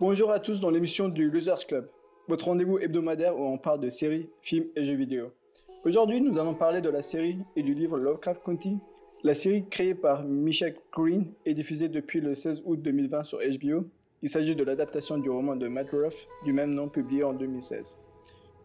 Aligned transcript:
Bonjour 0.00 0.30
à 0.30 0.38
tous 0.38 0.60
dans 0.60 0.68
l'émission 0.68 1.08
du 1.08 1.30
Losers 1.30 1.66
Club, 1.66 1.88
votre 2.28 2.44
rendez-vous 2.44 2.78
hebdomadaire 2.78 3.34
où 3.38 3.42
on 3.42 3.56
parle 3.56 3.80
de 3.80 3.88
séries, 3.88 4.28
films 4.42 4.66
et 4.76 4.84
jeux 4.84 4.96
vidéo. 4.96 5.32
Aujourd'hui, 5.82 6.20
nous 6.20 6.38
allons 6.38 6.52
parler 6.52 6.82
de 6.82 6.90
la 6.90 7.00
série 7.00 7.38
et 7.56 7.62
du 7.62 7.72
livre 7.72 7.96
Lovecraft 7.96 8.42
Country. 8.44 8.76
La 9.24 9.32
série 9.32 9.66
créée 9.70 9.94
par 9.94 10.24
Michel 10.24 10.74
Green 10.92 11.32
est 11.46 11.54
diffusée 11.54 11.88
depuis 11.88 12.20
le 12.20 12.34
16 12.34 12.64
août 12.66 12.82
2020 12.82 13.24
sur 13.24 13.38
HBO. 13.38 13.86
Il 14.20 14.28
s'agit 14.28 14.54
de 14.54 14.62
l'adaptation 14.62 15.16
du 15.16 15.30
roman 15.30 15.56
de 15.56 15.66
Matt 15.66 15.88
Ruff 15.90 16.28
du 16.44 16.52
même 16.52 16.74
nom 16.74 16.90
publié 16.90 17.24
en 17.24 17.32
2016. 17.32 17.98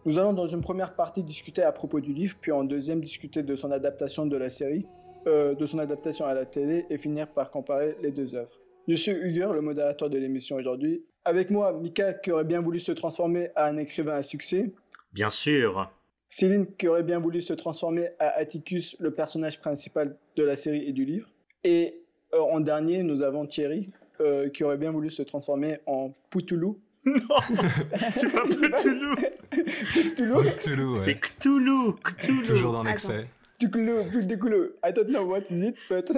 Nous 0.03 0.17
allons 0.17 0.33
dans 0.33 0.47
une 0.47 0.61
première 0.61 0.93
partie 0.93 1.23
discuter 1.23 1.63
à 1.63 1.71
propos 1.71 2.01
du 2.01 2.11
livre, 2.11 2.35
puis 2.41 2.51
en 2.51 2.65
deuxième 2.65 2.99
discuter 2.99 3.43
de 3.43 3.55
son 3.55 3.71
adaptation 3.71 4.25
de 4.25 4.35
la 4.35 4.49
série, 4.49 4.85
euh, 5.25 5.55
de 5.55 5.65
son 5.65 5.79
adaptation 5.79 6.25
à 6.25 6.33
la 6.33 6.45
télé 6.45 6.85
et 6.89 6.97
finir 6.97 7.29
par 7.29 7.49
comparer 7.49 7.95
les 8.01 8.11
deux 8.11 8.35
œuvres. 8.35 8.60
Je 8.87 8.95
suis 8.95 9.11
Hugues, 9.11 9.53
le 9.53 9.61
modérateur 9.61 10.09
de 10.09 10.17
l'émission 10.17 10.55
aujourd'hui. 10.55 11.03
Avec 11.23 11.51
moi, 11.51 11.71
Mika 11.71 12.13
qui 12.13 12.31
aurait 12.31 12.43
bien 12.43 12.61
voulu 12.61 12.79
se 12.79 12.91
transformer 12.91 13.49
à 13.55 13.67
un 13.67 13.77
écrivain 13.77 14.15
à 14.15 14.23
succès. 14.23 14.71
Bien 15.13 15.29
sûr. 15.29 15.91
Céline 16.27 16.65
qui 16.77 16.87
aurait 16.87 17.03
bien 17.03 17.19
voulu 17.19 17.41
se 17.41 17.53
transformer 17.53 18.09
à 18.17 18.29
Atticus, 18.29 18.95
le 18.99 19.11
personnage 19.11 19.59
principal 19.59 20.17
de 20.35 20.43
la 20.43 20.55
série 20.55 20.87
et 20.87 20.93
du 20.93 21.05
livre. 21.05 21.29
Et 21.63 22.01
euh, 22.33 22.39
en 22.39 22.59
dernier, 22.59 23.03
nous 23.03 23.21
avons 23.21 23.45
Thierry 23.45 23.89
euh, 24.19 24.49
qui 24.49 24.63
aurait 24.63 24.77
bien 24.77 24.91
voulu 24.91 25.09
se 25.09 25.21
transformer 25.21 25.79
en 25.85 26.11
Poutoulou. 26.29 26.79
Non, 27.05 27.15
c'est 28.11 28.31
pas 28.31 28.43
Cthulhu. 28.43 29.15
Cthulhu 29.49 30.51
Cthulhu, 30.59 30.85
ouais. 30.85 30.99
C'est 30.99 31.19
Cthulhu. 31.19 31.93
Cthulhu. 32.03 32.43
Toujours 32.43 32.73
dans 32.73 32.83
l'excès. 32.83 33.27
Cthulhu, 33.59 34.09
Cthulhu. 34.11 34.71
I 34.83 34.93
don't 34.93 35.07
know 35.07 35.25
what 35.25 35.41
is 35.49 35.61
it, 35.61 35.75
but... 35.89 36.11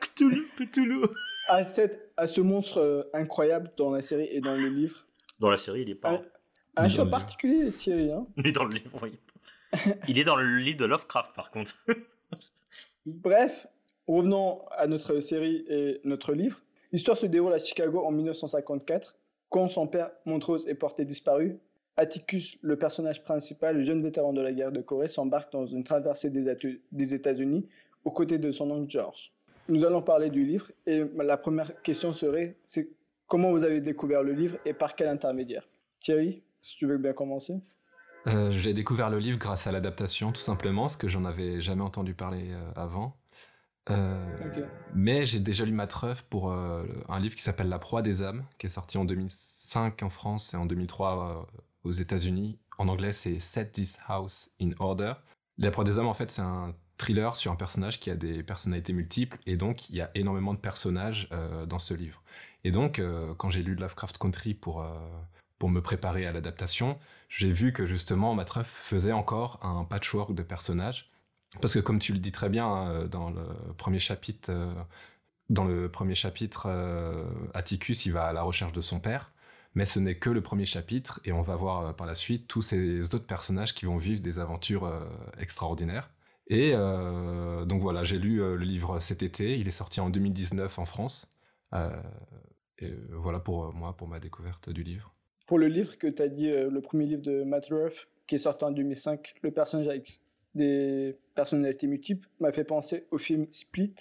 Cthulhu. 0.00 0.48
Cthulhu. 0.56 1.06
À, 1.48 1.64
cette, 1.64 2.12
à 2.16 2.26
ce 2.26 2.40
monstre 2.40 2.78
euh, 2.78 3.10
incroyable 3.12 3.70
dans 3.76 3.90
la 3.90 4.02
série 4.02 4.28
et 4.30 4.40
dans 4.40 4.54
le 4.54 4.68
livre. 4.68 5.06
Dans 5.40 5.50
la 5.50 5.56
série, 5.56 5.82
il 5.82 5.90
est 5.90 5.94
pas. 5.94 6.22
Un, 6.76 6.84
un 6.84 6.88
choix 6.88 7.06
particulier, 7.06 7.70
Thierry. 7.70 8.10
Hein. 8.10 8.26
Il 8.36 8.46
est 8.46 8.52
dans 8.52 8.64
le 8.64 8.74
livre, 8.74 8.90
oui. 9.02 9.18
Il 10.08 10.18
est 10.18 10.24
dans 10.24 10.36
le 10.36 10.56
livre 10.56 10.78
de 10.78 10.84
Lovecraft, 10.84 11.34
par 11.34 11.50
contre. 11.50 11.74
Bref, 13.06 13.66
revenons 14.06 14.62
à 14.70 14.86
notre 14.86 15.20
série 15.20 15.64
et 15.68 16.00
notre 16.04 16.32
livre. 16.32 16.60
L'histoire 16.92 17.16
se 17.16 17.26
déroule 17.26 17.52
à 17.52 17.58
Chicago 17.58 18.04
en 18.04 18.10
1954, 18.10 19.16
quand 19.48 19.68
son 19.68 19.86
père 19.86 20.10
Montrose 20.24 20.68
est 20.68 20.74
porté 20.74 21.04
disparu. 21.04 21.58
Atticus, 21.96 22.58
le 22.62 22.76
personnage 22.76 23.22
principal, 23.22 23.76
le 23.76 23.82
jeune 23.82 24.02
vétéran 24.02 24.32
de 24.32 24.40
la 24.40 24.52
guerre 24.52 24.72
de 24.72 24.80
Corée, 24.80 25.08
s'embarque 25.08 25.52
dans 25.52 25.66
une 25.66 25.84
traversée 25.84 26.30
des 26.30 27.14
États-Unis 27.14 27.66
aux 28.04 28.10
côtés 28.10 28.38
de 28.38 28.50
son 28.50 28.70
oncle 28.70 28.90
George. 28.90 29.32
Nous 29.68 29.84
allons 29.84 30.02
parler 30.02 30.30
du 30.30 30.44
livre 30.44 30.70
et 30.86 31.04
la 31.16 31.36
première 31.36 31.80
question 31.82 32.12
serait 32.12 32.56
c'est 32.64 32.88
comment 33.26 33.50
vous 33.50 33.64
avez 33.64 33.80
découvert 33.80 34.22
le 34.22 34.32
livre 34.32 34.56
et 34.64 34.72
par 34.72 34.94
quel 34.94 35.08
intermédiaire? 35.08 35.66
Thierry, 36.00 36.42
si 36.60 36.76
tu 36.76 36.86
veux 36.86 36.98
bien 36.98 37.12
commencer. 37.12 37.54
Euh, 38.26 38.50
J'ai 38.50 38.74
découvert 38.74 39.10
le 39.10 39.18
livre 39.18 39.38
grâce 39.38 39.66
à 39.66 39.72
l'adaptation, 39.72 40.32
tout 40.32 40.40
simplement, 40.40 40.82
parce 40.82 40.96
que 40.96 41.08
j'en 41.08 41.24
avais 41.24 41.60
jamais 41.60 41.82
entendu 41.82 42.14
parler 42.14 42.52
euh, 42.52 42.72
avant. 42.76 43.16
Euh. 43.90 44.66
Mais 44.94 45.26
j'ai 45.26 45.40
déjà 45.40 45.64
lu 45.64 45.72
Matreuf 45.72 46.22
pour 46.22 46.52
euh, 46.52 46.84
un 47.08 47.18
livre 47.18 47.34
qui 47.34 47.42
s'appelle 47.42 47.68
La 47.68 47.78
proie 47.78 48.02
des 48.02 48.22
âmes, 48.22 48.44
qui 48.58 48.66
est 48.66 48.70
sorti 48.70 48.98
en 48.98 49.04
2005 49.04 50.02
en 50.02 50.10
France 50.10 50.54
et 50.54 50.56
en 50.56 50.66
2003 50.66 51.46
euh, 51.46 51.88
aux 51.88 51.92
États-Unis. 51.92 52.58
En 52.78 52.88
anglais, 52.88 53.12
c'est 53.12 53.38
Set 53.38 53.72
This 53.72 53.98
House 54.06 54.50
in 54.60 54.70
Order. 54.78 55.14
La 55.58 55.70
proie 55.70 55.84
des 55.84 55.98
âmes, 55.98 56.06
en 56.06 56.14
fait, 56.14 56.30
c'est 56.30 56.42
un 56.42 56.74
thriller 57.02 57.34
sur 57.34 57.50
un 57.50 57.56
personnage 57.56 57.98
qui 57.98 58.10
a 58.10 58.14
des 58.14 58.42
personnalités 58.44 58.92
multiples, 58.92 59.36
et 59.46 59.56
donc 59.56 59.90
il 59.90 59.96
y 59.96 60.00
a 60.00 60.10
énormément 60.14 60.54
de 60.54 60.58
personnages 60.58 61.28
euh, 61.32 61.66
dans 61.66 61.80
ce 61.80 61.94
livre. 61.94 62.22
Et 62.62 62.70
donc, 62.70 63.00
euh, 63.00 63.34
quand 63.34 63.50
j'ai 63.50 63.62
lu 63.62 63.74
Lovecraft 63.74 64.18
Country 64.18 64.54
pour, 64.54 64.82
euh, 64.82 64.86
pour 65.58 65.68
me 65.68 65.80
préparer 65.80 66.26
à 66.26 66.32
l'adaptation, 66.32 66.98
j'ai 67.28 67.50
vu 67.50 67.72
que 67.72 67.86
justement 67.86 68.34
Matreuf 68.34 68.68
faisait 68.68 69.12
encore 69.12 69.58
un 69.62 69.84
patchwork 69.84 70.32
de 70.32 70.44
personnages. 70.44 71.10
Parce 71.60 71.74
que 71.74 71.80
comme 71.80 71.98
tu 71.98 72.12
le 72.12 72.18
dis 72.18 72.32
très 72.32 72.48
bien 72.48 72.66
hein, 72.66 73.04
dans 73.06 73.30
le 73.30 73.44
premier 73.76 73.98
chapitre, 73.98 74.52
dans 75.50 75.64
le 75.64 75.90
premier 75.90 76.14
chapitre, 76.14 76.66
Atticus 77.52 78.06
il 78.06 78.12
va 78.12 78.24
à 78.24 78.32
la 78.32 78.42
recherche 78.42 78.72
de 78.72 78.80
son 78.80 79.00
père, 79.00 79.32
mais 79.74 79.84
ce 79.84 79.98
n'est 79.98 80.14
que 80.14 80.30
le 80.30 80.40
premier 80.40 80.64
chapitre 80.64 81.20
et 81.26 81.32
on 81.32 81.42
va 81.42 81.56
voir 81.56 81.94
par 81.94 82.06
la 82.06 82.14
suite 82.14 82.48
tous 82.48 82.62
ces 82.62 83.02
autres 83.14 83.26
personnages 83.26 83.74
qui 83.74 83.84
vont 83.84 83.98
vivre 83.98 84.22
des 84.22 84.38
aventures 84.38 84.90
extraordinaires. 85.38 86.08
Et 86.48 86.72
euh, 86.74 87.64
donc 87.64 87.82
voilà, 87.82 88.02
j'ai 88.02 88.18
lu 88.18 88.42
euh, 88.42 88.56
le 88.56 88.64
livre 88.64 88.98
cet 88.98 89.22
été, 89.22 89.58
il 89.58 89.68
est 89.68 89.72
sorti 89.72 90.00
en 90.00 90.10
2019 90.10 90.78
en 90.78 90.84
France. 90.84 91.30
Euh, 91.72 91.90
et 92.78 92.92
voilà 93.10 93.38
pour 93.38 93.72
moi, 93.74 93.96
pour 93.96 94.08
ma 94.08 94.18
découverte 94.18 94.70
du 94.70 94.82
livre. 94.82 95.14
Pour 95.46 95.58
le 95.58 95.68
livre 95.68 95.96
que 95.98 96.06
tu 96.06 96.22
as 96.22 96.28
dit, 96.28 96.50
le 96.50 96.80
premier 96.80 97.06
livre 97.06 97.22
de 97.22 97.44
Matt 97.44 97.66
Ruff, 97.70 98.08
qui 98.26 98.36
est 98.36 98.38
sorti 98.38 98.64
en 98.64 98.70
2005, 98.70 99.34
le 99.42 99.50
personnage 99.50 99.88
avec 99.88 100.20
des 100.54 101.16
personnalités 101.34 101.86
multiples, 101.86 102.28
m'a 102.40 102.52
fait 102.52 102.64
penser 102.64 103.06
au 103.10 103.18
film 103.18 103.46
Split. 103.50 103.94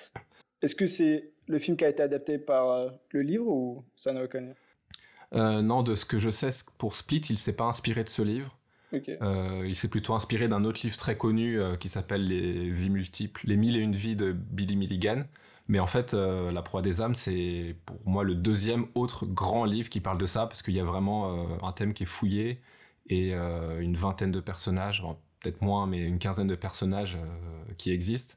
Est-ce 0.61 0.75
que 0.75 0.87
c'est 0.87 1.31
le 1.47 1.59
film 1.59 1.77
qui 1.77 1.85
a 1.85 1.89
été 1.89 2.01
adapté 2.03 2.37
par 2.37 2.89
le 3.11 3.21
livre 3.21 3.47
ou 3.47 3.83
ça 3.95 4.13
n'a 4.13 4.23
aucun 4.23 4.41
lien? 4.41 4.53
Euh, 5.33 5.61
non, 5.61 5.81
de 5.83 5.95
ce 5.95 6.05
que 6.05 6.19
je 6.19 6.29
sais, 6.29 6.49
pour 6.77 6.95
Split, 6.95 7.21
il 7.29 7.37
s'est 7.37 7.55
pas 7.55 7.63
inspiré 7.65 8.03
de 8.03 8.09
ce 8.09 8.21
livre. 8.21 8.57
Euh, 8.93 9.63
il 9.65 9.75
s'est 9.75 9.89
plutôt 9.89 10.13
inspiré 10.13 10.47
d'un 10.47 10.63
autre 10.65 10.81
livre 10.83 10.97
très 10.97 11.17
connu 11.17 11.59
euh, 11.59 11.75
qui 11.75 11.89
s'appelle 11.89 12.27
Les 12.27 12.69
vies 12.69 12.89
multiples, 12.89 13.41
Les 13.45 13.57
mille 13.57 13.77
et 13.77 13.79
une 13.79 13.93
vies 13.93 14.15
de 14.15 14.31
Billy 14.31 14.75
Milligan. 14.75 15.23
Mais 15.67 15.79
en 15.79 15.87
fait, 15.87 16.13
euh, 16.13 16.51
La 16.51 16.61
proie 16.61 16.81
des 16.81 17.01
âmes, 17.01 17.15
c'est 17.15 17.75
pour 17.85 17.97
moi 18.05 18.23
le 18.23 18.35
deuxième 18.35 18.87
autre 18.95 19.25
grand 19.25 19.65
livre 19.65 19.89
qui 19.89 20.01
parle 20.01 20.17
de 20.17 20.25
ça, 20.25 20.47
parce 20.47 20.61
qu'il 20.61 20.75
y 20.75 20.79
a 20.79 20.83
vraiment 20.83 21.63
un 21.63 21.71
thème 21.71 21.93
qui 21.93 22.03
est 22.03 22.07
fouillé 22.07 22.61
et 23.07 23.33
une 23.33 23.95
vingtaine 23.95 24.31
de 24.31 24.39
personnages, 24.39 25.03
peut-être 25.39 25.61
moins, 25.61 25.87
mais 25.87 26.01
une 26.01 26.19
quinzaine 26.19 26.47
de 26.47 26.55
personnages 26.55 27.17
qui 27.77 27.91
existent. 27.91 28.35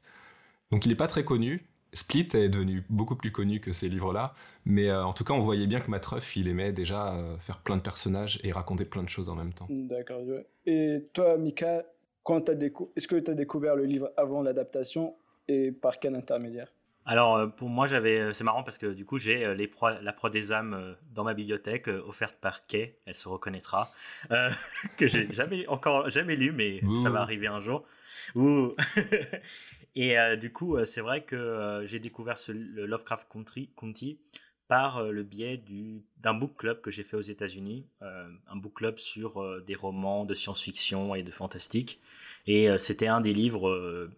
Donc 0.71 0.85
il 0.85 0.89
n'est 0.89 0.95
pas 0.95 1.07
très 1.07 1.23
connu. 1.23 1.65
Split 1.95 2.27
est 2.33 2.49
devenu 2.49 2.83
beaucoup 2.89 3.15
plus 3.15 3.31
connu 3.31 3.59
que 3.59 3.71
ces 3.71 3.89
livres-là, 3.89 4.33
mais 4.65 4.89
euh, 4.89 5.03
en 5.03 5.13
tout 5.13 5.23
cas, 5.23 5.33
on 5.33 5.39
voyait 5.39 5.65
bien 5.65 5.79
que 5.79 5.89
Matt 5.89 6.05
Ruff, 6.05 6.35
il 6.35 6.47
aimait 6.47 6.71
déjà 6.73 7.15
euh, 7.15 7.37
faire 7.39 7.59
plein 7.59 7.77
de 7.77 7.81
personnages 7.81 8.39
et 8.43 8.51
raconter 8.51 8.85
plein 8.85 9.01
de 9.01 9.09
choses 9.09 9.29
en 9.29 9.35
même 9.35 9.53
temps. 9.53 9.67
D'accord. 9.69 10.23
vois. 10.23 10.41
Et 10.65 11.05
toi, 11.13 11.37
Mika, 11.37 11.85
quand 12.23 12.41
t'as 12.41 12.53
décou- 12.53 12.91
est-ce 12.95 13.07
que 13.07 13.15
tu 13.15 13.31
as 13.31 13.33
découvert 13.33 13.75
le 13.75 13.85
livre 13.85 14.11
avant 14.17 14.41
l'adaptation 14.41 15.15
et 15.47 15.71
par 15.71 15.99
quel 15.99 16.15
intermédiaire? 16.15 16.67
Alors, 17.07 17.35
euh, 17.37 17.47
pour 17.47 17.69
moi, 17.69 17.85
j'avais. 17.85 18.33
C'est 18.33 18.43
marrant 18.43 18.63
parce 18.63 18.79
que 18.79 18.87
du 18.87 19.05
coup, 19.05 19.19
j'ai 19.19 19.45
euh, 19.45 19.53
les 19.53 19.67
proies- 19.67 20.01
la 20.01 20.11
proie 20.11 20.31
des 20.31 20.51
âmes 20.51 20.73
euh, 20.73 20.93
dans 21.13 21.23
ma 21.23 21.35
bibliothèque, 21.35 21.87
euh, 21.87 22.01
offerte 22.07 22.39
par 22.41 22.65
Kay, 22.65 22.95
elle 23.05 23.13
se 23.13 23.29
reconnaîtra, 23.29 23.91
euh, 24.31 24.49
que 24.97 25.05
j'ai 25.07 25.31
jamais 25.31 25.67
encore 25.67 26.09
jamais 26.09 26.35
lu, 26.35 26.51
mais 26.51 26.83
Ouh. 26.83 26.97
ça 26.97 27.11
va 27.11 27.21
arriver 27.21 27.45
un 27.45 27.61
jour. 27.61 27.85
Ouh. 28.33 28.73
Et 29.95 30.17
euh, 30.19 30.35
du 30.35 30.51
coup, 30.51 30.75
euh, 30.77 30.85
c'est 30.85 31.01
vrai 31.01 31.23
que 31.23 31.35
euh, 31.35 31.85
j'ai 31.85 31.99
découvert 31.99 32.35
le 32.49 32.85
Lovecraft 32.85 33.27
Country, 33.31 33.69
County 33.75 34.19
par 34.67 35.03
le 35.03 35.21
biais 35.23 35.57
du- 35.57 36.01
d'un 36.17 36.33
book 36.33 36.55
club 36.57 36.81
que 36.81 36.89
j'ai 36.89 37.03
fait 37.03 37.15
aux 37.15 37.21
États-Unis, 37.21 37.85
un 38.01 38.55
book 38.55 38.73
club 38.73 38.97
sur 38.97 39.61
des 39.61 39.75
romans 39.75 40.25
de 40.25 40.33
science-fiction 40.33 41.13
et 41.13 41.21
de 41.21 41.29
fantastique. 41.29 41.99
Et 42.47 42.75
c'était 42.79 43.05
un 43.05 43.21
des 43.21 43.31
livres 43.31 44.09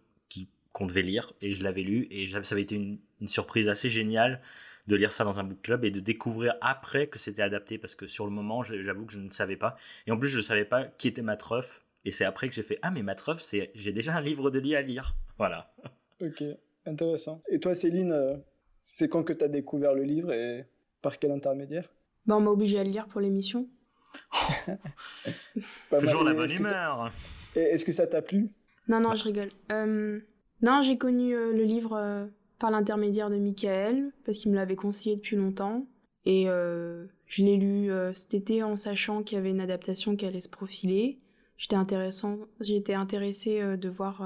qu'on 0.71 0.85
devait 0.85 1.01
lire 1.01 1.33
et 1.41 1.53
je 1.53 1.63
l'avais 1.63 1.81
lu 1.81 2.07
et 2.11 2.25
ça 2.27 2.37
avait 2.51 2.61
été 2.61 2.75
une, 2.75 2.99
une 3.19 3.27
surprise 3.27 3.67
assez 3.67 3.89
géniale 3.89 4.41
de 4.87 4.95
lire 4.95 5.11
ça 5.11 5.23
dans 5.23 5.39
un 5.39 5.43
book 5.43 5.61
club 5.63 5.83
et 5.83 5.91
de 5.91 5.99
découvrir 5.99 6.53
après 6.61 7.07
que 7.07 7.17
c'était 7.19 7.41
adapté 7.41 7.77
parce 7.77 7.95
que 7.95 8.05
sur 8.07 8.25
le 8.25 8.31
moment 8.31 8.63
j'avoue 8.63 9.05
que 9.05 9.13
je 9.13 9.19
ne 9.19 9.29
savais 9.29 9.57
pas 9.57 9.75
et 10.05 10.11
en 10.11 10.17
plus 10.17 10.29
je 10.29 10.37
ne 10.37 10.41
savais 10.43 10.65
pas 10.65 10.85
qui 10.85 11.07
était 11.07 11.23
Ruff 11.43 11.81
et 12.05 12.11
c'est 12.11 12.25
après 12.25 12.47
que 12.47 12.53
j'ai 12.55 12.61
fait 12.61 12.77
ah 12.83 12.91
mais 12.91 13.01
Matt 13.01 13.19
Ruff 13.21 13.41
c'est 13.41 13.71
j'ai 13.73 13.91
déjà 13.91 14.15
un 14.15 14.21
livre 14.21 14.51
de 14.51 14.59
lui 14.59 14.75
à 14.75 14.81
lire 14.81 15.15
voilà 15.37 15.73
Ok, 16.21 16.43
intéressant. 16.85 17.41
Et 17.49 17.59
toi, 17.59 17.75
Céline, 17.75 18.11
euh, 18.11 18.35
c'est 18.79 19.07
quand 19.07 19.23
que 19.23 19.33
tu 19.33 19.43
as 19.43 19.47
découvert 19.47 19.93
le 19.93 20.03
livre 20.03 20.31
et 20.33 20.65
par 21.01 21.19
quel 21.19 21.31
intermédiaire? 21.31 21.89
Bah, 22.25 22.37
on 22.37 22.41
m'a 22.41 22.51
obligé 22.51 22.79
à 22.79 22.83
le 22.83 22.89
lire 22.89 23.07
pour 23.07 23.21
l'émission. 23.21 23.67
Toujours 25.99 26.23
mal. 26.23 26.33
la 26.33 26.39
bonne 26.39 26.45
est-ce 26.45 26.55
que 26.57 26.63
ça- 26.63 26.69
humeur 26.69 27.11
et 27.55 27.59
Est-ce 27.61 27.85
que 27.85 27.91
ça 27.91 28.07
t'a 28.07 28.21
plu? 28.21 28.49
Non, 28.87 28.99
non, 28.99 29.15
je 29.15 29.23
rigole. 29.23 29.49
Euh, 29.71 30.19
non, 30.61 30.81
j'ai 30.81 30.97
connu 30.97 31.35
euh, 31.35 31.51
le 31.53 31.63
livre 31.63 31.93
euh, 31.97 32.25
par 32.59 32.71
l'intermédiaire 32.71 33.29
de 33.29 33.37
Michael, 33.37 34.11
parce 34.25 34.37
qu'il 34.39 34.51
me 34.51 34.55
l'avait 34.55 34.75
conseillé 34.75 35.15
depuis 35.17 35.35
longtemps. 35.35 35.85
Et 36.25 36.45
euh, 36.47 37.05
je 37.25 37.43
l'ai 37.43 37.57
lu 37.57 37.91
euh, 37.91 38.13
cet 38.13 38.33
été 38.33 38.63
en 38.63 38.75
sachant 38.75 39.23
qu'il 39.23 39.37
y 39.37 39.39
avait 39.39 39.49
une 39.51 39.61
adaptation 39.61 40.15
qui 40.15 40.25
allait 40.25 40.41
se 40.41 40.49
profiler. 40.49 41.17
J'étais 41.57 41.75
intéressant, 41.75 42.37
j'étais 42.59 42.93
intéressée 42.93 43.61
euh, 43.61 43.77
de 43.77 43.89
voir 43.89 44.21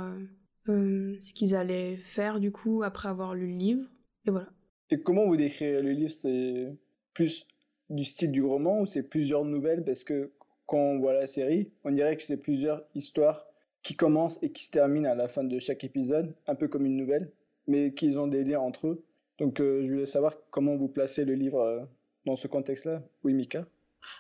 euh, 0.68 0.72
euh, 0.72 1.18
ce 1.20 1.34
qu'ils 1.34 1.56
allaient 1.56 1.98
faire 1.98 2.40
du 2.40 2.52
coup 2.52 2.84
après 2.84 3.10
avoir 3.10 3.36
lu 3.36 3.48
le 3.48 3.58
livre. 3.58 3.84
Et 4.26 4.32
voilà. 4.32 4.48
Et 4.90 5.02
comment 5.02 5.26
vous 5.26 5.38
décrirez 5.38 5.82
le 5.82 5.92
livre? 5.92 6.12
C'est 6.12 6.76
plus 7.14 7.48
du 7.90 8.04
style 8.04 8.32
du 8.32 8.44
roman 8.44 8.82
ou 8.82 8.86
c'est 8.86 9.04
plusieurs 9.04 9.46
nouvelles? 9.46 9.84
Parce 9.84 10.04
que 10.04 10.32
quand 10.66 10.78
on 10.78 11.00
voit 11.00 11.14
la 11.14 11.28
série, 11.28 11.72
on 11.84 11.92
dirait 11.92 12.18
que 12.18 12.24
c'est 12.24 12.38
plusieurs 12.38 12.84
histoires 12.96 13.46
qui 13.84 13.96
commencent 13.96 14.40
et 14.44 14.52
qui 14.52 14.64
se 14.66 14.72
terminent 14.72 15.10
à 15.10 15.16
la 15.16 15.28
fin 15.28 15.44
de 15.44 15.60
chaque 15.60 15.84
épisode, 15.84 16.36
un 16.48 16.56
peu 16.56 16.68
comme 16.68 16.86
une 16.86 16.98
nouvelle, 16.98 17.32
mais 17.68 17.94
qu'ils 17.94 18.20
ont 18.20 18.28
des 18.28 18.44
liens 18.44 18.60
entre 18.60 18.88
eux. 18.88 19.04
Donc 19.40 19.58
je 19.58 19.92
voulais 19.92 20.06
savoir 20.06 20.36
comment 20.52 20.76
vous 20.76 20.88
placez 20.88 21.26
le 21.26 21.34
livre 21.34 21.88
dans 22.26 22.36
ce 22.36 22.48
contexte-là. 22.48 23.02
Oui, 23.24 23.34
Mika? 23.34 23.66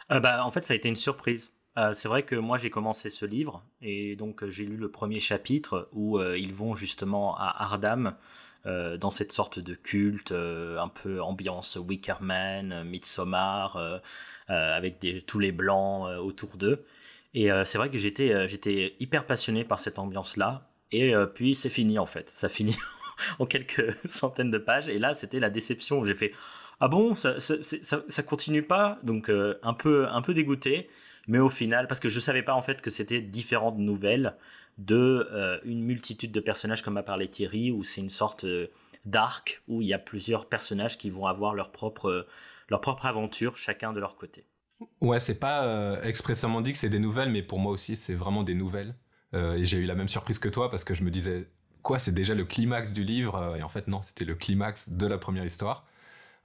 Bah, 0.09 0.43
En 0.43 0.49
fait, 0.49 0.63
ça 0.63 0.73
a 0.73 0.77
été 0.77 0.89
une 0.89 0.95
surprise. 0.95 1.51
C'est 1.93 2.07
vrai 2.07 2.23
que 2.23 2.35
moi 2.35 2.57
j'ai 2.57 2.69
commencé 2.69 3.09
ce 3.09 3.25
livre 3.25 3.63
et 3.81 4.15
donc 4.15 4.45
j'ai 4.47 4.65
lu 4.65 4.75
le 4.75 4.91
premier 4.91 5.19
chapitre 5.19 5.89
où 5.93 6.21
ils 6.21 6.53
vont 6.53 6.75
justement 6.75 7.37
à 7.37 7.63
Ardam 7.63 8.15
euh, 8.67 8.95
dans 8.97 9.09
cette 9.09 9.31
sorte 9.31 9.57
de 9.57 9.73
culte, 9.73 10.33
euh, 10.33 10.77
un 10.77 10.87
peu 10.87 11.19
ambiance 11.19 11.77
Wickerman, 11.77 12.71
euh, 12.71 12.83
Midsommar, 12.83 14.01
avec 14.47 15.05
tous 15.25 15.39
les 15.39 15.51
blancs 15.51 16.07
autour 16.19 16.57
d'eux. 16.57 16.85
Et 17.33 17.49
c'est 17.63 17.77
vrai 17.77 17.89
que 17.89 17.97
j'étais 17.97 18.49
j'étais 18.49 18.95
hyper 18.99 19.25
passionné 19.25 19.63
par 19.63 19.79
cette 19.79 19.97
ambiance-là. 19.97 20.69
Et 20.91 21.13
puis 21.33 21.55
c'est 21.55 21.69
fini 21.69 21.97
en 21.97 22.05
fait. 22.05 22.29
Ça 22.35 22.49
finit 22.49 22.75
en 23.39 23.45
quelques 23.45 23.95
centaines 24.05 24.51
de 24.51 24.57
pages. 24.57 24.89
Et 24.89 24.99
là, 24.99 25.13
c'était 25.13 25.39
la 25.39 25.49
déception 25.49 26.03
j'ai 26.03 26.15
fait 26.15 26.33
Ah 26.81 26.89
bon, 26.89 27.15
ça, 27.15 27.39
ça, 27.39 27.55
ça, 27.61 28.03
ça 28.09 28.23
continue 28.23 28.61
pas? 28.63 28.99
Donc 29.03 29.29
un, 29.29 29.73
peu, 29.73 30.09
un 30.09 30.21
peu 30.21 30.33
dégoûté. 30.33 30.89
Mais 31.31 31.39
au 31.39 31.47
final, 31.47 31.87
parce 31.87 32.01
que 32.01 32.09
je 32.09 32.19
savais 32.19 32.43
pas 32.43 32.53
en 32.53 32.61
fait 32.61 32.81
que 32.81 32.89
c'était 32.89 33.21
différentes 33.21 33.77
nouvelles 33.77 34.35
de 34.77 35.29
euh, 35.31 35.59
une 35.63 35.81
multitude 35.81 36.33
de 36.33 36.41
personnages 36.41 36.81
comme 36.81 36.97
a 36.97 37.03
parlé 37.03 37.29
Thierry, 37.29 37.71
où 37.71 37.83
c'est 37.83 38.01
une 38.01 38.09
sorte 38.09 38.43
euh, 38.43 38.67
d'arc 39.05 39.61
où 39.69 39.81
il 39.81 39.87
y 39.87 39.93
a 39.93 39.97
plusieurs 39.97 40.49
personnages 40.49 40.97
qui 40.97 41.09
vont 41.09 41.27
avoir 41.27 41.53
leur 41.53 41.71
propre, 41.71 42.27
leur 42.67 42.81
propre 42.81 43.05
aventure, 43.05 43.55
chacun 43.55 43.93
de 43.93 44.01
leur 44.01 44.17
côté. 44.17 44.45
Ouais, 44.99 45.21
c'est 45.21 45.39
pas 45.39 45.63
euh, 45.63 46.03
expressément 46.03 46.59
dit 46.59 46.73
que 46.73 46.77
c'est 46.77 46.89
des 46.89 46.99
nouvelles, 46.99 47.31
mais 47.31 47.43
pour 47.43 47.59
moi 47.59 47.71
aussi, 47.71 47.95
c'est 47.95 48.13
vraiment 48.13 48.43
des 48.43 48.53
nouvelles. 48.53 48.93
et 49.33 49.63
j'ai 49.63 49.77
eu 49.77 49.85
la 49.85 49.95
même 49.95 50.09
surprise 50.09 50.37
que 50.37 50.49
toi 50.49 50.69
parce 50.69 50.83
que 50.83 50.93
je 50.93 51.01
me 51.01 51.11
disais, 51.11 51.47
quoi, 51.81 51.97
c'est 51.97 52.11
déjà 52.11 52.35
le 52.35 52.43
climax 52.43 52.91
du 52.91 53.05
livre 53.05 53.55
Et 53.57 53.63
en 53.63 53.69
fait, 53.69 53.87
non, 53.87 54.01
c'était 54.01 54.25
le 54.25 54.35
climax 54.35 54.89
de 54.89 55.07
la 55.07 55.17
première 55.17 55.45
histoire. 55.45 55.85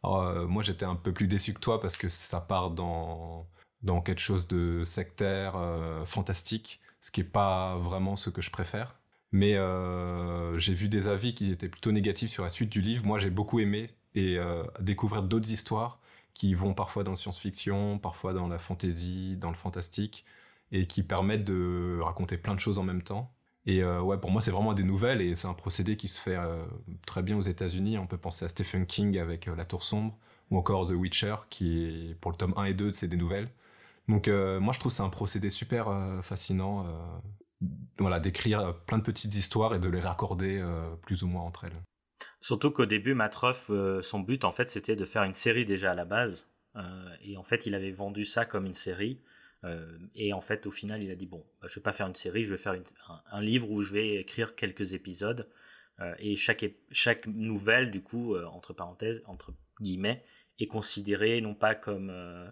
Moi, 0.04 0.62
j'étais 0.62 0.84
un 0.84 0.94
peu 0.94 1.12
plus 1.12 1.26
déçu 1.26 1.54
que 1.54 1.58
toi 1.58 1.80
parce 1.80 1.96
que 1.96 2.08
ça 2.08 2.40
part 2.40 2.70
dans, 2.70 3.48
dans 3.86 4.02
quelque 4.02 4.20
chose 4.20 4.46
de 4.48 4.84
sectaire, 4.84 5.54
fantastique 6.04 6.80
ce 7.06 7.12
qui 7.12 7.20
n'est 7.20 7.28
pas 7.28 7.76
vraiment 7.78 8.16
ce 8.16 8.30
que 8.30 8.42
je 8.42 8.50
préfère. 8.50 8.96
Mais 9.30 9.54
euh, 9.54 10.58
j'ai 10.58 10.74
vu 10.74 10.88
des 10.88 11.06
avis 11.06 11.34
qui 11.34 11.52
étaient 11.52 11.68
plutôt 11.68 11.92
négatifs 11.92 12.30
sur 12.30 12.42
la 12.42 12.48
suite 12.48 12.68
du 12.68 12.80
livre. 12.80 13.06
Moi, 13.06 13.18
j'ai 13.18 13.30
beaucoup 13.30 13.60
aimé 13.60 13.86
et 14.16 14.38
euh, 14.38 14.64
découvrir 14.80 15.22
d'autres 15.22 15.52
histoires 15.52 16.00
qui 16.34 16.54
vont 16.54 16.74
parfois 16.74 17.04
dans 17.04 17.12
la 17.12 17.16
science-fiction, 17.16 18.00
parfois 18.00 18.32
dans 18.32 18.48
la 18.48 18.58
fantasy, 18.58 19.36
dans 19.36 19.50
le 19.50 19.56
fantastique, 19.56 20.24
et 20.72 20.86
qui 20.86 21.04
permettent 21.04 21.44
de 21.44 22.00
raconter 22.02 22.38
plein 22.38 22.56
de 22.56 22.60
choses 22.60 22.80
en 22.80 22.82
même 22.82 23.02
temps. 23.02 23.32
Et 23.66 23.84
euh, 23.84 24.00
ouais, 24.00 24.18
pour 24.18 24.32
moi, 24.32 24.40
c'est 24.40 24.50
vraiment 24.50 24.74
des 24.74 24.82
nouvelles 24.82 25.20
et 25.20 25.36
c'est 25.36 25.46
un 25.48 25.54
procédé 25.54 25.96
qui 25.96 26.08
se 26.08 26.20
fait 26.20 26.38
très 27.06 27.22
bien 27.22 27.36
aux 27.36 27.42
États-Unis. 27.42 27.98
On 27.98 28.08
peut 28.08 28.18
penser 28.18 28.44
à 28.44 28.48
Stephen 28.48 28.84
King 28.84 29.16
avec 29.18 29.46
La 29.46 29.64
Tour 29.64 29.84
Sombre 29.84 30.18
ou 30.50 30.58
encore 30.58 30.86
The 30.86 30.92
Witcher, 30.92 31.36
qui 31.50 32.16
pour 32.20 32.32
le 32.32 32.36
tome 32.36 32.54
1 32.56 32.64
et 32.64 32.74
2, 32.74 32.90
c'est 32.90 33.08
des 33.08 33.16
nouvelles. 33.16 33.48
Donc 34.08 34.28
euh, 34.28 34.60
moi 34.60 34.72
je 34.72 34.80
trouve 34.80 34.92
c'est 34.92 35.02
un 35.02 35.10
procédé 35.10 35.50
super 35.50 35.88
euh, 35.88 36.22
fascinant, 36.22 36.86
euh, 36.86 37.66
voilà, 37.98 38.20
d'écrire 38.20 38.74
plein 38.86 38.98
de 38.98 39.02
petites 39.02 39.34
histoires 39.34 39.74
et 39.74 39.78
de 39.78 39.88
les 39.88 40.00
raccorder 40.00 40.62
plus 41.02 41.22
ou 41.22 41.26
moins 41.26 41.42
entre 41.42 41.64
elles. 41.64 41.82
Surtout 42.40 42.70
qu'au 42.70 42.86
début, 42.86 43.14
Matroff, 43.14 43.70
son 44.02 44.20
but 44.20 44.44
en 44.44 44.52
fait 44.52 44.68
c'était 44.68 44.96
de 44.96 45.04
faire 45.04 45.24
une 45.24 45.34
série 45.34 45.64
déjà 45.64 45.92
à 45.92 45.94
la 45.94 46.04
base, 46.04 46.48
et 47.22 47.36
en 47.36 47.42
fait 47.42 47.66
il 47.66 47.74
avait 47.74 47.90
vendu 47.90 48.24
ça 48.24 48.44
comme 48.44 48.66
une 48.66 48.74
série. 48.74 49.22
et 50.14 50.32
en 50.34 50.42
fait, 50.42 50.66
au 50.66 50.70
final, 50.70 51.02
il 51.02 51.10
a 51.10 51.16
dit 51.16 51.26
bon, 51.26 51.44
bah, 51.60 51.66
je 51.68 51.74
vais 51.76 51.82
pas 51.82 51.92
faire 51.92 52.06
une 52.06 52.14
série, 52.14 52.44
je 52.44 52.50
vais 52.50 52.58
faire 52.58 52.76
un, 53.32 53.40
livre 53.40 53.70
où 53.70 53.80
je 53.80 53.94
vais 53.94 54.16
écrire 54.16 54.54
quelques 54.54 54.92
épisodes. 54.92 55.48
et 56.18 56.36
chaque, 56.36 56.64
chaque 56.90 57.26
nouvelle, 57.26 57.90
du 57.90 58.02
coup, 58.02 58.36
entre 58.36 58.74
parenthèses, 58.74 59.22
entre 59.26 59.54
guillemets, 59.80 60.22
est 60.58 60.66
considéré 60.66 61.40
non 61.40 61.54
pas 61.54 61.74
comme 61.74 62.10
euh, 62.10 62.48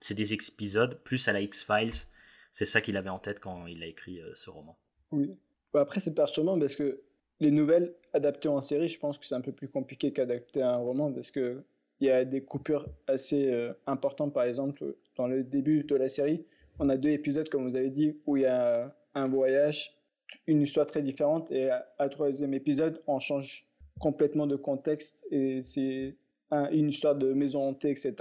c'est 0.00 0.14
des 0.14 0.32
épisodes 0.32 0.98
plus 1.02 1.28
à 1.28 1.32
la 1.32 1.40
X-Files. 1.40 2.06
C'est 2.52 2.64
ça 2.64 2.80
qu'il 2.80 2.96
avait 2.96 3.10
en 3.10 3.18
tête 3.18 3.40
quand 3.40 3.66
il 3.66 3.82
a 3.82 3.86
écrit 3.86 4.20
euh, 4.20 4.32
ce 4.34 4.50
roman. 4.50 4.76
Oui. 5.12 5.36
après, 5.74 6.00
c'est 6.00 6.14
parchement 6.14 6.58
parce 6.58 6.76
que 6.76 7.00
les 7.38 7.50
nouvelles 7.50 7.94
adaptées 8.12 8.48
en 8.48 8.60
série, 8.60 8.88
je 8.88 8.98
pense 8.98 9.18
que 9.18 9.24
c'est 9.24 9.34
un 9.34 9.40
peu 9.40 9.52
plus 9.52 9.68
compliqué 9.68 10.12
qu'adapter 10.12 10.62
un 10.62 10.76
roman 10.76 11.12
parce 11.12 11.30
que 11.30 11.62
il 12.00 12.06
y 12.06 12.10
a 12.10 12.24
des 12.24 12.42
coupures 12.42 12.88
assez 13.06 13.50
euh, 13.50 13.72
importantes. 13.86 14.32
Par 14.32 14.44
exemple, 14.44 14.96
dans 15.16 15.26
le 15.26 15.44
début 15.44 15.84
de 15.84 15.94
la 15.96 16.08
série, 16.08 16.44
on 16.78 16.88
a 16.88 16.96
deux 16.96 17.10
épisodes, 17.10 17.48
comme 17.48 17.64
vous 17.64 17.76
avez 17.76 17.90
dit, 17.90 18.18
où 18.26 18.38
il 18.38 18.44
y 18.44 18.46
a 18.46 18.94
un 19.14 19.28
voyage, 19.28 19.98
une 20.46 20.62
histoire 20.62 20.86
très 20.86 21.02
différente, 21.02 21.52
et 21.52 21.68
à, 21.68 21.86
à 21.98 22.08
troisième 22.08 22.54
épisode, 22.54 23.02
on 23.06 23.18
change 23.18 23.66
complètement 24.00 24.46
de 24.46 24.56
contexte 24.56 25.24
et 25.30 25.62
c'est 25.62 26.16
une 26.50 26.88
histoire 26.88 27.14
de 27.14 27.32
maison 27.32 27.68
hantée, 27.68 27.90
etc. 27.90 28.14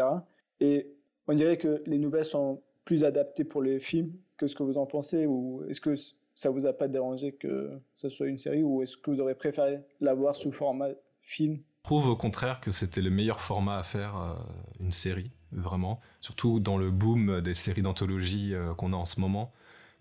Et 0.60 0.92
on 1.28 1.34
dirait 1.34 1.58
que 1.58 1.82
les 1.86 1.98
nouvelles 1.98 2.26
sont 2.26 2.62
plus 2.86 3.04
adaptées 3.04 3.44
pour 3.44 3.62
les 3.62 3.80
films 3.80 4.14
que 4.38 4.48
ce 4.48 4.56
que 4.56 4.64
vous 4.64 4.78
en 4.78 4.86
pensez 4.86 5.26
ou 5.26 5.64
est-ce 5.70 5.82
que 5.82 5.94
ça 6.34 6.50
vous 6.50 6.66
a 6.66 6.74
pas 6.74 6.88
dérangé 6.88 7.34
que 7.34 7.70
ce 7.94 8.10
soit 8.10 8.28
une 8.28 8.38
série 8.38 8.64
ou 8.64 8.82
est-ce 8.82 8.98
que 8.98 9.12
vous 9.12 9.20
aurez 9.20 9.36
préféré 9.36 9.82
la 10.00 10.14
voir 10.14 10.34
sous 10.34 10.52
format 10.52 10.90
film? 11.20 11.60
Je 11.84 11.84
trouve 11.84 12.08
au 12.08 12.16
contraire 12.16 12.62
que 12.62 12.72
c'était 12.72 13.02
le 13.02 13.10
meilleur 13.10 13.42
format 13.42 13.78
à 13.78 13.84
faire 13.84 14.16
euh, 14.16 14.34
une 14.80 14.92
série, 14.92 15.32
vraiment. 15.52 16.00
Surtout 16.20 16.60
dans 16.60 16.78
le 16.78 16.92
boom 16.92 17.42
des 17.42 17.54
séries 17.54 17.82
d'anthologie 17.82 18.54
euh, 18.54 18.74
qu'on 18.74 18.94
a 18.94 18.96
en 18.96 19.06
ce 19.06 19.20
moment, 19.20 19.52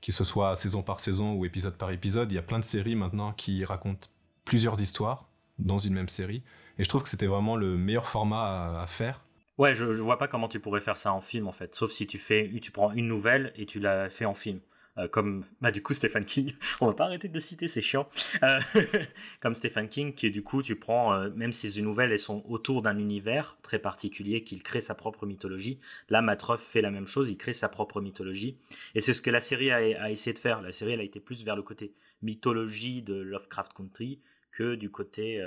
que 0.00 0.12
ce 0.12 0.24
soit 0.24 0.54
saison 0.54 0.82
par 0.82 1.00
saison 1.00 1.34
ou 1.34 1.44
épisode 1.44 1.76
par 1.76 1.90
épisode. 1.90 2.30
Il 2.30 2.36
y 2.36 2.38
a 2.38 2.42
plein 2.42 2.58
de 2.58 2.64
séries 2.64 2.94
maintenant 2.94 3.32
qui 3.32 3.64
racontent 3.64 4.08
plusieurs 4.44 4.80
histoires 4.80 5.28
dans 5.58 5.78
une 5.78 5.94
même 5.94 6.08
série. 6.08 6.42
Et 6.78 6.84
je 6.84 6.88
trouve 6.88 7.02
que 7.02 7.08
c'était 7.08 7.26
vraiment 7.26 7.56
le 7.56 7.76
meilleur 7.76 8.08
format 8.08 8.80
à, 8.80 8.86
faire. 8.86 9.20
Ouais, 9.58 9.74
je, 9.74 9.92
je 9.92 10.02
vois 10.02 10.18
pas 10.18 10.28
comment 10.28 10.48
tu 10.48 10.60
pourrais 10.60 10.80
faire 10.80 10.96
ça 10.96 11.12
en 11.12 11.20
film 11.20 11.48
en 11.48 11.52
fait, 11.52 11.74
sauf 11.74 11.90
si 11.90 12.06
tu 12.06 12.18
fais, 12.18 12.48
tu 12.62 12.70
prends 12.70 12.92
une 12.92 13.08
nouvelle 13.08 13.52
et 13.56 13.66
tu 13.66 13.80
la 13.80 14.08
fais 14.08 14.24
en 14.24 14.34
film. 14.34 14.60
Euh, 14.98 15.06
comme 15.06 15.44
bah 15.60 15.70
du 15.70 15.82
coup 15.82 15.94
Stephen 15.94 16.24
King, 16.24 16.54
on 16.80 16.86
va 16.86 16.92
pas 16.92 17.04
arrêter 17.04 17.28
de 17.28 17.34
le 17.34 17.40
citer, 17.40 17.68
c'est 17.68 17.82
chiant. 17.82 18.08
Euh, 18.42 18.60
comme 19.40 19.54
Stephen 19.54 19.88
King, 19.88 20.12
qui 20.12 20.30
du 20.30 20.42
coup 20.42 20.62
tu 20.62 20.76
prends, 20.76 21.12
euh, 21.14 21.30
même 21.36 21.52
si 21.52 21.68
les 21.68 21.82
nouvelles 21.82 22.10
elles 22.10 22.18
sont 22.18 22.42
autour 22.48 22.82
d'un 22.82 22.98
univers 22.98 23.58
très 23.62 23.78
particulier, 23.78 24.42
qu'il 24.42 24.62
crée 24.62 24.80
sa 24.80 24.94
propre 24.94 25.24
mythologie. 25.24 25.78
Là, 26.08 26.20
Matroff 26.20 26.60
fait 26.60 26.82
la 26.82 26.90
même 26.90 27.06
chose, 27.06 27.30
il 27.30 27.36
crée 27.36 27.54
sa 27.54 27.68
propre 27.68 28.00
mythologie, 28.00 28.58
et 28.94 29.00
c'est 29.00 29.14
ce 29.14 29.22
que 29.22 29.30
la 29.30 29.40
série 29.40 29.70
a, 29.70 30.10
essayé 30.10 30.34
de 30.34 30.38
faire. 30.38 30.62
La 30.62 30.72
série 30.72 30.92
elle 30.92 31.00
a 31.00 31.04
été 31.04 31.20
plus 31.20 31.44
vers 31.44 31.56
le 31.56 31.62
côté 31.62 31.94
mythologie 32.22 33.02
de 33.02 33.14
Lovecraft 33.14 33.72
Country 33.74 34.20
que 34.50 34.74
du 34.74 34.90
côté 34.90 35.40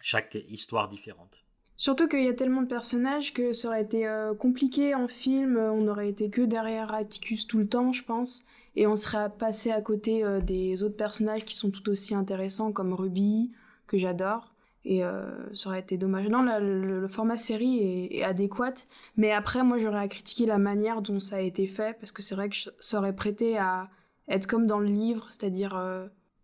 chaque 0.00 0.36
histoire 0.48 0.88
différente. 0.88 1.44
Surtout 1.78 2.08
qu'il 2.08 2.24
y 2.24 2.28
a 2.28 2.34
tellement 2.34 2.62
de 2.62 2.66
personnages 2.66 3.32
que 3.32 3.52
ça 3.52 3.68
aurait 3.68 3.82
été 3.82 4.04
euh, 4.04 4.34
compliqué 4.34 4.96
en 4.96 5.06
film, 5.06 5.56
on 5.56 5.86
aurait 5.86 6.08
été 6.08 6.28
que 6.28 6.42
derrière 6.42 6.92
Atticus 6.92 7.46
tout 7.46 7.58
le 7.58 7.68
temps, 7.68 7.92
je 7.92 8.02
pense, 8.02 8.42
et 8.74 8.88
on 8.88 8.96
serait 8.96 9.30
passé 9.30 9.70
à 9.70 9.80
côté 9.80 10.24
euh, 10.24 10.40
des 10.40 10.82
autres 10.82 10.96
personnages 10.96 11.44
qui 11.44 11.54
sont 11.54 11.70
tout 11.70 11.88
aussi 11.88 12.16
intéressants, 12.16 12.72
comme 12.72 12.92
Ruby, 12.92 13.52
que 13.86 13.96
j'adore, 13.96 14.52
et 14.84 15.04
euh, 15.04 15.30
ça 15.54 15.68
aurait 15.68 15.78
été 15.78 15.96
dommage. 15.96 16.26
Non, 16.26 16.42
le, 16.42 17.06
format 17.06 17.36
série 17.36 18.08
est, 18.10 18.24
adéquat, 18.24 18.74
mais 19.16 19.30
après, 19.30 19.62
moi, 19.62 19.78
j'aurais 19.78 20.00
à 20.00 20.08
critiquer 20.08 20.46
la 20.46 20.58
manière 20.58 21.00
dont 21.00 21.20
ça 21.20 21.36
a 21.36 21.40
été 21.40 21.68
fait, 21.68 21.96
parce 22.00 22.10
que 22.10 22.22
c'est 22.22 22.34
vrai 22.34 22.48
que 22.48 22.56
ça 22.80 22.98
aurait 22.98 23.14
prêté 23.14 23.56
à 23.56 23.88
être 24.28 24.48
comme 24.48 24.66
dans 24.66 24.80
le 24.80 24.88
livre, 24.88 25.26
c'est-à-dire 25.28 25.76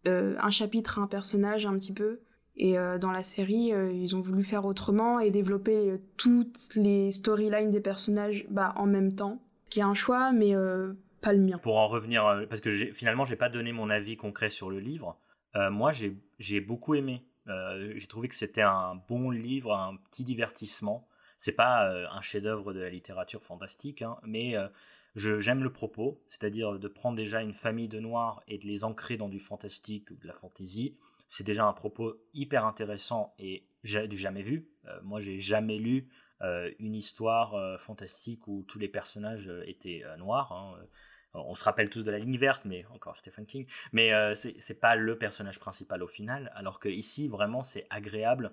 un 0.06 0.50
chapitre, 0.50 1.00
un 1.00 1.08
personnage, 1.08 1.66
un 1.66 1.74
petit 1.74 1.92
peu, 1.92 2.20
et 2.56 2.78
euh, 2.78 2.98
dans 2.98 3.10
la 3.10 3.22
série, 3.22 3.72
euh, 3.72 3.92
ils 3.92 4.14
ont 4.14 4.20
voulu 4.20 4.44
faire 4.44 4.64
autrement 4.64 5.18
et 5.18 5.30
développer 5.30 5.90
euh, 5.90 5.98
toutes 6.16 6.74
les 6.76 7.10
storylines 7.10 7.70
des 7.70 7.80
personnages 7.80 8.46
bah, 8.48 8.74
en 8.76 8.86
même 8.86 9.14
temps. 9.14 9.40
Qui 9.70 9.80
est 9.80 9.84
un 9.84 9.94
choix, 9.94 10.30
mais 10.30 10.54
pas 11.20 11.32
le 11.32 11.40
mien. 11.40 11.58
Pour 11.58 11.78
en 11.78 11.88
revenir, 11.88 12.46
parce 12.48 12.60
que 12.60 12.92
finalement, 12.92 13.24
j'ai 13.24 13.34
pas 13.34 13.48
donné 13.48 13.72
mon 13.72 13.90
avis 13.90 14.16
concret 14.16 14.50
sur 14.50 14.70
le 14.70 14.78
livre. 14.78 15.18
moi, 15.54 15.90
j'ai 15.90 16.60
beaucoup 16.60 16.94
aimé. 16.94 17.26
j'ai 17.48 18.06
trouvé 18.06 18.28
que 18.28 18.36
c'était 18.36 18.62
un 18.62 19.00
bon 19.08 19.30
livre, 19.30 19.74
un 19.74 19.96
petit 19.96 20.22
divertissement. 20.22 21.08
C'est 21.38 21.52
pas 21.52 21.90
un 21.90 22.20
chef-d'œuvre 22.20 22.72
de 22.72 22.78
la 22.78 22.90
littérature 22.90 23.42
fantastique, 23.42 24.02
hein, 24.02 24.16
mais 24.22 24.54
j'aime 25.16 25.64
le 25.64 25.72
propos, 25.72 26.22
c'est-à-dire 26.26 26.78
de 26.78 26.88
prendre 26.88 27.16
déjà 27.16 27.40
une 27.40 27.54
famille 27.54 27.88
de 27.88 27.98
noirs 27.98 28.40
et 28.46 28.58
de 28.58 28.66
les 28.66 28.84
ancrer 28.84 29.16
dans 29.16 29.28
du 29.28 29.40
fantastique 29.40 30.12
ou 30.12 30.16
de 30.16 30.26
la 30.28 30.34
fantaisie 30.34 30.94
c'est 31.34 31.42
déjà 31.42 31.66
un 31.66 31.72
propos 31.72 32.14
hyper 32.32 32.64
intéressant 32.64 33.34
et 33.40 33.66
du 33.82 34.16
jamais 34.16 34.42
vu. 34.42 34.68
Euh, 34.86 35.00
moi, 35.02 35.18
j'ai 35.18 35.40
jamais 35.40 35.78
lu 35.78 36.08
euh, 36.42 36.70
une 36.78 36.94
histoire 36.94 37.56
euh, 37.56 37.76
fantastique 37.76 38.46
où 38.46 38.62
tous 38.68 38.78
les 38.78 38.86
personnages 38.86 39.50
étaient 39.66 40.04
noirs. 40.16 40.52
Hein. 40.52 40.78
On 41.32 41.56
se 41.56 41.64
rappelle 41.64 41.90
tous 41.90 42.04
de 42.04 42.12
la 42.12 42.20
ligne 42.20 42.38
verte, 42.38 42.64
mais 42.64 42.84
encore 42.94 43.16
Stephen 43.16 43.46
King. 43.46 43.66
Mais 43.90 44.12
c'est 44.36 44.80
pas 44.80 44.94
le 44.94 45.18
personnage 45.18 45.58
principal 45.58 46.04
au 46.04 46.06
final. 46.06 46.52
Alors 46.54 46.78
que 46.78 46.88
ici, 46.88 47.26
vraiment, 47.26 47.64
c'est 47.64 47.88
agréable 47.90 48.52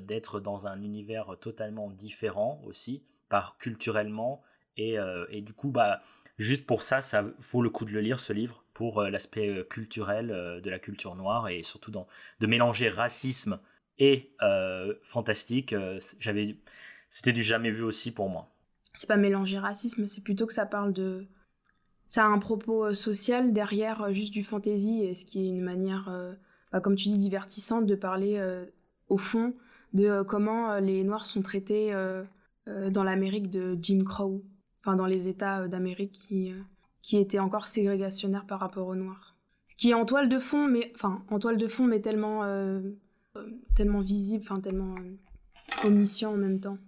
d'être 0.00 0.40
dans 0.40 0.66
un 0.66 0.80
univers 0.80 1.36
totalement 1.38 1.90
différent 1.90 2.62
aussi, 2.64 3.04
par 3.28 3.58
culturellement. 3.58 4.42
Et, 4.78 4.96
du 5.42 5.52
coup, 5.52 5.70
bah, 5.70 6.00
juste 6.38 6.64
pour 6.64 6.80
ça, 6.80 7.02
ça 7.02 7.20
vaut 7.52 7.60
le 7.60 7.68
coup 7.68 7.84
de 7.84 7.90
le 7.90 8.00
lire 8.00 8.18
ce 8.18 8.32
livre 8.32 8.64
pour 8.76 8.98
euh, 8.98 9.08
l'aspect 9.08 9.48
euh, 9.48 9.64
culturel 9.64 10.30
euh, 10.30 10.60
de 10.60 10.68
la 10.68 10.78
culture 10.78 11.16
noire 11.16 11.48
et 11.48 11.62
surtout 11.62 11.90
dans, 11.90 12.06
de 12.40 12.46
mélanger 12.46 12.90
racisme 12.90 13.58
et 13.98 14.34
fantastique. 15.02 15.74
J'avais, 16.18 16.58
c'était 17.08 17.32
du 17.32 17.42
jamais 17.42 17.70
vu 17.70 17.82
aussi 17.82 18.10
pour 18.10 18.28
moi. 18.28 18.54
C'est 18.92 19.06
pas 19.06 19.16
mélanger 19.16 19.58
racisme, 19.58 20.06
c'est 20.06 20.20
plutôt 20.20 20.46
que 20.46 20.52
ça 20.52 20.66
parle 20.66 20.92
de, 20.92 21.26
ça 22.06 22.26
a 22.26 22.28
un 22.28 22.38
propos 22.38 22.92
social 22.92 23.54
derrière 23.54 24.12
juste 24.12 24.34
du 24.34 24.44
fantasy, 24.44 25.02
et 25.02 25.14
ce 25.14 25.24
qui 25.24 25.46
est 25.46 25.48
une 25.48 25.62
manière, 25.62 26.12
bah, 26.72 26.80
comme 26.80 26.94
tu 26.94 27.04
dis, 27.04 27.16
divertissante 27.16 27.86
de 27.86 27.94
parler 27.94 28.38
au 29.08 29.16
fond 29.16 29.54
de 29.94 30.22
comment 30.22 30.78
les 30.78 31.02
Noirs 31.02 31.24
sont 31.24 31.40
traités 31.40 31.94
dans 32.66 33.02
l'Amérique 33.02 33.48
de 33.48 33.78
Jim 33.80 34.04
Crow, 34.04 34.44
enfin 34.82 34.94
dans 34.94 35.06
les 35.06 35.28
États 35.28 35.68
d'Amérique 35.68 36.12
qui 36.12 36.52
qui 37.06 37.18
était 37.18 37.38
encore 37.38 37.68
ségrégationnaire 37.68 38.46
par 38.46 38.58
rapport 38.58 38.88
aux 38.88 38.96
noirs. 38.96 39.36
Ce 39.68 39.76
qui 39.76 39.90
est 39.90 39.94
en 39.94 40.04
toile 40.04 40.28
de 40.28 40.40
fond, 40.40 40.66
mais 40.66 40.90
enfin 40.96 41.22
en 41.30 41.38
toile 41.38 41.56
de 41.56 41.68
fond, 41.68 41.84
mais 41.84 42.00
tellement 42.00 42.42
euh, 42.42 42.80
tellement 43.76 44.00
visible, 44.00 44.42
enfin 44.44 44.60
tellement 44.60 44.96
euh, 44.96 45.86
omniscient 45.86 46.32
en 46.32 46.36
même 46.36 46.58
temps. 46.58 46.78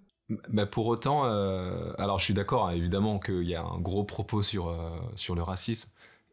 Mais 0.48 0.66
pour 0.66 0.88
autant, 0.88 1.25
euh, 1.26 1.92
alors 1.98 2.18
je 2.18 2.25
suis 2.25 2.34
d'accord 2.34 2.66
hein, 2.66 2.72
évidemment 2.72 3.20
qu'il 3.20 3.48
y 3.48 3.54
a 3.54 3.62
un 3.62 3.78
gros 3.78 4.02
propos 4.02 4.42
sur 4.42 4.76
sur 5.14 5.37
le 5.37 5.42
racisme 5.42 5.88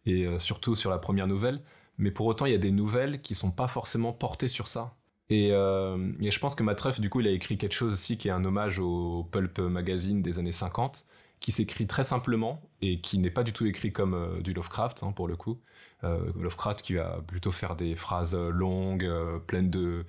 et 0.07 0.27
surtout 0.39 0.73
sur 0.73 0.89
la 0.89 0.97
première 0.97 1.27
nouvelle, 1.27 1.61
mais 1.99 2.09
pour 2.09 2.25
autant 2.25 2.47
il 2.47 2.53
y 2.53 2.55
a 2.55 2.59
des 2.59 2.71
nouvelles 2.71 3.21
qui 3.21 3.35
sont 3.35 3.51
pas 3.51 3.67
forcément 3.67 4.13
portées 4.13 4.47
sur 4.47 4.67
ça. 4.67 4.95
Et, 5.29 5.49
et 5.49 6.31
je 6.31 6.39
pense 6.39 6.55
que 6.55 6.63
Matreff, 6.63 6.99
du 6.99 7.09
coup, 7.09 7.19
il 7.19 7.27
a 7.27 7.31
écrit 7.31 7.57
quelque 7.57 7.73
chose 7.73 7.93
aussi 7.93 8.17
qui 8.17 8.27
est 8.27 8.31
un 8.31 8.45
hommage 8.45 8.79
au 8.79 9.27
Pulp 9.31 9.57
Magazine 9.59 10.21
des 10.21 10.37
années 10.37 10.51
50, 10.51 11.05
qui 11.39 11.51
s'écrit 11.51 11.87
très 11.87 12.03
simplement 12.03 12.61
et 12.81 12.99
qui 13.01 13.17
n'est 13.17 13.29
pas 13.29 13.43
du 13.43 13.53
tout 13.53 13.65
écrit 13.65 13.91
comme 13.91 14.13
euh, 14.13 14.41
du 14.41 14.53
Lovecraft 14.53 15.03
hein, 15.03 15.11
pour 15.11 15.27
le 15.27 15.35
coup. 15.35 15.59
Euh, 16.03 16.31
Lovecraft 16.39 16.81
qui 16.81 16.95
va 16.95 17.21
plutôt 17.27 17.51
faire 17.51 17.75
des 17.75 17.95
phrases 17.95 18.35
longues, 18.35 19.05
euh, 19.05 19.39
pleines 19.39 19.69
de, 19.69 20.05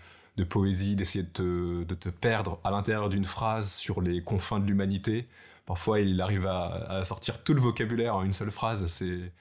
poésie, 0.49 0.97
d'essayer 0.97 1.25
de 1.25 1.31
te, 1.31 1.85
de 1.85 1.95
te, 1.95 2.09
perdre 2.09 2.61
à 2.65 2.71
l'intérieur 2.71 3.09
d'une 3.09 3.25
phrase 3.25 3.73
sur 3.73 4.01
les 4.01 4.23
confins 4.23 4.61
de 4.61 4.67
l'humanité. 4.67 5.29
Parfois, 5.65 6.01
il 6.01 6.21
arrive 6.21 6.47
à, 6.47 7.03
sortir 7.05 7.43
tout 7.43 7.55
le 7.55 7.61
vocabulaire 7.61 8.17
en 8.17 8.23
une 8.23 8.33
seule 8.33 8.51
phrase. 8.51 8.87
C'est 8.89 9.33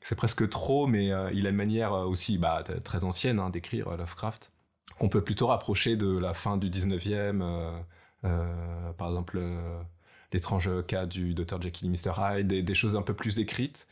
c'est 0.00 0.14
presque 0.14 0.48
trop, 0.48 0.86
mais 0.86 1.10
il 1.34 1.46
a 1.46 1.50
une 1.50 1.56
manière 1.56 1.92
aussi 1.92 2.38
bah, 2.38 2.62
très 2.84 3.02
ancienne 3.02 3.40
hein, 3.40 3.50
d'écrire 3.50 3.96
Lovecraft, 3.96 4.52
qu'on 5.00 5.08
peut 5.08 5.24
plutôt 5.24 5.48
rapprocher 5.48 5.96
de 5.96 6.16
la 6.16 6.32
fin 6.32 6.56
du 6.56 6.70
19e. 6.70 7.40
par 8.22 9.08
exemple, 9.08 9.40
l'étrange 10.32 10.70
cas 10.86 11.06
du 11.06 11.34
Dr 11.34 11.60
Jekyll 11.60 11.88
et 11.88 11.90
Mr 11.90 12.12
Hyde, 12.18 12.46
des, 12.64 12.74
choses 12.74 12.96
un 12.96 13.02
peu 13.02 13.14
plus 13.14 13.38
écrites. 13.38 13.86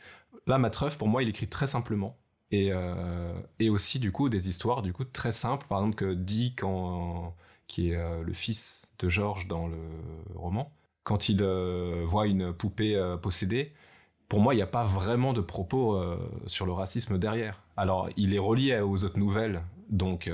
Là, 0.47 0.57
Matreuf, 0.57 0.97
pour 0.97 1.07
moi, 1.07 1.23
il 1.23 1.29
écrit 1.29 1.47
très 1.47 1.67
simplement. 1.67 2.17
Et, 2.51 2.71
euh, 2.71 3.33
et 3.59 3.69
aussi, 3.69 3.99
du 3.99 4.11
coup, 4.11 4.29
des 4.29 4.49
histoires 4.49 4.81
du 4.81 4.93
coup 4.93 5.03
très 5.03 5.31
simples. 5.31 5.65
Par 5.67 5.79
exemple, 5.79 5.95
que 5.95 6.13
Dick, 6.13 6.61
qui 7.67 7.91
est 7.91 7.95
euh, 7.95 8.23
le 8.23 8.33
fils 8.33 8.87
de 8.99 9.09
George 9.09 9.47
dans 9.47 9.67
le 9.67 9.77
roman, 10.35 10.71
quand 11.03 11.29
il 11.29 11.39
euh, 11.41 12.03
voit 12.05 12.27
une 12.27 12.53
poupée 12.53 13.01
possédée, 13.21 13.73
pour 14.29 14.39
moi, 14.39 14.53
il 14.53 14.57
n'y 14.57 14.63
a 14.63 14.67
pas 14.67 14.83
vraiment 14.85 15.33
de 15.33 15.41
propos 15.41 16.01
sur 16.47 16.65
le 16.65 16.71
racisme 16.71 17.19
derrière. 17.19 17.61
Alors, 17.77 18.09
il 18.17 18.33
est 18.33 18.39
relié 18.39 18.79
aux 18.79 19.03
autres 19.03 19.19
nouvelles, 19.19 19.61
donc 19.89 20.31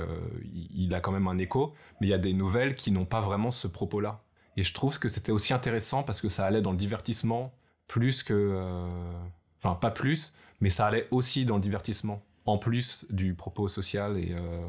il 0.74 0.94
a 0.94 1.00
quand 1.00 1.12
même 1.12 1.28
un 1.28 1.36
écho, 1.36 1.74
mais 2.00 2.06
il 2.06 2.10
y 2.10 2.14
a 2.14 2.18
des 2.18 2.32
nouvelles 2.32 2.74
qui 2.74 2.90
n'ont 2.90 3.04
pas 3.04 3.20
vraiment 3.20 3.50
ce 3.50 3.68
propos-là. 3.68 4.22
Et 4.56 4.64
je 4.64 4.74
trouve 4.74 4.98
que 4.98 5.08
c'était 5.08 5.32
aussi 5.32 5.52
intéressant 5.52 6.02
parce 6.02 6.20
que 6.20 6.28
ça 6.28 6.44
allait 6.44 6.60
dans 6.60 6.72
le 6.72 6.76
divertissement 6.76 7.52
plus 7.86 8.22
que. 8.22 8.32
Euh, 8.34 9.12
enfin, 9.58 9.74
pas 9.74 9.90
plus, 9.90 10.34
mais 10.60 10.70
ça 10.70 10.86
allait 10.86 11.08
aussi 11.10 11.44
dans 11.44 11.56
le 11.56 11.62
divertissement, 11.62 12.24
en 12.46 12.58
plus 12.58 13.06
du 13.10 13.34
propos 13.34 13.68
social 13.68 14.18
et 14.18 14.32
euh, 14.32 14.66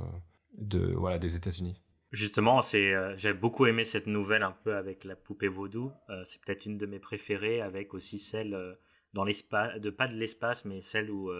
de, 0.57 0.93
voilà, 0.93 1.19
des 1.19 1.35
États-Unis. 1.35 1.79
Justement, 2.11 2.61
c'est, 2.61 2.93
euh, 2.93 3.15
j'ai 3.15 3.33
beaucoup 3.33 3.65
aimé 3.65 3.85
cette 3.85 4.07
nouvelle 4.07 4.43
un 4.43 4.51
peu 4.51 4.75
avec 4.75 5.03
la 5.03 5.15
poupée 5.15 5.47
vaudou. 5.47 5.91
c'est 6.25 6.39
peut-être 6.41 6.65
une 6.65 6.77
de 6.77 6.85
mes 6.85 6.99
préférées, 6.99 7.61
avec 7.61 7.93
aussi 7.93 8.19
celle 8.19 8.77
dans 9.13 9.23
l'espace, 9.23 9.79
de 9.79 9.89
pas 9.89 10.07
de 10.07 10.13
l'espace, 10.13 10.65
mais 10.65 10.81
celle 10.81 11.09
où 11.09 11.31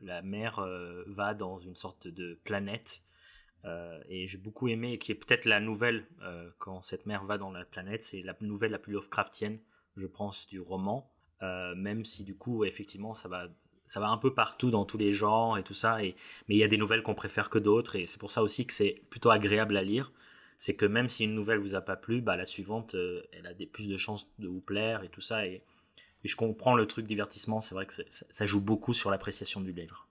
la 0.00 0.22
mère 0.22 0.66
va 1.06 1.34
dans 1.34 1.58
une 1.58 1.76
sorte 1.76 2.08
de 2.08 2.38
planète 2.44 3.02
et 4.08 4.26
j'ai 4.26 4.38
beaucoup 4.38 4.68
aimé, 4.68 4.98
qui 4.98 5.12
est 5.12 5.14
peut-être 5.14 5.44
la 5.44 5.60
nouvelle, 5.60 6.06
euh, 6.22 6.50
quand 6.58 6.82
cette 6.82 7.06
mère 7.06 7.24
va 7.24 7.38
dans 7.38 7.50
la 7.50 7.64
planète, 7.64 8.02
c'est 8.02 8.22
la 8.22 8.36
nouvelle 8.40 8.72
la 8.72 8.78
plus 8.78 8.92
Lovecraftienne, 8.92 9.58
je 9.96 10.06
pense, 10.06 10.46
du 10.46 10.60
roman. 10.60 11.10
Euh, 11.42 11.74
même 11.74 12.04
si 12.04 12.24
du 12.24 12.36
coup, 12.36 12.64
effectivement, 12.64 13.14
ça 13.14 13.28
va, 13.28 13.48
ça 13.86 14.00
va 14.00 14.08
un 14.08 14.18
peu 14.18 14.34
partout 14.34 14.70
dans 14.70 14.84
tous 14.84 14.98
les 14.98 15.12
genres 15.12 15.58
et 15.58 15.62
tout 15.62 15.74
ça. 15.74 16.04
Et, 16.04 16.14
mais 16.48 16.56
il 16.56 16.58
y 16.58 16.64
a 16.64 16.68
des 16.68 16.76
nouvelles 16.76 17.02
qu'on 17.02 17.14
préfère 17.14 17.50
que 17.50 17.58
d'autres. 17.58 17.96
Et 17.96 18.06
c'est 18.06 18.20
pour 18.20 18.30
ça 18.30 18.42
aussi 18.42 18.66
que 18.66 18.72
c'est 18.72 19.02
plutôt 19.10 19.30
agréable 19.30 19.76
à 19.76 19.82
lire. 19.82 20.12
C'est 20.58 20.76
que 20.76 20.86
même 20.86 21.08
si 21.08 21.24
une 21.24 21.34
nouvelle 21.34 21.58
vous 21.58 21.74
a 21.74 21.80
pas 21.80 21.96
plu, 21.96 22.20
bah, 22.20 22.36
la 22.36 22.44
suivante, 22.44 22.94
elle 23.32 23.46
a 23.46 23.54
plus 23.66 23.88
de 23.88 23.96
chances 23.96 24.28
de 24.38 24.46
vous 24.46 24.60
plaire 24.60 25.02
et 25.02 25.08
tout 25.08 25.20
ça. 25.20 25.46
Et, 25.46 25.62
je 26.24 26.36
comprends 26.36 26.76
le 26.76 26.86
truc 26.86 27.06
divertissement. 27.06 27.60
C'est 27.60 27.74
vrai 27.74 27.84
que 27.84 27.92
ça, 28.08 28.46
joue 28.46 28.60
beaucoup 28.60 28.94
sur 28.94 29.10
l'appréciation 29.10 29.60
du 29.60 29.72
livre. 29.72 30.06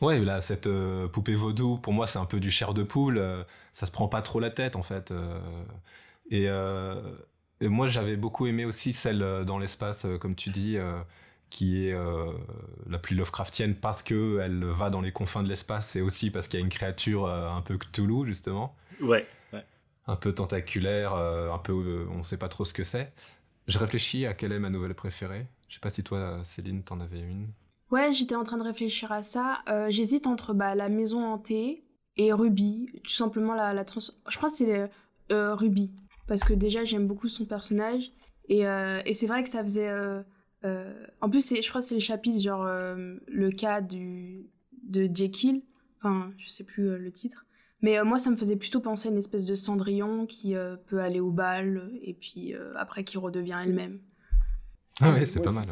Ouais, 0.00 0.20
là, 0.20 0.40
cette 0.40 0.68
euh, 0.68 1.08
poupée 1.08 1.34
vaudou, 1.34 1.76
pour 1.78 1.92
moi, 1.92 2.06
c'est 2.06 2.18
un 2.18 2.24
peu 2.24 2.38
du 2.38 2.50
chair 2.50 2.72
de 2.72 2.84
poule. 2.84 3.18
Euh, 3.18 3.42
ça 3.72 3.86
se 3.86 3.90
prend 3.90 4.06
pas 4.06 4.22
trop 4.22 4.38
la 4.38 4.50
tête, 4.50 4.76
en 4.76 4.82
fait. 4.82 5.10
Euh. 5.10 5.40
et, 7.60 7.68
moi, 7.68 7.88
j'avais 7.88 8.16
beaucoup 8.16 8.46
aimé 8.46 8.64
aussi 8.64 8.92
celle 8.92 9.44
dans 9.44 9.58
l'espace, 9.58 10.06
comme 10.20 10.36
tu 10.36 10.50
dis, 10.50 10.78
qui 11.50 11.88
est 11.88 11.96
la 12.86 12.98
plus 12.98 13.16
Lovecraftienne 13.16 13.74
parce 13.74 14.02
que 14.04 14.38
elle 14.40 14.64
va 14.64 14.90
dans 14.90 15.00
les 15.00 15.10
confins 15.10 15.42
de 15.42 15.48
l'espace 15.48 15.96
et 15.96 16.00
aussi 16.00 16.30
parce 16.30 16.46
qu'il 16.46 16.60
y 16.60 16.62
a 16.62 16.64
une 16.64 16.70
créature 16.70 17.28
un 17.28 17.60
peu 17.62 17.76
Cthulhu, 17.76 18.26
justement. 18.26 18.76
Ouais. 19.00 19.26
Un 20.06 20.16
peu 20.16 20.32
tentaculaire, 20.32 21.14
un 21.14 21.58
peu, 21.58 22.06
on 22.12 22.22
sait 22.22 22.38
pas 22.38 22.48
trop 22.48 22.64
ce 22.64 22.72
que 22.72 22.84
c'est. 22.84 23.12
Je 23.66 23.78
réfléchis 23.78 24.24
à 24.24 24.34
quelle 24.34 24.52
est 24.52 24.60
ma 24.60 24.70
nouvelle 24.70 24.94
préférée. 24.94 25.48
Je 25.68 25.74
sais 25.74 25.80
pas 25.80 25.90
si 25.90 26.04
toi, 26.04 26.38
Céline, 26.44 26.84
t'en 26.84 27.00
avais 27.00 27.20
une. 27.20 27.48
Ouais, 27.90 28.12
j'étais 28.12 28.34
en 28.34 28.44
train 28.44 28.58
de 28.58 28.62
réfléchir 28.62 29.12
à 29.12 29.22
ça. 29.22 29.60
Euh, 29.68 29.86
j'hésite 29.88 30.26
entre 30.26 30.52
bah, 30.52 30.74
la 30.74 30.88
maison 30.88 31.24
hantée 31.24 31.84
et 32.16 32.32
Ruby. 32.32 32.86
Tout 33.02 33.10
simplement 33.10 33.54
la, 33.54 33.72
la 33.72 33.84
trans... 33.84 34.00
Je 34.28 34.36
crois 34.36 34.50
que 34.50 34.56
c'est 34.56 34.90
euh, 35.32 35.54
Ruby. 35.54 35.90
Parce 36.26 36.44
que 36.44 36.52
déjà, 36.52 36.84
j'aime 36.84 37.06
beaucoup 37.06 37.28
son 37.28 37.46
personnage. 37.46 38.12
Et, 38.48 38.66
euh, 38.66 39.00
et 39.06 39.14
c'est 39.14 39.26
vrai 39.26 39.42
que 39.42 39.48
ça 39.48 39.62
faisait... 39.62 39.90
En 41.20 41.30
plus, 41.30 41.54
je 41.54 41.68
crois 41.68 41.80
que 41.80 41.86
c'est 41.86 41.94
le 41.94 42.00
chapitre, 42.00 42.40
genre 42.40 42.66
le 42.66 43.50
cas 43.50 43.80
du, 43.80 44.50
de 44.82 45.08
Jekyll. 45.12 45.62
Enfin, 45.98 46.32
je 46.36 46.48
sais 46.48 46.64
plus 46.64 46.98
le 46.98 47.10
titre. 47.10 47.46
Mais 47.80 48.02
moi, 48.02 48.18
ça 48.18 48.30
me 48.30 48.36
faisait 48.36 48.56
plutôt 48.56 48.80
penser 48.80 49.08
à 49.08 49.12
une 49.12 49.18
espèce 49.18 49.46
de 49.46 49.54
Cendrillon 49.54 50.26
qui 50.26 50.54
peut 50.86 51.00
aller 51.00 51.20
au 51.20 51.30
bal 51.30 51.90
et 52.02 52.12
puis 52.12 52.54
après 52.76 53.04
qui 53.04 53.16
redevient 53.16 53.58
elle-même. 53.62 54.00
Ah 55.00 55.12
ouais, 55.12 55.24
c'est 55.24 55.40
pas 55.40 55.52
mal. 55.52 55.68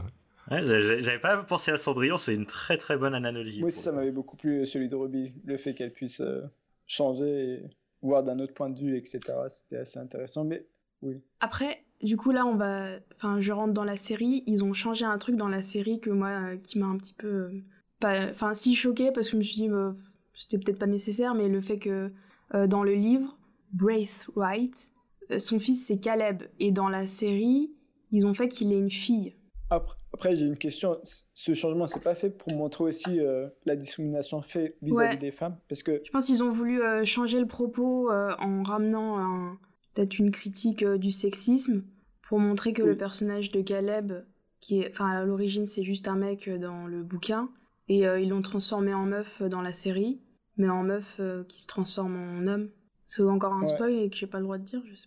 J'avais 0.51 1.19
pas 1.19 1.43
pensé 1.43 1.73
à 1.73 1.79
Cendrillon, 1.79 2.17
c'est 2.17 2.35
une 2.35 2.47
très 2.47 2.77
très 2.77 2.97
bonne 2.97 3.15
analogie. 3.15 3.61
Moi 3.61 3.71
ça 3.71 3.93
m'avait 3.93 4.13
beaucoup 4.13 4.37
plu 4.37 4.67
celui 4.67 4.89
de 4.89 4.95
Ruby, 4.95 5.35
le 5.45 5.57
fait 5.57 5.75
qu'elle 5.75 5.93
puisse 5.93 6.21
euh, 6.21 6.43
changer 6.87 7.55
et 7.55 7.63
voir 8.03 8.23
d'un 8.23 8.39
autre 8.39 8.55
point 8.55 8.71
de 8.71 8.79
vue, 8.79 8.97
etc. 8.97 9.21
C'était 9.49 9.79
assez 9.79 9.99
intéressant, 9.99 10.45
mais 10.45 10.67
oui. 11.03 11.21
Après, 11.41 11.83
du 12.03 12.17
coup 12.17 12.31
là 12.31 12.47
on 12.47 12.55
va, 12.55 12.97
enfin 13.15 13.41
je 13.41 13.53
rentre 13.53 13.73
dans 13.73 13.85
la 13.85 13.97
série, 13.97 14.45
ils 14.47 14.65
ont 14.65 14.73
changé 14.73 15.05
un 15.05 15.19
truc 15.19 15.37
dans 15.37 15.49
la 15.49 15.63
série 15.63 16.01
que 16.01 16.11
moi 16.11 16.29
euh, 16.29 16.57
qui 16.57 16.79
m'a 16.79 16.87
un 16.87 16.97
petit 16.97 17.15
peu, 17.15 17.27
euh, 17.27 17.63
pas, 17.99 18.31
enfin 18.31 18.55
si 18.55 18.75
choqué 18.75 19.11
parce 19.11 19.27
que 19.27 19.33
je 19.33 19.39
me 19.39 19.43
suis 19.43 19.57
dit 19.57 19.69
bah, 19.69 19.97
c'était 20.35 20.59
peut-être 20.59 20.79
pas 20.79 20.87
nécessaire, 20.87 21.35
mais 21.35 21.49
le 21.49 21.61
fait 21.61 21.79
que 21.79 22.13
dans 22.53 22.85
le 22.85 22.95
livre 22.95 23.37
Brace 23.73 24.31
Wright, 24.37 24.93
son 25.39 25.59
fils 25.59 25.85
c'est 25.85 25.99
Caleb 25.99 26.45
et 26.61 26.71
dans 26.71 26.89
la 26.89 27.09
série 27.09 27.73
ils 28.13 28.25
ont 28.25 28.35
fait 28.35 28.47
qu'il 28.49 28.73
ait 28.73 28.79
une 28.79 28.91
fille. 28.91 29.35
Après, 29.71 29.97
j'ai 30.23 30.47
une 30.47 30.57
question. 30.57 30.99
Ce 31.03 31.55
changement, 31.55 31.87
c'est 31.87 32.03
pas 32.03 32.15
fait 32.15 32.31
pour 32.31 32.53
montrer 32.53 32.85
aussi 32.85 33.21
euh, 33.21 33.49
la 33.65 33.77
discrimination 33.77 34.43
faite 34.43 34.77
vis-à-vis 34.83 35.19
des 35.19 35.31
femmes? 35.31 35.57
Parce 35.69 35.83
que... 35.83 36.03
Je 36.05 36.11
pense 36.11 36.27
qu'ils 36.27 36.43
ont 36.43 36.51
voulu 36.51 36.83
euh, 36.83 37.05
changer 37.05 37.41
le 37.41 37.47
propos 37.47 38.11
euh, 38.11 38.35
en 38.39 38.63
ramenant 38.63 39.57
peut-être 39.95 40.19
une 40.19 40.31
critique 40.31 40.85
du 40.85 41.11
sexisme 41.11 41.85
pour 42.29 42.39
montrer 42.39 42.73
que 42.73 42.83
le 42.83 42.97
personnage 42.97 43.51
de 43.51 43.63
Caleb, 43.63 44.13
qui 44.61 44.81
est, 44.81 44.91
enfin 44.91 45.11
à 45.11 45.25
l'origine 45.25 45.67
c'est 45.67 45.85
juste 45.85 46.09
un 46.09 46.17
mec 46.17 46.51
dans 46.51 46.87
le 46.87 47.03
bouquin, 47.03 47.49
et 47.89 48.01
ils 48.01 48.29
l'ont 48.29 48.43
transformé 48.43 48.93
en 48.93 49.05
meuf 49.05 49.43
dans 49.43 49.63
la 49.63 49.73
série, 49.73 50.21
mais 50.57 50.69
en 50.69 50.83
meuf 50.83 51.21
qui 51.49 51.63
se 51.63 51.67
transforme 51.67 52.17
en 52.17 52.47
homme. 52.47 52.69
C'est 53.07 53.23
encore 53.23 53.53
un 53.53 53.65
spoil 53.65 53.95
et 53.95 54.11
que 54.11 54.17
j'ai 54.17 54.27
pas 54.27 54.39
le 54.39 54.45
droit 54.45 54.59
de 54.59 54.65
dire, 54.65 54.83
je 54.91 54.95
sais 54.97 55.07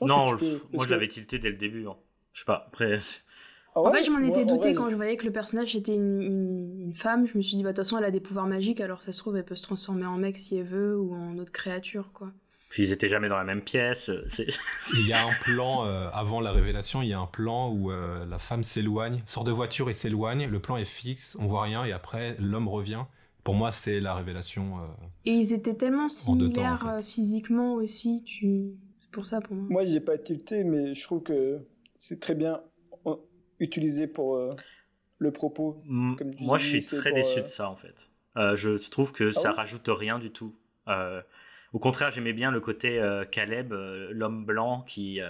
pas. 0.00 0.06
non, 0.06 0.36
moi 0.72 0.86
je 0.86 0.90
l'avais 0.90 1.08
tilté 1.08 1.38
dès 1.38 1.50
le 1.50 1.56
début. 1.56 1.86
Hein. 1.86 1.96
Je 2.32 2.40
sais 2.40 2.46
pas, 2.46 2.64
après... 2.66 2.98
Ah 3.74 3.80
en 3.80 3.90
fait, 3.90 4.04
je 4.04 4.10
m'en 4.10 4.20
étais 4.20 4.44
douté 4.44 4.72
quand 4.72 4.88
je 4.88 4.94
voyais 4.94 5.16
que 5.16 5.24
le 5.24 5.32
personnage 5.32 5.74
était 5.74 5.96
une, 5.96 6.92
femme. 6.94 7.26
Je 7.26 7.36
me 7.36 7.42
suis 7.42 7.56
dit, 7.56 7.62
bah, 7.62 7.70
de 7.70 7.76
toute 7.76 7.84
façon, 7.84 7.98
elle 7.98 8.04
a 8.04 8.12
des 8.12 8.20
pouvoirs 8.20 8.46
magiques, 8.46 8.80
alors 8.80 9.02
ça 9.02 9.12
se 9.12 9.18
trouve, 9.18 9.36
elle 9.36 9.44
peut 9.44 9.56
se 9.56 9.64
transformer 9.64 10.06
en 10.06 10.16
mec 10.16 10.36
si 10.36 10.56
elle 10.56 10.64
veut 10.64 10.96
ou 10.96 11.14
en 11.14 11.38
autre 11.38 11.50
créature, 11.50 12.10
quoi. 12.12 12.30
Puis 12.68 12.84
ils 12.84 12.92
étaient 12.92 13.08
jamais 13.08 13.28
dans 13.28 13.36
la 13.36 13.44
même 13.44 13.62
pièce. 13.62 14.08
Euh, 14.08 14.26
il 14.94 15.06
y 15.06 15.12
a 15.12 15.22
un 15.22 15.32
plan, 15.44 15.86
euh, 15.86 16.08
avant 16.12 16.40
la 16.40 16.52
révélation, 16.52 17.02
il 17.02 17.08
y 17.08 17.12
a 17.12 17.18
un 17.18 17.26
plan 17.26 17.70
où 17.70 17.90
euh, 17.90 18.24
la 18.26 18.38
femme 18.38 18.64
s'éloigne, 18.64 19.22
sort 19.26 19.44
de 19.44 19.52
voiture 19.52 19.90
et 19.90 19.92
s'éloigne. 19.92 20.46
Le 20.46 20.58
plan 20.60 20.76
est 20.76 20.84
fixe, 20.84 21.36
on 21.40 21.46
voit 21.46 21.62
rien, 21.62 21.84
et 21.84 21.92
après, 21.92 22.36
l'homme 22.38 22.68
revient. 22.68 23.04
pour 23.42 23.54
moi, 23.54 23.72
c'est 23.72 24.00
la 24.00 24.14
révélation. 24.14 24.78
Et 25.24 25.32
ils 25.32 25.52
étaient 25.52 25.74
tellement 25.74 26.08
similaires 26.08 26.96
physiquement 27.00 27.74
aussi, 27.74 28.22
tu... 28.24 28.72
c'est 29.00 29.10
pour 29.10 29.26
ça 29.26 29.40
pour 29.40 29.54
moi. 29.54 29.66
Moi, 29.68 29.84
j'ai 29.84 30.00
pas 30.00 30.16
tilté, 30.16 30.64
mais 30.64 30.94
je 30.94 31.02
trouve 31.02 31.22
que 31.22 31.60
c'est 31.96 32.20
très 32.20 32.34
bien 32.34 32.60
utilisé 33.60 34.06
pour 34.06 34.38
le 35.18 35.30
propos. 35.30 35.80
moi, 35.86 36.58
je 36.58 36.78
suis 36.78 36.84
très 36.84 37.12
déçu 37.12 37.40
de 37.40 37.46
ça, 37.46 37.68
en 37.68 37.76
fait. 37.76 38.08
je 38.36 38.88
trouve 38.88 39.12
que 39.12 39.28
ah 39.28 39.32
ça 39.32 39.52
rajoute 39.52 39.88
rien 39.88 40.18
du 40.18 40.30
tout. 40.30 40.54
au 40.86 41.78
contraire, 41.78 42.10
j'aimais 42.10 42.32
bien 42.32 42.50
le 42.50 42.60
côté 42.60 43.00
Caleb, 43.30 43.72
l'homme 43.72 44.44
blanc 44.44 44.82
qui 44.82 45.20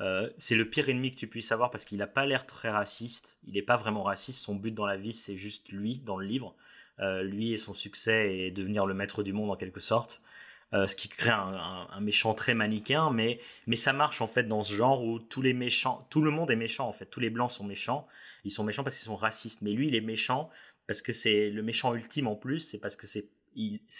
euh, 0.00 0.28
c'est 0.36 0.56
le 0.56 0.68
pire 0.68 0.88
ennemi 0.88 1.12
que 1.12 1.16
tu 1.16 1.26
puisses 1.26 1.52
avoir 1.52 1.70
parce 1.70 1.84
qu'il 1.84 1.98
n'a 1.98 2.06
pas 2.06 2.26
l'air 2.26 2.46
très 2.46 2.70
raciste. 2.70 3.38
Il 3.46 3.54
n'est 3.54 3.62
pas 3.62 3.76
vraiment 3.76 4.02
raciste. 4.02 4.42
Son 4.44 4.54
but 4.54 4.72
dans 4.72 4.86
la 4.86 4.96
vie, 4.96 5.12
c'est 5.12 5.36
juste 5.36 5.70
lui, 5.70 6.00
dans 6.04 6.16
le 6.16 6.26
livre. 6.26 6.54
Euh, 7.00 7.22
lui 7.22 7.52
et 7.52 7.58
son 7.58 7.74
succès 7.74 8.36
et 8.36 8.50
devenir 8.50 8.86
le 8.86 8.94
maître 8.94 9.22
du 9.22 9.32
monde 9.32 9.50
en 9.50 9.56
quelque 9.56 9.80
sorte. 9.80 10.20
Euh, 10.72 10.88
ce 10.88 10.96
qui 10.96 11.08
crée 11.08 11.30
un, 11.30 12.00
méchant 12.00 12.34
très 12.34 12.54
manichéen, 12.54 13.10
mais, 13.10 13.38
mais 13.66 13.76
ça 13.76 13.92
marche 13.92 14.20
en 14.20 14.26
fait 14.26 14.44
dans 14.44 14.64
ce 14.64 14.72
genre 14.72 15.04
où 15.04 15.20
tous 15.20 15.40
les 15.40 15.52
méchants, 15.52 16.06
tout 16.10 16.20
le 16.20 16.30
monde 16.30 16.50
est 16.50 16.56
méchant 16.56 16.88
en 16.88 16.92
fait. 16.92 17.06
Tous 17.06 17.20
les 17.20 17.30
blancs 17.30 17.52
sont 17.52 17.64
méchants. 17.64 18.08
Ils 18.44 18.50
sont 18.50 18.64
méchants 18.64 18.82
parce 18.82 18.96
qu'ils 18.96 19.06
sont 19.06 19.16
racistes. 19.16 19.62
Mais 19.62 19.72
lui, 19.72 19.88
il 19.88 19.94
est 19.94 20.00
méchant 20.00 20.50
parce 20.88 21.00
que 21.00 21.12
c'est 21.12 21.50
le 21.50 21.62
méchant 21.62 21.94
ultime 21.94 22.26
en 22.26 22.34
plus. 22.34 22.58
C'est 22.58 22.78
parce 22.78 22.96
que 22.96 23.06
c'est 23.06 23.28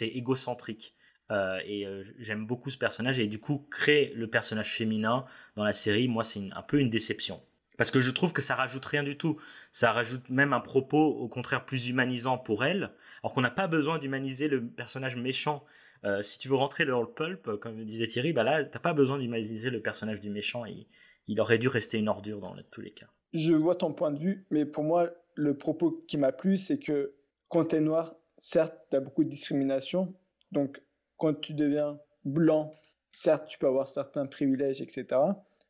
égocentrique. 0.00 0.94
Euh, 1.30 1.58
et 1.64 1.86
euh, 1.86 2.02
j'aime 2.18 2.46
beaucoup 2.46 2.68
ce 2.68 2.76
personnage 2.76 3.18
et 3.18 3.26
du 3.26 3.38
coup 3.38 3.66
créer 3.70 4.12
le 4.14 4.28
personnage 4.28 4.74
féminin 4.74 5.24
dans 5.56 5.64
la 5.64 5.72
série 5.72 6.06
moi 6.06 6.22
c'est 6.22 6.50
un 6.52 6.60
peu 6.60 6.78
une 6.78 6.90
déception 6.90 7.42
parce 7.78 7.90
que 7.90 8.02
je 8.02 8.10
trouve 8.10 8.34
que 8.34 8.42
ça 8.42 8.54
rajoute 8.54 8.84
rien 8.84 9.02
du 9.02 9.16
tout 9.16 9.40
ça 9.70 9.92
rajoute 9.92 10.28
même 10.28 10.52
un 10.52 10.60
propos 10.60 11.02
au 11.02 11.26
contraire 11.26 11.64
plus 11.64 11.88
humanisant 11.88 12.36
pour 12.36 12.62
elle 12.62 12.92
alors 13.22 13.32
qu'on 13.32 13.40
n'a 13.40 13.50
pas 13.50 13.68
besoin 13.68 13.98
d'humaniser 13.98 14.48
le 14.48 14.66
personnage 14.66 15.16
méchant 15.16 15.64
euh, 16.04 16.22
si 16.22 16.38
tu 16.38 16.48
veux 16.48 16.56
rentrer 16.56 16.86
dans 16.86 17.00
le 17.00 17.08
pulp 17.08 17.56
comme 17.56 17.84
disait 17.84 18.06
Thierry 18.06 18.32
bah 18.32 18.42
là 18.42 18.64
t'as 18.64 18.78
pas 18.78 18.94
besoin 18.94 19.18
d'humaniser 19.18 19.70
le 19.70 19.80
personnage 19.80 20.20
du 20.20 20.30
méchant 20.30 20.66
et 20.66 20.86
il 21.26 21.40
aurait 21.40 21.58
dû 21.58 21.68
rester 21.68 21.98
une 21.98 22.08
ordure 22.08 22.40
dans 22.40 22.54
tous 22.70 22.80
les 22.80 22.90
cas 22.90 23.06
je 23.32 23.54
vois 23.54 23.74
ton 23.74 23.92
point 23.92 24.10
de 24.10 24.18
vue 24.18 24.46
mais 24.50 24.64
pour 24.64 24.84
moi 24.84 25.10
le 25.34 25.56
propos 25.56 26.04
qui 26.06 26.18
m'a 26.18 26.32
plu 26.32 26.56
c'est 26.56 26.78
que 26.78 27.14
quand 27.48 27.66
t'es 27.66 27.80
noir 27.80 28.14
certes 28.38 28.76
t'as 28.90 29.00
beaucoup 29.00 29.24
de 29.24 29.28
discrimination 29.30 30.14
donc 30.52 30.80
quand 31.16 31.40
tu 31.40 31.54
deviens 31.54 31.98
blanc, 32.24 32.74
certes, 33.12 33.46
tu 33.46 33.58
peux 33.58 33.66
avoir 33.66 33.88
certains 33.88 34.26
privilèges, 34.26 34.80
etc. 34.80 35.06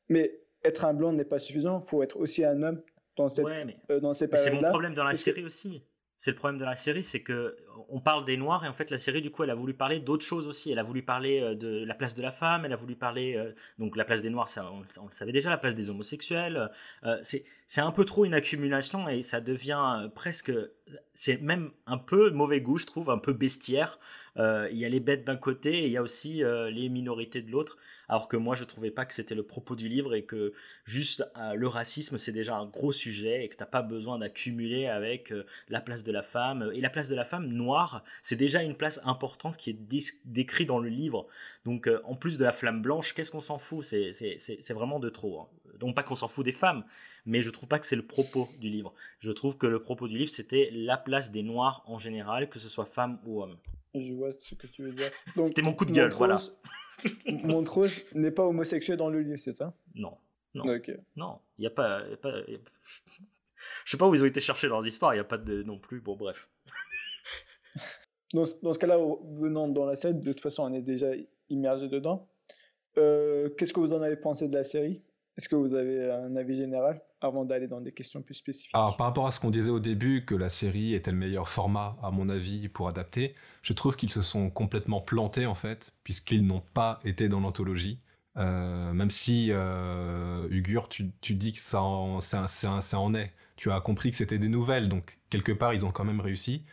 Mais 0.08 0.40
être 0.64 0.84
un 0.84 0.94
blanc 0.94 1.12
n'est 1.12 1.24
pas 1.24 1.38
suffisant. 1.38 1.82
Il 1.84 1.88
faut 1.88 2.02
être 2.02 2.16
aussi 2.18 2.44
un 2.44 2.62
homme 2.62 2.80
dans, 3.16 3.28
cette, 3.28 3.46
euh, 3.90 4.00
dans 4.00 4.14
ces 4.14 4.28
périodes-là. 4.28 4.58
C'est 4.58 4.64
mon 4.64 4.68
problème 4.68 4.94
dans 4.94 5.04
la 5.04 5.14
série 5.14 5.44
aussi. 5.44 5.84
C'est 6.16 6.30
le 6.30 6.36
problème 6.36 6.58
de 6.58 6.64
la 6.64 6.76
série, 6.76 7.02
c'est 7.02 7.22
que 7.22 7.56
on 7.88 8.00
parle 8.00 8.24
des 8.24 8.36
noirs 8.36 8.64
et 8.64 8.68
en 8.68 8.72
fait 8.72 8.90
la 8.90 8.98
série 8.98 9.22
du 9.22 9.30
coup 9.30 9.42
elle 9.42 9.50
a 9.50 9.54
voulu 9.54 9.74
parler 9.74 10.00
d'autres 10.00 10.24
choses 10.24 10.46
aussi. 10.46 10.70
Elle 10.70 10.78
a 10.78 10.82
voulu 10.82 11.02
parler 11.02 11.40
euh, 11.40 11.54
de 11.54 11.84
la 11.84 11.94
place 11.94 12.14
de 12.14 12.22
la 12.22 12.30
femme, 12.30 12.64
elle 12.64 12.72
a 12.72 12.76
voulu 12.76 12.96
parler 12.96 13.34
euh, 13.36 13.52
donc 13.78 13.96
la 13.96 14.04
place 14.04 14.22
des 14.22 14.30
noirs, 14.30 14.48
on, 14.72 14.80
le 15.06 15.12
savait 15.12 15.32
déjà, 15.32 15.50
la 15.50 15.58
place 15.58 15.74
des 15.74 15.90
homosexuels. 15.90 16.70
c'est 17.22 17.44
c'est 17.66 17.80
un 17.80 17.92
peu 17.92 18.04
trop 18.04 18.24
une 18.24 18.34
accumulation 18.34 19.08
et 19.08 19.22
ça 19.22 19.40
devient 19.40 20.10
presque 20.14 20.52
c'est 21.14 21.40
même 21.40 21.70
un 21.86 21.96
peu 21.96 22.30
mauvais 22.30 22.60
goût 22.60 22.78
je 22.78 22.86
trouve, 22.86 23.10
un 23.10 23.18
peu 23.18 23.32
bestiaire 23.32 23.98
euh, 24.38 24.68
il 24.72 24.78
y 24.78 24.84
a 24.84 24.88
les 24.88 25.00
bêtes 25.00 25.24
d'un 25.24 25.36
côté 25.36 25.84
et 25.84 25.86
il 25.86 25.92
y 25.92 25.96
a 25.96 26.02
aussi 26.02 26.42
euh, 26.42 26.70
les 26.70 26.88
minorités 26.88 27.42
de 27.42 27.50
l'autre. 27.50 27.78
Alors 28.08 28.28
que 28.28 28.36
moi, 28.36 28.54
je 28.54 28.64
trouvais 28.64 28.90
pas 28.90 29.06
que 29.06 29.14
c'était 29.14 29.34
le 29.34 29.44
propos 29.44 29.76
du 29.76 29.88
livre 29.88 30.14
et 30.14 30.24
que 30.24 30.52
juste 30.84 31.24
euh, 31.38 31.54
le 31.54 31.68
racisme, 31.68 32.18
c'est 32.18 32.32
déjà 32.32 32.56
un 32.56 32.66
gros 32.66 32.92
sujet 32.92 33.44
et 33.44 33.48
que 33.48 33.56
t'as 33.56 33.64
pas 33.64 33.82
besoin 33.82 34.18
d'accumuler 34.18 34.86
avec 34.86 35.32
la 35.68 35.80
place 35.80 36.04
de 36.04 36.12
la 36.12 36.22
femme. 36.22 36.70
Et 36.74 36.80
la 36.80 36.90
place 36.90 37.08
de 37.08 37.14
la 37.14 37.24
femme 37.24 37.46
noire, 37.64 38.04
c'est 38.22 38.36
déjà 38.36 38.62
une 38.62 38.76
place 38.76 39.00
importante 39.04 39.56
qui 39.56 39.70
est 39.70 39.78
décrite 40.24 40.68
dans 40.68 40.78
le 40.78 40.88
livre. 40.88 41.26
Donc, 41.64 41.90
en 42.04 42.14
plus 42.14 42.38
de 42.38 42.44
la 42.44 42.52
flamme 42.52 42.82
blanche, 42.82 43.14
qu'est-ce 43.14 43.30
qu'on 43.30 43.40
s'en 43.40 43.58
fout? 43.58 43.84
C'est 43.84 44.72
vraiment 44.72 45.00
de 45.00 45.08
trop. 45.08 45.40
Hein. 45.40 45.48
Donc, 45.78 45.96
pas 45.96 46.02
qu'on 46.02 46.14
s'en 46.14 46.28
fout 46.28 46.44
des 46.44 46.52
femmes, 46.52 46.84
mais 47.26 47.42
je 47.42 47.50
trouve 47.50 47.68
pas 47.68 47.78
que 47.78 47.86
c'est 47.86 47.96
le 47.96 48.06
propos 48.06 48.48
du 48.60 48.68
livre. 48.68 48.94
Je 49.18 49.32
trouve 49.32 49.56
que 49.56 49.66
le 49.66 49.82
propos 49.82 50.06
du 50.06 50.16
livre, 50.16 50.30
c'était 50.30 50.70
la 50.72 50.96
place 50.96 51.30
des 51.30 51.42
noirs 51.42 51.82
en 51.86 51.98
général, 51.98 52.48
que 52.48 52.58
ce 52.58 52.68
soit 52.68 52.84
femmes 52.84 53.18
ou 53.26 53.42
hommes. 53.42 53.56
Je 53.94 54.12
vois 54.12 54.32
ce 54.32 54.54
que 54.54 54.66
tu 54.66 54.82
veux 54.82 54.92
dire. 54.92 55.10
C'était 55.44 55.62
mon 55.62 55.72
coup 55.72 55.84
de 55.84 55.92
gueule, 55.92 56.12
voilà. 56.12 56.36
Montrose 57.26 58.04
n'est 58.14 58.30
pas 58.30 58.44
homosexuel 58.44 58.96
dans 58.96 59.08
le 59.08 59.20
livre, 59.20 59.36
c'est 59.36 59.52
ça? 59.52 59.74
Non. 59.94 60.16
Non. 60.54 60.64
Non, 61.16 61.40
il 61.58 61.62
n'y 61.62 61.66
a 61.66 61.70
pas. 61.70 62.06
Y 62.08 62.14
a 62.14 62.16
pas 62.16 62.32
Je 63.84 63.90
sais 63.90 63.96
pas 63.96 64.06
où 64.08 64.14
ils 64.14 64.22
ont 64.22 64.26
été 64.26 64.40
chercher 64.40 64.68
leurs 64.68 64.86
histoires, 64.86 65.14
il 65.14 65.16
n'y 65.16 65.20
a 65.20 65.24
pas 65.24 65.38
de 65.38 65.62
non 65.62 65.78
plus. 65.78 66.00
Bon, 66.00 66.16
bref. 66.16 66.48
Dans, 68.34 68.72
ce 68.72 68.78
cas-là, 68.78 68.98
venant 69.38 69.68
dans 69.68 69.86
la 69.86 69.94
scène, 69.94 70.20
de 70.20 70.32
toute 70.32 70.40
façon, 70.40 70.64
on 70.64 70.72
est 70.74 70.82
déjà 70.82 71.08
immergé 71.48 71.88
dedans. 71.88 72.28
Euh, 72.98 73.48
qu'est-ce 73.56 73.72
que 73.72 73.80
vous 73.80 73.92
en 73.92 74.02
avez 74.02 74.16
pensé 74.16 74.48
de 74.48 74.54
la 74.54 74.64
série? 74.64 75.02
Est-ce 75.36 75.48
que 75.48 75.56
vous 75.56 75.74
avez 75.74 76.10
un 76.10 76.36
avis 76.36 76.56
général 76.56 77.00
avant 77.20 77.44
d'aller 77.44 77.66
dans 77.66 77.80
des 77.80 77.92
questions 77.92 78.22
plus 78.22 78.34
spécifiques? 78.34 78.70
Alors, 78.74 78.96
par 78.96 79.06
rapport 79.06 79.26
à 79.26 79.30
ce 79.30 79.40
qu'on 79.40 79.50
disait 79.50 79.70
au 79.70 79.80
début, 79.80 80.24
que 80.24 80.34
la 80.34 80.48
série 80.48 80.94
était 80.94 81.10
le 81.10 81.16
meilleur 81.16 81.48
format, 81.48 81.96
à 82.02 82.10
mon 82.10 82.28
avis, 82.28 82.68
pour 82.68 82.88
adapter, 82.88 83.34
je 83.62 83.72
trouve 83.72 83.96
qu'ils 83.96 84.10
se 84.10 84.22
sont 84.22 84.50
complètement 84.50 85.00
plantés, 85.00 85.46
en 85.46 85.54
fait, 85.54 85.92
puisqu'ils 86.04 86.46
n'ont 86.46 86.62
pas 86.74 87.00
été 87.04 87.28
dans 87.28 87.40
l'anthologie. 87.40 88.00
Euh, 88.36 88.92
même 88.92 89.10
si, 89.10 89.48
euh, 89.50 90.48
Ugur, 90.50 90.88
tu, 90.88 91.12
dis 91.34 91.52
que 91.52 91.58
ça 91.58 91.82
en, 91.82 92.20
ça 92.20 92.46
en 92.98 93.14
est. 93.14 93.32
Tu 93.56 93.70
as 93.70 93.80
compris 93.80 94.10
que 94.10 94.16
c'était 94.16 94.38
des 94.38 94.48
nouvelles, 94.48 94.88
donc 94.88 95.18
quelque 95.30 95.52
part, 95.52 95.72
ils 95.72 95.86
ont 95.86 95.92
quand 95.92 96.04
même 96.04 96.20
réussi. 96.20 96.64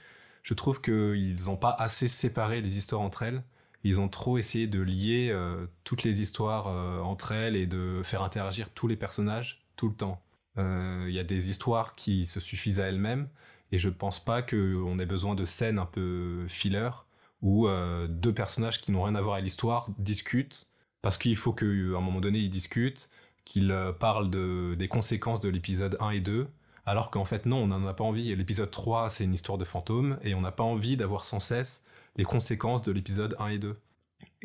Je 0.43 0.53
trouve 0.53 0.81
qu'ils 0.81 1.45
n'ont 1.45 1.57
pas 1.57 1.75
assez 1.77 2.07
séparé 2.07 2.61
les 2.61 2.77
histoires 2.77 3.01
entre 3.01 3.23
elles. 3.23 3.43
Ils 3.83 3.99
ont 3.99 4.09
trop 4.09 4.37
essayé 4.37 4.67
de 4.67 4.79
lier 4.79 5.29
euh, 5.31 5.65
toutes 5.83 6.03
les 6.03 6.21
histoires 6.21 6.67
euh, 6.67 6.99
entre 6.99 7.31
elles 7.31 7.55
et 7.55 7.65
de 7.65 8.01
faire 8.03 8.21
interagir 8.21 8.69
tous 8.69 8.87
les 8.87 8.95
personnages 8.95 9.65
tout 9.75 9.87
le 9.87 9.95
temps. 9.95 10.21
Euh, 10.57 11.05
il 11.07 11.13
y 11.13 11.19
a 11.19 11.23
des 11.23 11.49
histoires 11.49 11.95
qui 11.95 12.25
se 12.25 12.39
suffisent 12.39 12.79
à 12.79 12.87
elles-mêmes, 12.87 13.27
et 13.71 13.79
je 13.79 13.89
pense 13.89 14.23
pas 14.23 14.41
qu'on 14.41 14.99
ait 14.99 15.05
besoin 15.05 15.33
de 15.33 15.45
scènes 15.45 15.79
un 15.79 15.85
peu 15.85 16.45
filler 16.47 16.89
où 17.41 17.67
deux 18.07 18.33
personnages 18.33 18.81
qui 18.81 18.91
n'ont 18.91 19.01
rien 19.01 19.15
à 19.15 19.21
voir 19.21 19.35
avec 19.35 19.45
l'histoire 19.45 19.89
discutent, 19.97 20.67
parce 21.01 21.17
qu'il 21.17 21.35
faut 21.35 21.53
qu'à 21.53 21.65
un 21.65 22.01
moment 22.01 22.19
donné 22.19 22.37
ils 22.37 22.51
discutent, 22.51 23.09
qu'ils 23.45 23.73
parlent 23.99 24.29
de, 24.29 24.75
des 24.77 24.87
conséquences 24.87 25.39
de 25.39 25.49
l'épisode 25.49 25.97
1 25.99 26.11
et 26.11 26.19
2, 26.19 26.47
alors 26.85 27.11
qu'en 27.11 27.25
fait 27.25 27.45
non, 27.45 27.63
on 27.63 27.67
n'en 27.67 27.85
a 27.87 27.93
pas 27.93 28.03
envie. 28.03 28.35
L'épisode 28.35 28.71
3, 28.71 29.09
c'est 29.09 29.23
une 29.23 29.33
histoire 29.33 29.57
de 29.57 29.65
fantôme, 29.65 30.17
et 30.23 30.33
on 30.35 30.41
n'a 30.41 30.51
pas 30.51 30.63
envie 30.63 30.97
d'avoir 30.97 31.25
sans 31.25 31.39
cesse 31.39 31.83
les 32.17 32.23
conséquences 32.23 32.81
de 32.81 32.91
l'épisode 32.91 33.35
1 33.39 33.47
et 33.49 33.59
2. 33.59 33.77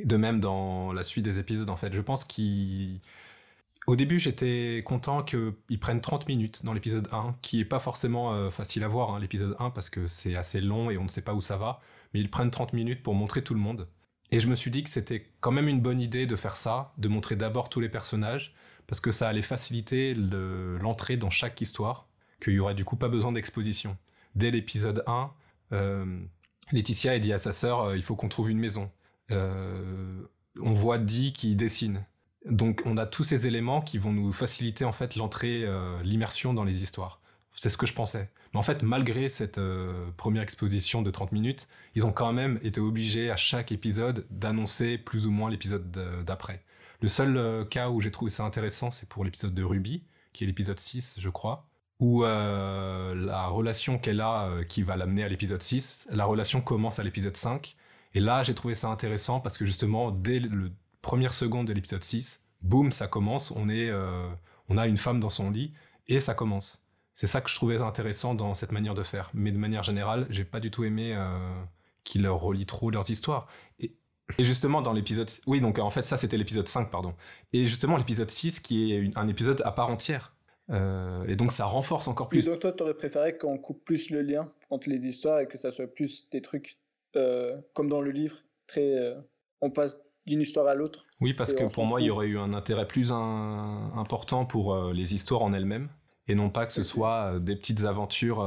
De 0.05 0.16
même 0.16 0.40
dans 0.40 0.92
la 0.92 1.03
suite 1.03 1.25
des 1.25 1.38
épisodes, 1.38 1.70
en 1.70 1.77
fait. 1.77 1.92
Je 1.92 2.01
pense 2.01 2.25
qu'ils 2.25 3.01
au 3.87 3.94
début, 3.94 4.18
j'étais 4.18 4.83
content 4.85 5.22
qu'ils 5.22 5.79
prennent 5.81 6.01
30 6.01 6.27
minutes 6.27 6.64
dans 6.64 6.72
l'épisode 6.72 7.09
1, 7.12 7.37
qui 7.40 7.61
est 7.61 7.64
pas 7.64 7.79
forcément 7.79 8.35
euh, 8.35 8.51
facile 8.51 8.83
à 8.83 8.88
voir, 8.88 9.11
hein, 9.11 9.20
l'épisode 9.20 9.55
1, 9.61 9.70
parce 9.70 9.90
que 9.90 10.09
c'est 10.09 10.35
assez 10.35 10.61
long 10.61 10.90
et 10.90 10.99
on 10.99 11.05
ne 11.05 11.09
sait 11.09 11.22
pas 11.22 11.35
où 11.35 11.40
ça 11.40 11.57
va, 11.57 11.81
mais 12.12 12.20
ils 12.20 12.31
prennent 12.31 12.51
30 12.51 12.72
minutes 12.72 13.03
pour 13.05 13.14
montrer 13.14 13.42
tout 13.42 13.55
le 13.55 13.61
monde. 13.61 13.87
Et 14.33 14.40
je 14.40 14.49
me 14.49 14.57
suis 14.57 14.72
dit 14.72 14.83
que 14.83 14.90
c'était 14.90 15.31
quand 15.40 15.53
même 15.53 15.68
une 15.68 15.81
bonne 15.81 16.01
idée 16.01 16.27
de 16.27 16.35
faire 16.35 16.57
ça, 16.57 16.94
de 16.99 17.07
montrer 17.07 17.37
d'abord 17.37 17.68
tous 17.68 17.79
les 17.79 17.88
personnages, 17.88 18.55
parce 18.88 19.01
que 19.01 19.12
ça 19.12 19.29
allait 19.29 19.42
faciliter 19.42 20.14
l'entrée 20.14 21.16
dans 21.16 21.31
chaque 21.31 21.61
histoire, 21.61 22.06
qu'il 22.40 22.55
y 22.55 22.61
aurait 22.61 22.75
du 22.75 22.85
coup 22.85 22.96
pas 22.96 23.09
besoin 23.09 23.33
d'exposition. 23.33 23.96
Dès 24.35 24.51
l'épisode 24.51 25.03
1, 25.07 25.31
euh, 25.72 26.20
Laetitia 26.72 27.18
dit 27.18 27.33
à 27.33 27.38
sa 27.38 27.53
sœur, 27.53 27.81
euh, 27.83 27.96
il 27.96 28.03
faut 28.03 28.16
qu'on 28.16 28.29
trouve 28.29 28.51
une 28.51 28.59
maison. 28.59 28.90
on 29.31 30.72
voit 30.72 30.99
Dee 30.99 31.33
qui 31.33 31.55
dessine. 31.57 32.05
Donc 32.49 32.83
on 32.85 32.96
a 32.96 33.07
tous 33.07 33.25
ces 33.25 33.46
éléments 33.46 33.81
qui 33.81 33.99
vont 33.99 34.12
nous 34.12 34.33
faciliter 34.33 34.85
en 34.85 34.92
fait 34.92 35.16
l'entrée, 35.16 35.64
euh, 35.64 36.01
l'immersion 36.03 36.55
dans 36.55 36.64
les 36.64 36.83
histoires. 36.83 37.20
C'est 37.55 37.70
ce 37.70 37.77
que 37.77 37.87
je 37.87 37.94
pensais. 37.94 38.31
Mais 38.53 38.61
en 38.61 38.62
fait, 38.62 38.83
malgré 38.83 39.29
cette 39.29 39.59
euh, 39.59 40.11
première 40.16 40.42
exposition 40.42 41.03
de 41.03 41.11
30 41.11 41.33
minutes, 41.33 41.68
ils 41.94 42.05
ont 42.05 42.12
quand 42.12 42.33
même 42.33 42.61
été 42.62 42.81
obligés 42.81 43.31
à 43.31 43.37
chaque 43.37 43.72
épisode 43.72 44.27
d'annoncer 44.31 44.99
plus 44.99 45.27
ou 45.27 45.31
moins 45.31 45.51
l'épisode 45.51 45.90
d'après. 46.25 46.62
Le 47.01 47.09
seul 47.09 47.37
euh, 47.37 47.64
cas 47.64 47.88
où 47.88 48.01
j'ai 48.01 48.11
trouvé 48.11 48.31
ça 48.31 48.44
intéressant, 48.44 48.90
c'est 48.90 49.09
pour 49.09 49.25
l'épisode 49.25 49.55
de 49.55 49.64
Ruby, 49.64 50.05
qui 50.33 50.44
est 50.44 50.46
l'épisode 50.46 50.79
6, 50.79 51.16
je 51.18 51.29
crois, 51.31 51.66
où 51.98 52.22
la 52.24 53.46
relation 53.48 53.98
qu'elle 53.98 54.20
a, 54.20 54.50
qui 54.68 54.82
va 54.82 54.96
l'amener 54.96 55.24
à 55.24 55.28
l'épisode 55.28 55.62
6, 55.62 56.09
la 56.11 56.24
relation 56.24 56.61
commence 56.61 56.98
à 56.98 57.02
l'épisode 57.02 57.37
5. 57.37 57.76
Et 58.14 58.20
là, 58.20 58.42
j'ai 58.42 58.54
trouvé 58.54 58.74
ça 58.74 58.88
intéressant 58.88 59.40
parce 59.40 59.59
que 59.59 59.64
justement, 59.64 60.11
dès 60.11 60.40
le 60.40 60.72
première 61.02 61.35
seconde 61.35 61.68
de 61.68 61.72
l'épisode 61.72 62.02
6, 62.02 62.42
boum, 62.62 62.90
ça 62.92 63.06
commence, 63.06 63.50
on, 63.52 63.68
est, 63.68 63.90
euh, 63.90 64.28
on 64.68 64.76
a 64.76 64.87
une 64.87 64.96
femme 64.96 65.20
dans 65.20 65.30
son 65.30 65.50
lit, 65.50 65.72
et 66.09 66.20
ça 66.20 66.35
commence. 66.35 66.82
C'est 67.14 67.26
ça 67.26 67.40
que 67.40 67.48
je 67.48 67.54
trouvais 67.54 67.78
intéressant 67.78 68.35
dans 68.35 68.54
cette 68.54 68.72
manière 68.72 68.94
de 68.94 69.02
faire. 69.02 69.30
Mais 69.32 69.52
de 69.52 69.59
manière 69.59 69.82
générale, 69.82 70.26
j'ai 70.30 70.44
pas 70.44 70.61
du 70.61 70.70
tout 70.70 70.85
aimé 70.85 71.14
euh, 71.14 71.62
qu'ils 72.04 72.28
relient 72.28 72.66
trop 72.66 72.90
leurs 72.90 73.11
histoires. 73.11 73.46
Et, 73.78 73.94
justement, 74.38 74.82
dans 74.82 74.92
l'épisode... 74.92 75.30
Oui, 75.46 75.61
donc 75.61 75.78
en 75.78 75.90
fait, 75.90 76.04
ça, 76.04 76.16
c'était 76.16 76.37
l'épisode 76.37 76.68
5, 76.68 76.90
pardon. 76.90 77.14
Et 77.52 77.64
justement, 77.64 77.96
l'épisode 77.96 78.30
6, 78.30 78.61
qui 78.61 78.92
est 78.92 79.16
un 79.16 79.28
épisode 79.28 79.62
à 79.64 79.72
part 79.72 79.88
entière. 79.88 80.35
Et 80.68 81.37
donc 81.37 81.52
ça 81.52 81.64
renforce 81.64 82.09
encore 82.09 82.29
plus. 82.29 82.46
donc 82.46 82.61
toi, 82.61 82.72
tu 82.72 82.83
aurais 82.83 82.94
préféré 82.94 83.37
qu'on 83.38 83.59
coupe 83.59 83.85
plus 83.85 84.11
le 84.11 84.22
lien 84.22 84.50
entre 84.70 84.88
les 84.88 85.07
histoires 85.07 85.40
et 85.40 85.46
que 85.46 85.57
ça 85.59 85.70
soit 85.70 85.87
plus 85.87 86.29
des 86.31 86.42
trucs 86.42 86.79
comme 87.72 87.88
dans 87.88 88.00
le 88.00 88.11
livre, 88.11 88.37
très, 88.66 89.14
on 89.61 89.70
passe 89.70 89.98
d'une 90.26 90.40
histoire 90.40 90.66
à 90.66 90.74
l'autre. 90.74 91.07
Oui, 91.20 91.33
parce 91.35 91.52
que 91.52 91.64
pour 91.64 91.87
moi, 91.87 92.00
il 92.00 92.09
y 92.09 92.11
aurait 92.11 92.26
eu 92.26 92.38
un 92.38 92.52
intérêt 92.52 92.87
plus 92.87 93.12
important 93.12 94.44
pour 94.44 94.92
les 94.92 95.14
histoires 95.14 95.42
en 95.42 95.52
elles-mêmes 95.52 95.88
et 96.29 96.35
non 96.35 96.50
pas 96.50 96.66
que 96.66 96.72
ce 96.72 96.83
soit 96.83 97.38
des 97.40 97.57
petites 97.57 97.85
aventures 97.85 98.44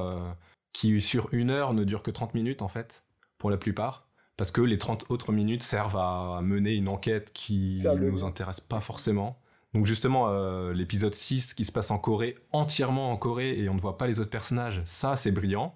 qui 0.74 1.02
sur 1.02 1.30
une 1.32 1.50
heure 1.50 1.74
ne 1.74 1.84
durent 1.84 2.04
que 2.04 2.12
30 2.12 2.34
minutes 2.34 2.62
en 2.62 2.68
fait, 2.68 3.06
pour 3.38 3.50
la 3.50 3.58
plupart, 3.58 4.08
parce 4.38 4.52
que 4.52 4.62
les 4.62 4.78
30 4.78 5.06
autres 5.10 5.32
minutes 5.32 5.64
servent 5.64 5.98
à 5.98 6.40
mener 6.44 6.74
une 6.74 6.88
enquête 6.88 7.32
qui 7.34 7.82
ne 7.84 8.10
nous 8.10 8.24
intéresse 8.24 8.62
pas 8.62 8.80
forcément. 8.80 9.42
Donc 9.74 9.86
justement, 9.86 10.30
euh, 10.30 10.74
l'épisode 10.74 11.14
6 11.14 11.54
qui 11.54 11.64
se 11.64 11.72
passe 11.72 11.92
en 11.92 12.00
Corée, 12.00 12.36
entièrement 12.52 13.12
en 13.12 13.18
Corée, 13.18 13.60
et 13.60 13.70
on 13.70 13.76
ne 13.76 13.80
voit 13.80 13.98
pas 13.98 14.08
les 14.08 14.20
autres 14.20 14.30
personnages, 14.30 14.82
ça 14.86 15.16
c'est 15.16 15.32
brillant. 15.32 15.76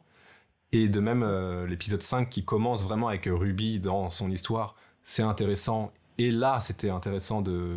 Et 0.71 0.87
de 0.89 0.99
même, 0.99 1.21
euh, 1.21 1.67
l'épisode 1.67 2.01
5 2.01 2.29
qui 2.29 2.43
commence 2.43 2.83
vraiment 2.83 3.07
avec 3.07 3.29
Ruby 3.31 3.79
dans 3.79 4.09
son 4.09 4.31
histoire, 4.31 4.75
c'est 5.03 5.21
intéressant. 5.21 5.91
Et 6.17 6.31
là, 6.31 6.59
c'était 6.59 6.89
intéressant 6.89 7.41
de, 7.41 7.75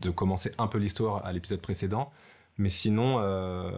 de, 0.00 0.10
commencer 0.10 0.52
un 0.58 0.66
peu 0.66 0.78
l'histoire 0.78 1.24
à 1.24 1.32
l'épisode 1.32 1.60
précédent. 1.60 2.10
Mais 2.58 2.68
sinon, 2.68 3.18
euh, 3.20 3.70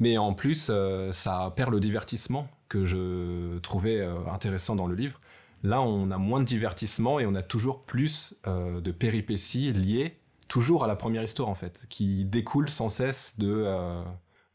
mais 0.00 0.18
en 0.18 0.34
plus, 0.34 0.72
ça 1.12 1.52
perd 1.54 1.70
le 1.70 1.80
divertissement 1.80 2.48
que 2.68 2.86
je 2.86 3.58
trouvais 3.58 4.04
intéressant 4.32 4.74
dans 4.74 4.86
le 4.86 4.94
livre. 4.94 5.20
Là, 5.62 5.82
on 5.82 6.10
a 6.10 6.18
moins 6.18 6.40
de 6.40 6.44
divertissement 6.44 7.20
et 7.20 7.26
on 7.26 7.34
a 7.34 7.42
toujours 7.42 7.82
plus 7.82 8.34
de 8.46 8.90
péripéties 8.92 9.72
liées 9.72 10.19
toujours 10.50 10.84
à 10.84 10.86
la 10.86 10.96
première 10.96 11.22
histoire, 11.22 11.48
en 11.48 11.54
fait, 11.54 11.86
qui 11.88 12.26
découle 12.26 12.68
sans 12.68 12.90
cesse 12.90 13.38
de, 13.38 13.64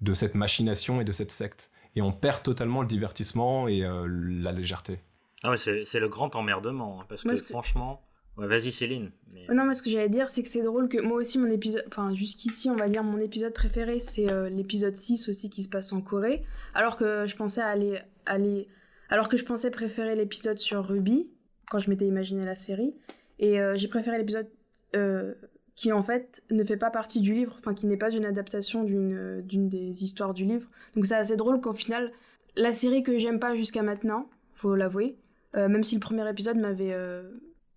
de 0.01 0.13
cette 0.13 0.35
machination 0.35 1.01
et 1.01 1.03
de 1.03 1.11
cette 1.11 1.31
secte. 1.31 1.71
Et 1.95 2.03
on 2.03 2.11
perd 2.11 2.43
totalement 2.43 2.81
le 2.81 2.87
divertissement 2.87 3.67
et 3.67 3.79
la 3.81 4.51
légèreté. 4.51 4.99
Ah 5.43 5.51
ouais, 5.51 5.57
c'est 5.57 5.99
le 5.99 6.09
grand 6.09 6.35
emmerdement, 6.35 7.01
hein, 7.01 7.05
parce 7.07 7.23
que, 7.23 7.35
franchement... 7.35 8.01
Ouais, 8.37 8.47
vas-y 8.47 8.71
Céline. 8.71 9.11
Non, 9.49 9.63
mais 9.63 9.73
ce 9.73 9.81
que 9.81 9.89
j'allais 9.89 10.09
dire, 10.09 10.29
c'est 10.29 10.41
que 10.41 10.49
c'est 10.49 10.61
drôle 10.61 10.89
que 10.89 10.99
moi 10.99 11.17
aussi, 11.17 11.39
mon 11.39 11.49
épisode, 11.49 11.85
enfin 11.87 12.13
jusqu'ici, 12.13 12.69
on 12.69 12.75
va 12.75 12.89
dire, 12.89 13.03
mon 13.03 13.19
épisode 13.19 13.53
préféré, 13.53 13.99
c'est 13.99 14.29
euh, 14.29 14.49
l'épisode 14.49 14.95
6 14.95 15.29
aussi 15.29 15.49
qui 15.49 15.63
se 15.63 15.69
passe 15.69 15.93
en 15.93 16.01
Corée. 16.01 16.43
Alors 16.73 16.97
que 16.97 17.25
je 17.25 17.35
pensais 17.35 17.61
aller, 17.61 17.99
aller... 18.25 18.67
Alors 19.09 19.29
que 19.29 19.37
je 19.37 19.45
pensais 19.45 19.71
préférer 19.71 20.15
l'épisode 20.15 20.57
sur 20.57 20.85
Ruby, 20.85 21.29
quand 21.69 21.79
je 21.79 21.89
m'étais 21.89 22.07
imaginé 22.07 22.43
la 22.43 22.55
série. 22.55 22.93
Et 23.39 23.59
euh, 23.59 23.75
j'ai 23.75 23.87
préféré 23.87 24.17
l'épisode 24.17 24.49
euh, 24.95 25.33
qui, 25.75 25.91
en 25.91 26.03
fait, 26.03 26.43
ne 26.51 26.63
fait 26.63 26.77
pas 26.77 26.89
partie 26.89 27.21
du 27.21 27.33
livre, 27.33 27.55
enfin 27.59 27.73
qui 27.73 27.87
n'est 27.87 27.97
pas 27.97 28.11
une 28.11 28.25
adaptation 28.25 28.83
d'une 28.83 29.41
d'une 29.41 29.67
des 29.69 30.03
histoires 30.03 30.33
du 30.33 30.45
livre. 30.45 30.67
Donc 30.95 31.05
c'est 31.05 31.15
assez 31.15 31.35
drôle 31.35 31.59
qu'au 31.61 31.73
final, 31.73 32.11
la 32.55 32.73
série 32.73 33.03
que 33.03 33.17
j'aime 33.17 33.39
pas 33.39 33.55
jusqu'à 33.55 33.81
maintenant, 33.83 34.29
faut 34.53 34.75
l'avouer, 34.75 35.17
même 35.53 35.83
si 35.83 35.95
le 35.95 36.01
premier 36.01 36.29
épisode 36.29 36.57
m'avait 36.57 36.95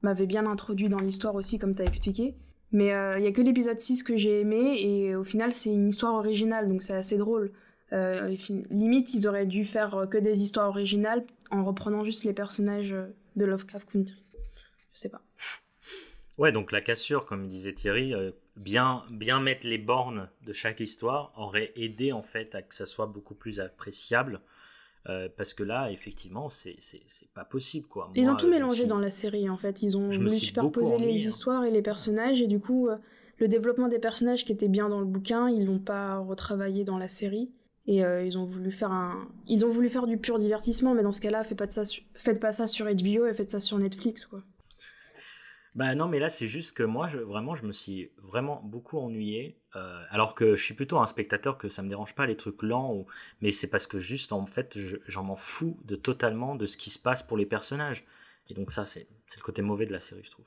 m'avait 0.03 0.27
bien 0.27 0.47
introduit 0.47 0.89
dans 0.89 0.99
l'histoire 0.99 1.35
aussi, 1.35 1.59
comme 1.59 1.75
tu 1.75 1.83
as 1.83 1.87
expliqué. 1.87 2.37
Mais 2.73 2.89
il 2.89 2.93
euh, 2.93 3.19
y 3.21 3.27
a 3.27 3.33
que 3.33 3.41
l'épisode 3.41 3.79
6 3.79 4.03
que 4.03 4.17
j'ai 4.17 4.41
aimé, 4.41 4.77
et 4.81 5.15
au 5.15 5.25
final, 5.25 5.53
c'est 5.53 5.71
une 5.71 5.89
histoire 5.89 6.15
originale, 6.15 6.69
donc 6.69 6.83
c'est 6.83 6.95
assez 6.95 7.17
drôle. 7.17 7.53
Euh, 7.93 8.37
limite, 8.71 9.15
ils 9.15 9.27
auraient 9.27 9.47
dû 9.47 9.65
faire 9.65 9.95
euh, 9.95 10.07
que 10.07 10.19
des 10.19 10.43
histoires 10.43 10.69
originales 10.69 11.25
en 11.51 11.65
reprenant 11.65 12.05
juste 12.05 12.25
les 12.25 12.35
personnages 12.35 12.95
de 13.37 13.45
Lovecraft 13.45 13.91
Country. 13.91 14.23
Je 14.93 15.01
sais 15.01 15.09
pas. 15.09 15.23
Ouais, 16.39 16.53
donc 16.53 16.73
la 16.73 16.81
cassure, 16.81 17.27
comme 17.27 17.49
disait 17.49 17.73
Thierry, 17.73 18.15
bien, 18.57 19.03
bien 19.11 19.41
mettre 19.41 19.67
les 19.67 19.79
bornes 19.79 20.29
de 20.47 20.53
chaque 20.53 20.81
histoire 20.81 21.33
aurait 21.37 21.73
aidé 21.77 22.13
en 22.13 22.23
fait 22.23 22.55
à 22.55 22.63
que 22.63 22.75
ça 22.75 22.87
soit 22.87 23.07
beaucoup 23.07 23.35
plus 23.35 23.61
appréciable 23.61 24.41
euh, 25.09 25.29
parce 25.35 25.55
que 25.55 25.63
là, 25.63 25.91
effectivement, 25.91 26.49
c'est 26.51 26.77
pas 27.35 27.45
possible. 27.45 27.87
Quoi. 27.87 28.11
Ils 28.15 28.29
ont 28.29 28.37
tout 28.37 28.49
mélangé 28.49 28.85
dans 28.85 28.99
la 28.99 29.11
série, 29.11 29.49
en 29.49 29.57
fait. 29.57 29.83
Ils 29.83 29.97
ont 29.97 30.11
voulu 30.11 30.31
superposer 30.31 30.99
les 30.99 31.11
hein. 31.11 31.29
histoires 31.29 31.65
et 31.65 31.71
les 31.71 31.83
personnages, 31.83 32.43
et 32.43 32.47
du 32.47 32.61
coup, 32.61 32.89
euh, 32.89 32.97
le 33.39 33.49
développement 33.49 33.89
des 33.89 33.99
personnages 33.99 34.45
qui 34.45 34.53
était 34.53 34.69
bien 34.69 34.89
dans 34.89 35.01
le 35.01 35.07
bouquin, 35.07 35.49
ils 35.49 35.65
l'ont 35.65 35.79
pas 35.79 36.19
retravaillé 36.19 36.85
dans 36.85 36.99
la 36.99 37.09
série. 37.09 37.51
Et 37.87 38.05
euh, 38.05 38.23
ils 38.23 38.37
ont 38.37 38.45
voulu 38.45 38.71
faire 38.71 38.93
un, 38.93 39.27
ils 39.47 39.65
ont 39.65 39.71
voulu 39.71 39.89
faire 39.89 40.07
du 40.07 40.19
pur 40.19 40.39
divertissement, 40.39 40.93
mais 40.93 41.03
dans 41.03 41.13
ce 41.13 41.23
cas-là, 41.23 41.43
faites 41.43 41.57
pas, 41.57 41.67
de 41.67 41.73
ça 41.73 41.85
faites 42.15 42.39
pas 42.39 42.53
ça 42.53 42.67
sur 42.67 42.85
HBO 42.85 43.27
et 43.27 43.33
faites 43.33 43.51
ça 43.51 43.61
sur 43.61 43.79
Netflix, 43.79 44.27
quoi. 44.27 44.43
Bah 45.75 45.95
non, 45.95 46.09
mais 46.09 46.19
là, 46.19 46.29
c'est 46.29 46.47
juste 46.47 46.77
que 46.77 46.83
moi, 46.83 47.09
je, 47.09 47.19
vraiment, 47.19 47.55
je 47.55 47.65
me 47.65 47.73
suis 47.73 48.11
vraiment 48.19 48.61
beaucoup 48.65 48.99
ennuyé. 48.99 49.61
Euh, 49.77 50.03
alors 50.11 50.35
que 50.35 50.57
je 50.57 50.65
suis 50.65 50.75
plutôt 50.75 50.99
un 50.99 51.07
spectateur 51.07 51.59
que 51.59 51.69
ça 51.69 51.83
me 51.83 51.89
dérange 51.89 52.15
pas 52.15 52.27
les 52.27 52.37
trucs 52.37 52.63
lents, 52.63 53.05
mais 53.41 53.51
c'est 53.51 53.69
parce 53.69 53.87
que 53.87 53.99
juste, 53.99 54.33
en 54.33 54.47
fait, 54.47 54.77
j'en 55.07 55.25
m'en 55.25 55.37
fous 55.37 55.79
de 55.85 55.95
totalement 55.95 56.55
de 56.57 56.67
ce 56.67 56.77
qui 56.77 56.91
se 56.91 56.99
passe 56.99 57.23
pour 57.23 57.37
les 57.37 57.47
personnages. 57.47 58.07
Et 58.49 58.55
donc 58.55 58.71
ça, 58.71 58.85
c'est 58.85 59.07
le 59.37 59.43
côté 59.43 59.63
mauvais 59.63 59.85
de 59.85 59.93
la 59.93 60.01
série, 60.01 60.25
je 60.25 60.31
trouve. 60.31 60.47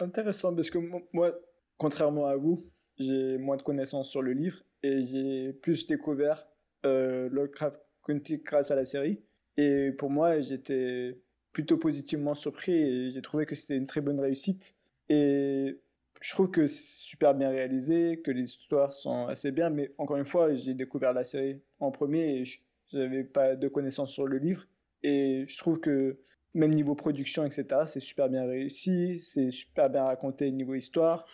Intéressant, 0.00 0.54
parce 0.54 0.70
que 0.70 0.78
moi, 1.12 1.32
contrairement 1.76 2.26
à 2.26 2.36
vous, 2.36 2.70
j'ai 2.98 3.38
moins 3.38 3.56
de 3.56 3.62
connaissances 3.62 4.10
sur 4.10 4.22
le 4.22 4.32
livre 4.32 4.62
et 4.82 5.02
j'ai 5.02 5.52
plus 5.52 5.86
découvert 5.86 6.46
euh, 6.86 7.28
Lovecraft 7.30 7.80
Country 8.06 8.38
grâce 8.38 8.70
à 8.70 8.76
la 8.76 8.84
série. 8.84 9.22
Et 9.56 9.92
pour 9.92 10.10
moi, 10.10 10.40
j'étais 10.40 11.20
plutôt 11.54 11.78
positivement 11.78 12.34
surpris 12.34 12.72
et 12.72 13.10
j'ai 13.12 13.22
trouvé 13.22 13.46
que 13.46 13.54
c'était 13.54 13.76
une 13.76 13.86
très 13.86 14.02
bonne 14.02 14.20
réussite. 14.20 14.74
Et 15.08 15.80
je 16.20 16.30
trouve 16.32 16.50
que 16.50 16.66
c'est 16.66 16.96
super 16.96 17.32
bien 17.34 17.48
réalisé, 17.48 18.20
que 18.22 18.30
les 18.30 18.42
histoires 18.42 18.92
sont 18.92 19.28
assez 19.28 19.52
bien, 19.52 19.70
mais 19.70 19.92
encore 19.96 20.16
une 20.16 20.24
fois, 20.24 20.52
j'ai 20.54 20.74
découvert 20.74 21.12
la 21.12 21.24
série 21.24 21.62
en 21.78 21.90
premier 21.90 22.40
et 22.40 22.44
je 22.44 22.58
n'avais 22.92 23.24
pas 23.24 23.54
de 23.54 23.68
connaissances 23.68 24.12
sur 24.12 24.26
le 24.26 24.38
livre. 24.38 24.66
Et 25.02 25.44
je 25.46 25.58
trouve 25.58 25.78
que 25.78 26.18
même 26.54 26.72
niveau 26.72 26.94
production, 26.94 27.44
etc., 27.44 27.82
c'est 27.86 28.00
super 28.00 28.28
bien 28.28 28.46
réussi, 28.46 29.20
c'est 29.20 29.50
super 29.50 29.88
bien 29.88 30.04
raconté 30.04 30.50
niveau 30.50 30.74
histoire. 30.74 31.24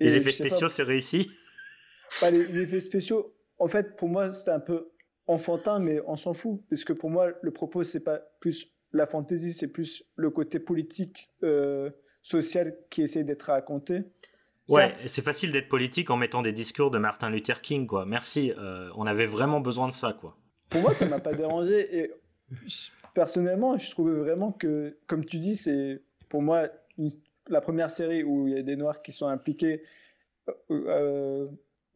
les 0.00 0.16
effets 0.16 0.30
spéciaux, 0.30 0.68
c'est 0.68 0.82
réussi? 0.82 1.30
Les, 2.22 2.62
effets 2.62 2.80
spéciaux, 2.80 3.34
en 3.58 3.68
fait, 3.68 3.96
pour 3.96 4.08
moi, 4.08 4.32
c'était 4.32 4.52
un 4.52 4.60
peu 4.60 4.92
enfantin, 5.26 5.78
mais 5.78 6.00
on 6.06 6.16
s'en 6.16 6.32
fout. 6.32 6.62
Parce 6.70 6.84
que 6.84 6.94
pour 6.94 7.10
moi, 7.10 7.32
le 7.42 7.50
propos, 7.50 7.82
c'est 7.82 8.00
pas 8.00 8.18
plus 8.40 8.72
la 8.92 9.06
fantaisie, 9.06 9.52
c'est 9.52 9.68
plus 9.68 10.04
le 10.16 10.30
côté 10.30 10.58
politique, 10.58 11.30
euh, 11.42 11.90
social 12.22 12.76
qui 12.90 13.02
essaie 13.02 13.24
d'être 13.24 13.42
raconté. 13.44 14.04
Ouais, 14.68 14.94
c'est 15.06 15.22
facile 15.22 15.50
d'être 15.50 15.68
politique 15.68 16.10
en 16.10 16.16
mettant 16.16 16.42
des 16.42 16.52
discours 16.52 16.90
de 16.90 16.98
Martin 16.98 17.30
Luther 17.30 17.62
King, 17.62 17.86
quoi. 17.86 18.04
Merci, 18.04 18.52
euh, 18.52 18.90
on 18.96 19.06
avait 19.06 19.26
vraiment 19.26 19.60
besoin 19.60 19.88
de 19.88 19.94
ça, 19.94 20.12
quoi. 20.12 20.36
Pour 20.68 20.82
moi, 20.82 20.92
ça 20.92 21.06
m'a 21.06 21.20
pas 21.20 21.32
dérangé 21.34 21.98
et 21.98 22.12
personnellement, 23.14 23.78
je 23.78 23.90
trouvais 23.90 24.14
vraiment 24.14 24.52
que, 24.52 24.98
comme 25.06 25.24
tu 25.24 25.38
dis, 25.38 25.56
c'est 25.56 26.02
pour 26.28 26.42
moi 26.42 26.68
la 27.48 27.60
première 27.62 27.90
série 27.90 28.22
où 28.22 28.46
il 28.46 28.54
y 28.54 28.58
a 28.58 28.62
des 28.62 28.76
noirs 28.76 29.00
qui 29.00 29.12
sont 29.12 29.28
impliqués 29.28 29.82
euh, 30.70 31.46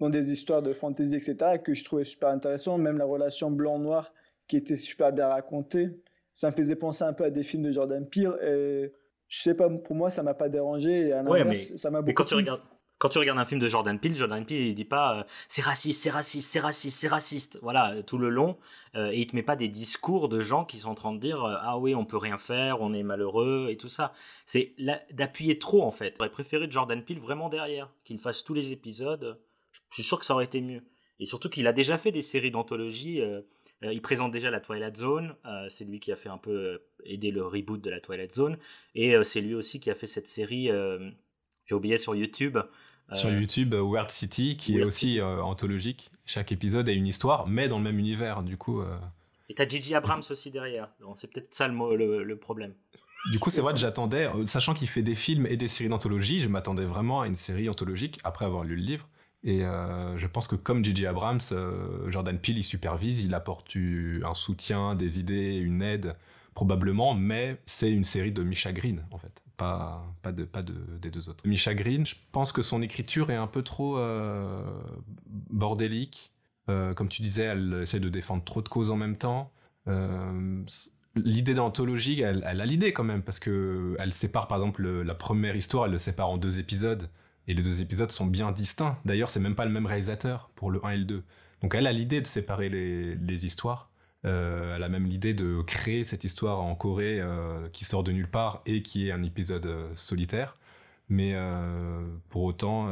dans 0.01 0.09
des 0.09 0.33
histoires 0.33 0.63
de 0.63 0.73
fantasy, 0.73 1.15
etc., 1.15 1.59
que 1.63 1.75
je 1.75 1.85
trouvais 1.85 2.05
super 2.05 2.31
intéressant. 2.31 2.79
Même 2.79 2.97
la 2.97 3.05
relation 3.05 3.51
blanc-noir 3.51 4.15
qui 4.49 4.57
était 4.57 4.77
super 4.77 5.13
bien 5.13 5.29
racontée 5.29 5.91
ça 6.33 6.51
me 6.51 6.55
faisait 6.55 6.77
penser 6.77 7.05
un 7.05 7.13
peu 7.13 7.25
à 7.25 7.31
des 7.31 7.43
films 7.43 7.63
de 7.63 7.73
Jordan 7.73 8.07
Peele 8.09 8.33
et 8.43 8.93
je 9.29 9.39
sais 9.39 9.55
pas 9.55 9.69
pour 9.69 9.97
moi 9.97 10.11
ça 10.11 10.23
m'a 10.23 10.35
pas 10.35 10.49
dérangé 10.49 11.09
et 11.09 11.13
à 11.13 11.23
ouais, 11.23 11.45
mais, 11.45 11.57
ça 11.57 11.91
m'a 11.91 12.03
beaucoup 12.03 12.15
quand 12.15 12.29
tu 12.29 12.35
regardes 12.35 12.61
quand 12.99 13.09
tu 13.09 13.19
regardes 13.19 13.41
un 13.41 13.45
film 13.45 13.61
de 13.61 13.69
Jordan 13.69 13.99
Peele, 13.99 14.15
Jordan 14.15 14.47
Peele 14.47 14.69
il 14.69 14.75
dit 14.77 14.85
pas 14.85 15.19
euh, 15.19 15.23
c'est 15.49 15.63
raciste, 15.63 16.01
c'est 16.01 16.11
raciste, 16.11 16.49
c'est 16.49 16.61
raciste, 16.61 17.01
c'est 17.01 17.09
raciste. 17.09 17.59
Voilà, 17.61 18.01
tout 18.05 18.17
le 18.17 18.29
long 18.29 18.59
euh, 18.95 19.11
et 19.11 19.19
il 19.19 19.27
te 19.27 19.35
met 19.35 19.43
pas 19.43 19.57
des 19.57 19.67
discours 19.67 20.29
de 20.29 20.41
gens 20.41 20.65
qui 20.65 20.79
sont 20.79 20.91
en 20.91 20.95
train 20.95 21.13
de 21.13 21.19
dire 21.19 21.43
euh, 21.43 21.57
ah 21.63 21.79
oui, 21.79 21.97
on 21.97 22.05
peut 22.05 22.17
rien 22.17 22.39
faire, 22.39 22.81
on 22.81 22.93
est 22.93 23.03
malheureux 23.03 23.67
et 23.71 23.77
tout 23.77 23.89
ça. 23.89 24.13
C'est 24.47 24.77
d'appuyer 25.11 25.59
trop 25.59 25.83
en 25.83 25.91
fait. 25.91 26.15
J'aurais 26.19 26.31
préféré 26.31 26.71
Jordan 26.71 27.03
Peele 27.05 27.19
vraiment 27.19 27.49
derrière, 27.49 27.91
qu'il 28.05 28.21
fasse 28.21 28.45
tous 28.45 28.55
les 28.55 28.71
épisodes. 28.71 29.41
Je 29.91 29.95
suis 29.95 30.05
sûr 30.05 30.21
que 30.21 30.25
ça 30.25 30.35
aurait 30.35 30.45
été 30.45 30.61
mieux. 30.61 30.83
Et 31.19 31.25
surtout 31.25 31.49
qu'il 31.49 31.67
a 31.67 31.73
déjà 31.73 31.99
fait 31.99 32.11
des 32.11 32.21
séries 32.21 32.51
d'anthologie 32.51 33.21
euh, 33.21 33.43
il 33.91 34.03
présente 34.03 34.33
déjà 34.33 34.51
la 34.51 34.61
Twilight 34.61 34.97
Zone. 34.97 35.35
Euh, 35.47 35.67
c'est 35.69 35.85
lui 35.85 35.99
qui 35.99 36.13
a 36.13 36.17
fait 36.17 36.29
un 36.29 36.39
peu 36.39 36.51
euh, 36.51 36.79
aider 37.05 37.31
le 37.31 37.45
reboot 37.45 37.81
de 37.81 37.91
la 37.91 38.01
Twilight 38.01 38.33
Zone. 38.33 38.59
Et 38.95 39.15
c'est 39.25 39.41
lui 39.41 39.55
aussi 39.55 39.81
qui 39.81 39.91
a 39.91 39.95
fait 39.95 40.07
cette 40.07 40.27
série, 40.27 40.71
j'ai 41.67 41.75
oublié 41.75 41.99
sur 41.99 42.15
YouTube. 42.15 42.59
Sur 43.11 43.31
YouTube, 43.31 43.75
Weird 43.75 44.11
City, 44.11 44.57
qui 44.57 44.79
est 44.79 44.85
aussi 44.85 45.21
anthologique. 45.21 46.11
Chaque 46.25 46.53
épisode 46.53 46.89
a 46.89 46.93
une 46.93 47.07
histoire, 47.07 47.47
mais 47.47 47.69
dans 47.69 47.79
le 47.79 47.85
même 47.85 47.99
univers, 47.99 48.43
du 48.43 48.57
coup. 48.57 48.83
Et 49.49 49.55
t'as 49.55 49.67
Gigi 49.67 49.95
Abrams 49.95 50.23
aussi 50.31 50.51
derrière. 50.51 50.89
C'est 51.17 51.31
peut-être 51.31 51.53
ça 51.53 51.69
le, 51.69 52.23
le, 52.23 52.37
problème. 52.37 52.75
Du 53.31 53.39
coup, 53.39 53.51
c'est 53.51 53.61
vrai 53.61 53.73
que 53.73 53.81
j'attendais, 53.81 54.29
sachant 54.45 54.75
qu'il 54.75 54.89
fait 54.89 55.03
des 55.03 55.15
films 55.15 55.47
et 55.47 55.57
des 55.57 55.69
séries 55.69 55.91
d'anthologie, 55.91 56.41
je 56.41 56.49
m'attendais 56.49 56.85
vraiment 56.85 57.23
à 57.23 57.27
une 57.27 57.35
série 57.35 57.69
anthologique 57.69 58.19
après 58.25 58.45
avoir 58.45 58.65
lu 58.65 58.77
le 58.77 58.83
livre. 58.83 59.09
Et 59.45 59.65
euh, 59.65 60.17
je 60.19 60.27
pense 60.27 60.47
que 60.47 60.55
comme 60.55 60.85
J.J. 60.85 61.07
Abrams, 61.07 61.41
euh, 61.51 62.09
Jordan 62.11 62.39
Peele, 62.39 62.59
il 62.59 62.65
supervise, 62.65 63.25
il 63.25 63.35
apporte 63.35 63.77
un 63.77 64.35
soutien, 64.35 64.95
des 64.95 65.19
idées, 65.19 65.57
une 65.57 65.83
aide, 65.83 66.15
probablement, 66.55 67.15
mais 67.15 67.61
c'est 67.67 67.91
une 67.91 68.05
série 68.05 68.31
de 68.31 68.43
Misha 68.43 68.73
Green, 68.73 69.05
en 69.11 69.19
fait. 69.19 69.43
pas, 69.57 70.05
pas, 70.23 70.31
de, 70.31 70.45
pas 70.45 70.63
de, 70.63 70.75
des 71.01 71.11
deux 71.11 71.29
autres. 71.29 71.47
Misha 71.47 71.75
Green, 71.75 72.07
je 72.07 72.15
pense 72.31 72.53
que 72.53 72.63
son 72.63 72.83
écriture 72.83 73.31
est 73.31 73.37
un 73.37 73.49
peu 73.49 73.63
trop 73.63 73.99
euh, 73.99 74.63
bordélique. 75.27 76.31
Comme 76.97 77.09
tu 77.11 77.21
disais, 77.21 77.43
elle 77.43 77.81
essaie 77.83 78.01
de 78.01 78.09
défendre 78.09 78.45
trop 78.45 78.63
de 78.63 78.69
causes 78.69 78.91
en 78.91 78.97
même 78.97 79.19
temps. 79.19 79.53
L'idée 81.15 81.53
d'anthologie, 81.53 82.23
elle, 82.23 82.43
elle, 82.47 82.63
a 82.63 82.65
l'idée 82.65 82.95
quand 82.95 83.05
même, 83.05 83.21
parce 83.21 83.39
que 83.39 83.95
elle 83.99 84.15
sépare 84.15 84.49
par 84.49 84.57
exemple 84.57 84.89
la 85.03 85.15
première 85.15 85.55
histoire, 85.55 85.85
elle 85.85 85.93
le 85.93 85.99
sépare 85.99 86.31
en 86.31 86.39
deux 86.39 86.61
épisodes, 86.61 87.11
et 87.49 87.55
les 87.55 87.63
deux 87.63 87.83
épisodes 87.83 88.11
sont 88.13 88.27
bien 88.27 88.53
distincts. 88.53 88.99
D'ailleurs, 89.05 89.31
c'est 89.31 89.41
même 89.41 89.55
pas 89.55 89.65
le 89.65 89.73
même 89.73 89.87
réalisateur 89.87 90.51
pour 90.55 90.71
le 90.71 90.85
1 90.85 90.91
et 90.91 90.97
le 90.99 91.05
2. 91.05 91.23
Donc 91.63 91.75
elle 91.75 91.87
a 91.87 91.93
l'idée 91.93 92.21
de 92.21 92.27
séparer 92.27 92.69
les, 92.69 93.47
histoires. 93.47 93.91
Euh, 94.25 94.77
elle 94.77 94.83
a 94.83 94.89
même 94.89 95.07
l'idée 95.07 95.35
de 95.35 95.63
créer 95.63 96.05
cette 96.05 96.25
histoire 96.25 96.61
en 96.61 96.75
Corée 96.75 97.21
euh, 97.21 97.69
qui 97.73 97.85
sort 97.85 98.05
de 98.05 98.13
nulle 98.13 98.31
part 98.31 98.63
et 98.67 98.83
qui 98.83 99.09
est 99.09 99.13
un 99.13 99.23
épisode 99.23 99.67
euh, 99.67 99.89
solitaire. 99.95 100.57
Mais 101.09 101.37
pour 102.31 102.45
autant, 102.45 102.89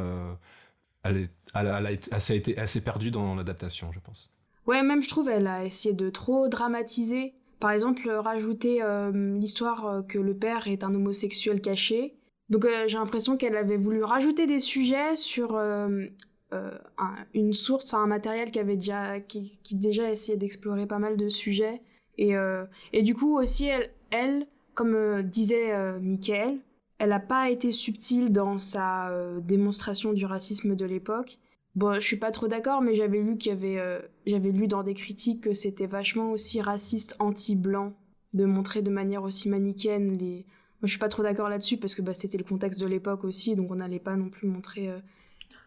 elle, 1.01 1.27
a, 1.55 1.91
été, 1.91 2.55
assez 2.59 2.81
perdue 2.81 3.09
dans 3.09 3.33
l'adaptation, 3.33 3.91
je 3.91 3.99
pense. 3.99 4.31
Ouais, 4.67 4.83
même 4.83 5.01
je 5.01 5.09
trouve, 5.09 5.27
elle 5.27 5.47
a 5.47 5.65
essayé 5.65 5.95
de 5.95 6.11
trop 6.11 6.47
dramatiser. 6.47 7.33
Par 7.59 7.71
exemple, 7.71 8.07
rajouter 8.11 8.83
l'histoire 9.13 10.03
que 10.07 10.19
le 10.19 10.35
père 10.35 10.67
est 10.67 10.83
un 10.83 10.93
homosexuel 10.93 11.61
caché. 11.61 12.13
Donc 12.51 12.67
j'ai 12.85 12.97
l'impression 12.97 13.37
qu'elle 13.37 13.55
avait 13.55 13.77
voulu 13.77 14.03
rajouter 14.03 14.45
des 14.45 14.59
sujets 14.59 15.15
sur 15.15 15.55
euh, 15.55 16.07
un, 16.51 17.15
une 17.33 17.53
source, 17.53 17.93
enfin 17.93 18.03
un 18.03 18.07
matériel 18.07 18.51
qui 18.51 18.59
avait 18.59 18.75
déjà, 18.75 19.21
qui, 19.21 19.57
déjà 19.71 20.11
essayait 20.11 20.37
d'explorer 20.37 20.85
pas 20.85 20.99
mal 20.99 21.15
de 21.17 21.29
sujets. 21.29 21.81
Et, 22.17 22.35
euh, 22.35 22.65
et 22.91 23.03
du 23.03 23.15
coup 23.15 23.39
aussi, 23.39 23.69
elle, 24.11 24.47
comme 24.73 24.95
euh, 24.95 25.23
disait 25.23 25.71
euh, 25.71 25.97
Michael, 26.01 26.59
elle 26.99 27.09
n'a 27.09 27.19
pas 27.21 27.49
été 27.49 27.71
subtile 27.71 28.31
dans 28.31 28.59
sa 28.59 29.09
euh, 29.09 29.39
démonstration 29.39 30.11
du 30.13 30.25
racisme 30.25 30.75
de 30.75 30.85
l'époque. 30.85 31.39
Bon, 31.75 31.93
je 31.95 32.01
suis 32.01 32.17
pas 32.17 32.31
trop 32.31 32.49
d'accord, 32.49 32.81
mais 32.81 32.95
j'avais 32.95 33.21
lu 33.21 33.37
qu'il 33.37 33.53
y 33.53 33.55
avait, 33.55 33.79
euh, 33.79 34.01
j'avais 34.27 34.51
lu 34.51 34.67
dans 34.67 34.83
des 34.83 34.93
critiques 34.93 35.41
que 35.41 35.53
c'était 35.53 35.87
vachement 35.87 36.31
aussi 36.31 36.61
raciste 36.61 37.15
anti-blanc 37.19 37.93
de 38.33 38.43
montrer 38.43 38.81
de 38.81 38.91
manière 38.91 39.23
aussi 39.23 39.47
manichéenne 39.47 40.17
les. 40.17 40.45
Moi, 40.81 40.87
je 40.87 40.91
suis 40.91 40.99
pas 40.99 41.09
trop 41.09 41.21
d'accord 41.21 41.47
là-dessus 41.47 41.77
parce 41.77 41.93
que 41.93 42.01
bah, 42.01 42.15
c'était 42.15 42.39
le 42.39 42.43
contexte 42.43 42.81
de 42.81 42.87
l'époque 42.87 43.23
aussi, 43.23 43.55
donc 43.55 43.69
on 43.69 43.75
n'allait 43.75 43.99
pas 43.99 44.15
non 44.15 44.29
plus 44.29 44.47
montrer 44.47 44.89
euh, 44.89 44.97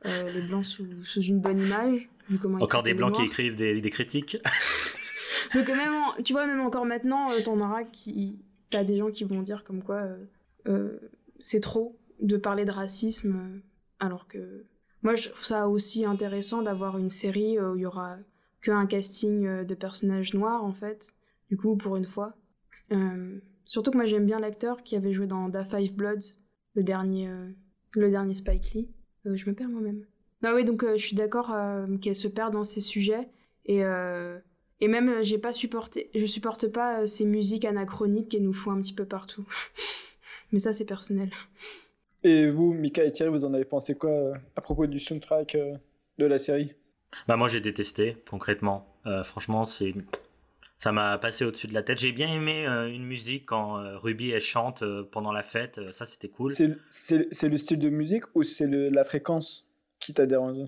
euh, 0.06 0.32
les 0.32 0.42
blancs 0.42 0.66
sous, 0.66 0.86
sous, 1.04 1.22
une 1.22 1.40
bonne 1.40 1.60
image. 1.60 2.08
Vu 2.28 2.38
comment 2.38 2.58
encore 2.58 2.82
des 2.82 2.94
blancs 2.94 3.14
qui 3.14 3.22
écrivent 3.22 3.56
des, 3.56 3.80
des 3.80 3.90
critiques. 3.90 4.36
Donc 5.54 5.68
même, 5.68 5.92
en, 5.92 6.22
tu 6.22 6.32
vois, 6.32 6.46
même 6.46 6.60
encore 6.60 6.84
maintenant, 6.84 7.30
euh, 7.30 7.40
t'en 7.42 7.60
auras 7.60 7.84
qui, 7.84 8.38
t'as 8.70 8.84
des 8.84 8.96
gens 8.96 9.10
qui 9.10 9.24
vont 9.24 9.42
dire 9.42 9.64
comme 9.64 9.82
quoi 9.82 10.08
euh, 10.66 10.98
c'est 11.38 11.60
trop 11.60 11.96
de 12.20 12.36
parler 12.36 12.64
de 12.64 12.70
racisme, 12.70 13.60
alors 14.00 14.26
que 14.26 14.64
moi 15.02 15.14
je 15.14 15.28
trouve 15.28 15.44
ça 15.44 15.68
aussi 15.68 16.04
intéressant 16.04 16.62
d'avoir 16.62 16.98
une 16.98 17.10
série 17.10 17.60
où 17.60 17.76
il 17.76 17.82
y 17.82 17.86
aura 17.86 18.16
qu'un 18.62 18.86
casting 18.86 19.64
de 19.64 19.74
personnages 19.74 20.34
noirs 20.34 20.64
en 20.64 20.72
fait. 20.72 21.14
Du 21.50 21.56
coup, 21.56 21.76
pour 21.76 21.96
une 21.96 22.06
fois. 22.06 22.34
Surtout 23.64 23.90
que 23.90 23.96
moi 23.96 24.06
j'aime 24.06 24.26
bien 24.26 24.40
l'acteur 24.40 24.82
qui 24.82 24.96
avait 24.96 25.12
joué 25.12 25.26
dans 25.26 25.50
The 25.50 25.62
Five 25.62 25.94
Bloods, 25.94 26.38
le 26.74 26.82
dernier, 26.82 27.28
le 27.94 28.10
dernier 28.10 28.34
Spike 28.34 28.72
Lee. 28.72 28.88
Euh, 29.26 29.36
je 29.36 29.48
me 29.48 29.54
perds 29.54 29.68
moi-même. 29.68 30.04
Non, 30.42 30.52
oui, 30.54 30.64
donc 30.64 30.84
euh, 30.84 30.96
je 30.96 31.04
suis 31.04 31.16
d'accord 31.16 31.52
euh, 31.52 31.86
qu'elle 31.98 32.14
se 32.14 32.28
perd 32.28 32.52
dans 32.52 32.64
ses 32.64 32.80
sujets. 32.80 33.28
Et, 33.66 33.80
et 34.80 34.88
même, 34.88 35.22
j'ai 35.22 35.38
pas 35.38 35.52
supporté, 35.52 36.10
je 36.14 36.26
supporte 36.26 36.68
pas 36.68 37.06
ces 37.06 37.24
musiques 37.24 37.64
anachroniques 37.64 38.30
qu'elle 38.30 38.42
nous 38.42 38.52
font 38.52 38.72
un 38.72 38.80
petit 38.80 38.92
peu 38.92 39.06
partout. 39.06 39.46
Mais 40.52 40.58
ça, 40.58 40.74
c'est 40.74 40.84
personnel. 40.84 41.30
Et 42.24 42.50
vous, 42.50 42.74
Mika 42.74 43.04
et 43.04 43.10
Thierry, 43.10 43.30
vous 43.30 43.46
en 43.46 43.54
avez 43.54 43.64
pensé 43.64 43.94
quoi 43.94 44.34
à 44.54 44.60
propos 44.60 44.86
du 44.86 45.00
soundtrack 45.00 45.56
de 46.18 46.26
la 46.26 46.36
série? 46.36 46.74
Bah 47.26 47.36
moi 47.36 47.48
j'ai 47.48 47.60
détesté, 47.60 48.16
concrètement. 48.28 48.86
Euh, 49.06 49.22
franchement, 49.22 49.64
c'est. 49.64 49.94
Ça 50.78 50.92
m'a 50.92 51.18
passé 51.18 51.44
au-dessus 51.44 51.66
de 51.66 51.74
la 51.74 51.82
tête. 51.82 51.98
J'ai 51.98 52.12
bien 52.12 52.32
aimé 52.32 52.66
euh, 52.66 52.92
une 52.92 53.04
musique 53.04 53.46
quand 53.46 53.78
euh, 53.78 53.96
Ruby 53.98 54.30
elle 54.30 54.40
chante 54.40 54.84
pendant 55.10 55.32
la 55.32 55.42
fête, 55.42 55.80
ça 55.92 56.04
c'était 56.04 56.28
cool. 56.28 56.50
C'est 56.50 57.48
le 57.48 57.56
style 57.56 57.78
de 57.78 57.90
musique 57.90 58.24
ou 58.34 58.42
c'est 58.42 58.66
la 58.66 59.04
fréquence 59.04 59.68
qui 59.98 60.14
t'a 60.14 60.26
dérangé? 60.26 60.66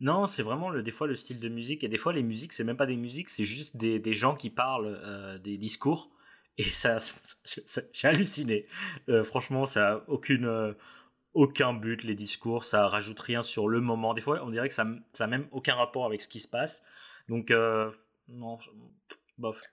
Non, 0.00 0.26
c'est 0.26 0.42
vraiment 0.42 0.68
le, 0.68 0.82
des 0.82 0.90
fois 0.90 1.06
le 1.06 1.14
style 1.14 1.38
de 1.38 1.48
musique 1.48 1.84
et 1.84 1.88
des 1.88 1.96
fois 1.96 2.12
les 2.12 2.24
musiques 2.24 2.52
c'est 2.52 2.64
même 2.64 2.76
pas 2.76 2.86
des 2.86 2.96
musiques, 2.96 3.28
c'est 3.28 3.44
juste 3.44 3.76
des, 3.76 4.00
des, 4.00 4.14
gens 4.14 4.34
qui 4.34 4.50
parlent 4.50 4.98
euh, 5.04 5.38
des 5.38 5.56
discours 5.56 6.10
et 6.58 6.64
ça, 6.64 6.98
j'ai 7.92 8.08
halluciné. 8.08 8.66
Euh, 9.08 9.22
franchement, 9.24 9.64
ça 9.64 9.92
a 9.92 10.04
aucune 10.08 10.46
euh, 10.46 10.72
aucun 11.34 11.72
but 11.72 12.02
les 12.02 12.14
discours, 12.14 12.64
ça 12.64 12.88
rajoute 12.88 13.20
rien 13.20 13.42
sur 13.42 13.68
le 13.68 13.80
moment. 13.80 14.12
Des 14.12 14.20
fois, 14.20 14.40
on 14.44 14.50
dirait 14.50 14.68
que 14.68 14.74
ça 14.74 14.86
ça 15.12 15.24
a 15.24 15.26
même 15.28 15.46
aucun 15.52 15.76
rapport 15.76 16.04
avec 16.04 16.20
ce 16.20 16.28
qui 16.28 16.40
se 16.40 16.48
passe. 16.48 16.82
Donc 17.28 17.52
euh, 17.52 17.90
non, 18.28 18.56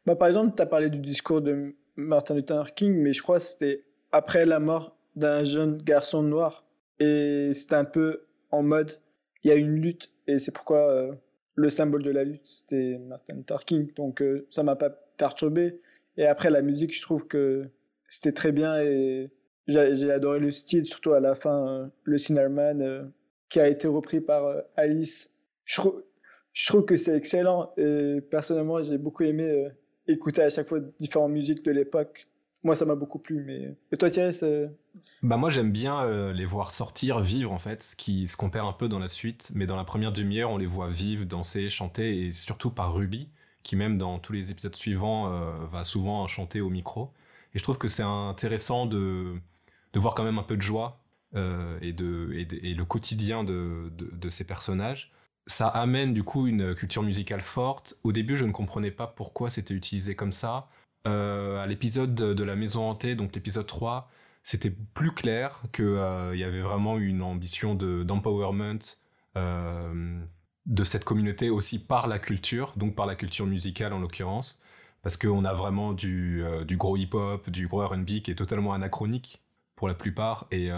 Bah, 0.06 0.16
par 0.16 0.28
exemple, 0.28 0.56
tu 0.56 0.62
as 0.62 0.66
parlé 0.66 0.90
du 0.90 1.00
discours 1.00 1.42
de 1.42 1.76
Martin 1.96 2.36
Luther 2.36 2.74
King, 2.74 2.94
mais 2.96 3.14
je 3.14 3.22
crois 3.22 3.38
que 3.38 3.44
c'était 3.44 3.84
après 4.12 4.46
la 4.46 4.60
mort 4.60 4.98
d'un 5.16 5.44
jeune 5.44 5.78
garçon 5.78 6.24
noir. 6.24 6.66
Et 7.00 7.52
c'était 7.54 7.76
un 7.76 7.86
peu 7.86 8.26
en 8.52 8.64
mode 8.64 9.00
il 9.44 9.50
y 9.50 9.54
a 9.54 9.56
une 9.56 9.76
lutte 9.76 10.12
et 10.28 10.38
c'est 10.38 10.52
pourquoi 10.52 10.92
euh, 10.92 11.14
le 11.56 11.70
symbole 11.70 12.04
de 12.04 12.12
la 12.12 12.24
lutte 12.24 12.46
c'était 12.46 12.98
Martin 13.00 13.36
Luther 13.36 13.66
King. 13.66 13.94
Donc 13.96 14.22
euh, 14.22 14.48
ça 14.50 14.64
m'a 14.64 14.76
pas 14.76 14.90
perturbé. 14.90 15.80
Et 16.18 16.26
après 16.26 16.50
la 16.50 16.62
musique 16.62 16.96
je 16.96 17.02
trouve 17.02 17.28
que 17.28 17.70
c'était 18.08 18.32
très 18.32 18.52
bien 18.52 18.82
et 18.82 19.30
j'ai 19.68 20.12
adoré 20.12 20.40
le 20.40 20.52
style 20.52 20.86
surtout 20.86 21.14
à 21.14 21.20
la 21.20 21.36
fin 21.36 21.68
euh, 21.68 21.88
le 22.04 22.18
Cinnamon 22.18 22.80
euh, 22.82 23.04
qui 23.50 23.60
a 23.60 23.68
été 23.68 23.88
repris 23.88 24.20
par 24.20 24.64
Alice 24.76 25.34
je, 26.54 26.68
trouve 26.68 26.86
que 26.86 26.98
c'est 26.98 27.16
excellent. 27.16 27.72
Et 27.78 28.22
personnellement 28.30 28.82
j'ai 28.82 28.98
beaucoup 28.98 29.24
aimé 29.24 29.44
euh, 29.44 29.70
écouter 30.08 30.42
à 30.42 30.50
chaque 30.50 30.68
fois 30.68 30.80
différentes 31.00 31.32
musiques 31.32 31.64
de 31.64 31.72
l'époque. 31.72 32.28
Moi 32.64 32.76
ça 32.76 32.86
m'a 32.86 32.96
beaucoup 32.96 33.20
plu 33.20 33.44
mais 33.46 33.76
et 33.92 33.98
toi 33.98 34.10
Thierry 34.10 34.34
c'est 34.34 34.70
bah 35.22 35.38
moi 35.38 35.50
j'aime 35.50 35.72
bien 35.72 36.02
euh, 36.02 36.34
les 36.34 36.46
voir 36.46 36.72
sortir 36.72 37.20
vivre 37.20 37.52
en 37.52 37.58
fait 37.58 37.84
ce 37.84 37.96
qui 37.96 38.28
se 38.28 38.36
compare 38.36 38.66
un 38.66 38.74
peu 38.74 38.88
dans 38.88 39.00
la 39.00 39.08
suite. 39.08 39.52
Mais 39.54 39.66
dans 39.66 39.76
la 39.78 39.86
première 39.86 40.12
demi-heure 40.12 40.52
on 40.52 40.58
les 40.58 40.66
voit 40.66 40.90
vivre 40.90 41.26
danser 41.26 41.70
chanter 41.70 42.26
et 42.26 42.32
surtout 42.32 42.72
par 42.72 42.94
Ruby 42.94 43.30
qui 43.64 43.76
même 43.76 43.98
dans 43.98 44.20
tous 44.20 44.34
les 44.34 44.52
épisodes 44.52 44.76
suivants 44.76 45.32
euh, 45.32 45.66
va 45.72 45.84
souvent 45.84 46.26
chanter 46.28 46.62
au 46.62 46.70
micro. 46.70 47.14
Et 47.54 47.60
je 47.60 47.64
trouve 47.64 47.78
que 47.78 47.88
c'est 47.88 48.04
intéressant 48.04 48.86
de 48.86 49.36
de 49.94 50.00
voir 50.00 50.16
quand 50.16 50.24
même 50.24 50.40
un 50.40 50.44
peu 50.44 50.56
de 50.58 50.62
joie 50.62 51.02
euh, 51.36 51.78
et 51.82 51.90
et, 51.90 51.94
de, 51.94 52.30
et 52.34 52.74
le 52.74 52.86
quotidien 52.86 53.44
de, 53.44 53.92
de, 53.96 54.10
de 54.12 54.30
ces 54.30 54.46
personnages 54.46 55.12
ça 55.50 55.68
amène 55.68 56.14
du 56.14 56.24
coup 56.24 56.48
une 56.48 56.76
culture 56.76 57.04
musicale 57.04 57.42
forte. 57.42 57.96
Au 58.04 58.12
début 58.12 58.36
je 58.36 58.46
ne 58.46 58.52
comprenais 58.52 58.92
pas 58.92 59.08
pourquoi 59.08 59.50
c'était 59.50 59.74
utilisé 59.74 60.16
comme 60.16 60.32
ça. 60.32 60.70
Euh, 61.08 61.58
à 61.62 61.66
l'épisode 61.66 62.14
de, 62.14 62.44
la 62.44 62.56
maison 62.56 62.90
hantée, 62.90 63.16
donc 63.16 63.34
l'épisode 63.34 63.66
3, 63.66 64.10
c'était 64.44 64.70
plus 64.70 65.14
clair 65.14 65.62
qu'il 65.72 65.86
euh, 65.86 66.36
y 66.36 66.44
avait 66.44 66.62
vraiment 66.62 66.98
une 66.98 67.22
ambition 67.22 67.74
d'empowerment 67.74 68.74
de, 68.74 68.80
euh, 69.38 70.20
de 70.66 70.84
cette 70.84 71.06
communauté 71.06 71.50
aussi 71.50 71.80
par 71.84 72.08
la 72.08 72.20
culture, 72.20 72.74
donc 72.76 72.96
par 72.96 73.06
la 73.06 73.16
culture 73.16 73.48
musicale 73.48 73.94
en 73.94 74.00
l'occurrence, 74.00 74.60
parce 75.02 75.16
qu'on 75.16 75.46
a 75.46 75.54
vraiment 75.54 75.94
du, 75.94 76.44
du 76.68 76.76
gros 76.78 76.98
hip-hop, 76.98 77.50
du 77.50 77.68
gros 77.68 77.88
RB 77.88 78.22
qui 78.22 78.32
est 78.32 78.36
totalement 78.36 78.74
anachronique 78.74 79.42
pour 79.76 79.88
la 79.88 79.94
plupart, 79.94 80.48
et, 80.52 80.70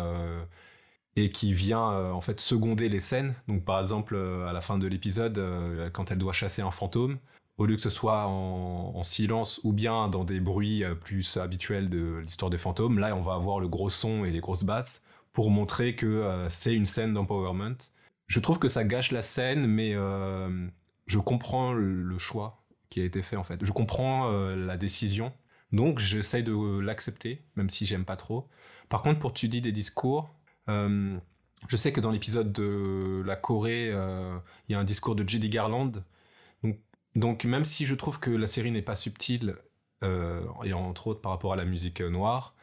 et 1.16 1.30
qui 1.30 1.54
vient 1.54 1.92
euh, 1.92 2.12
en 2.12 2.22
fait 2.22 2.40
seconder 2.40 2.90
les 2.90 3.00
scènes. 3.00 3.36
Donc 3.48 3.66
par 3.66 3.80
exemple, 3.80 4.16
euh, 4.16 4.48
à 4.48 4.54
la 4.54 4.62
fin 4.62 4.78
de 4.78 4.88
l'épisode, 4.88 5.38
euh, 5.38 5.90
quand 5.90 6.12
elle 6.12 6.18
doit 6.18 6.34
chasser 6.34 6.62
un 6.62 6.72
fantôme, 6.72 7.20
au 7.58 7.66
lieu 7.66 7.76
que 7.76 7.82
ce 7.82 7.90
soit 7.90 8.26
en, 8.28 8.94
en, 8.96 9.04
silence 9.04 9.60
ou 9.64 9.74
bien 9.74 10.08
dans 10.08 10.24
des 10.24 10.40
bruits 10.40 10.84
plus 11.02 11.38
habituels 11.38 11.90
de 11.90 12.20
l'histoire 12.20 12.50
des 12.50 12.58
fantômes, 12.58 12.98
là 12.98 13.16
on 13.16 13.22
va 13.22 13.34
avoir 13.34 13.60
le 13.60 13.68
gros 13.68 13.90
son 13.90 14.26
et 14.26 14.32
les 14.32 14.40
grosses 14.40 14.64
basses 14.64 15.04
pour 15.34 15.52
montrer 15.52 15.96
que 15.96 16.46
c'est 16.50 16.74
une 16.74 16.88
scène 16.88 17.14
d'empowerment. 17.14 17.78
Je 18.28 18.40
trouve 18.40 18.58
que 18.58 18.68
ça 18.68 18.84
gâche 18.84 19.12
la 19.12 19.22
scène, 19.22 19.68
mais 19.68 19.94
je 21.06 21.20
comprends 21.20 21.72
le, 21.72 22.18
choix 22.18 22.64
qui 22.90 23.00
a 23.00 23.04
été 23.04 23.22
fait 23.22 23.36
en 23.36 23.44
fait. 23.44 23.64
Je 23.64 23.72
comprends 23.72 24.32
la 24.32 24.78
décision, 24.78 25.32
donc 25.72 26.00
j'essaye 26.00 26.44
de 26.44 26.80
l'accepter, 26.80 27.44
même 27.56 27.70
si 27.70 27.86
j'aime 27.86 28.06
pas 28.06 28.18
trop. 28.18 28.48
Par 28.90 29.04
contre, 29.04 29.20
pour 29.20 29.34
tu 29.34 29.48
dis 29.50 29.62
des 29.62 29.72
discours, 29.72 30.34
je 30.68 31.76
sais 31.76 31.92
que 31.92 32.02
dans 32.02 32.12
l'épisode 32.12 32.52
de 32.52 33.24
la 33.26 33.36
Corée, 33.36 33.90
euh, 33.92 34.38
il 34.68 34.74
y 34.74 34.76
a 34.76 34.80
un 34.80 34.84
discours 34.84 35.16
de 35.16 35.28
Judy 35.28 35.50
Garland 35.50 36.04
donc 37.16 37.44
même 37.46 37.66
si 37.66 37.86
je 37.86 37.96
trouve 37.96 38.20
que 38.20 38.32
la 38.32 38.48
série 38.48 38.72
n'est 38.72 38.82
pas 38.82 38.96
subtile, 38.96 39.56
euh, 40.04 40.42
et 40.64 40.74
entre 40.74 41.08
autres 41.08 41.22
par 41.22 41.32
rapport 41.32 41.54
à 41.54 41.56
la 41.56 41.66
musique 41.66 42.02
noire, 42.02 42.56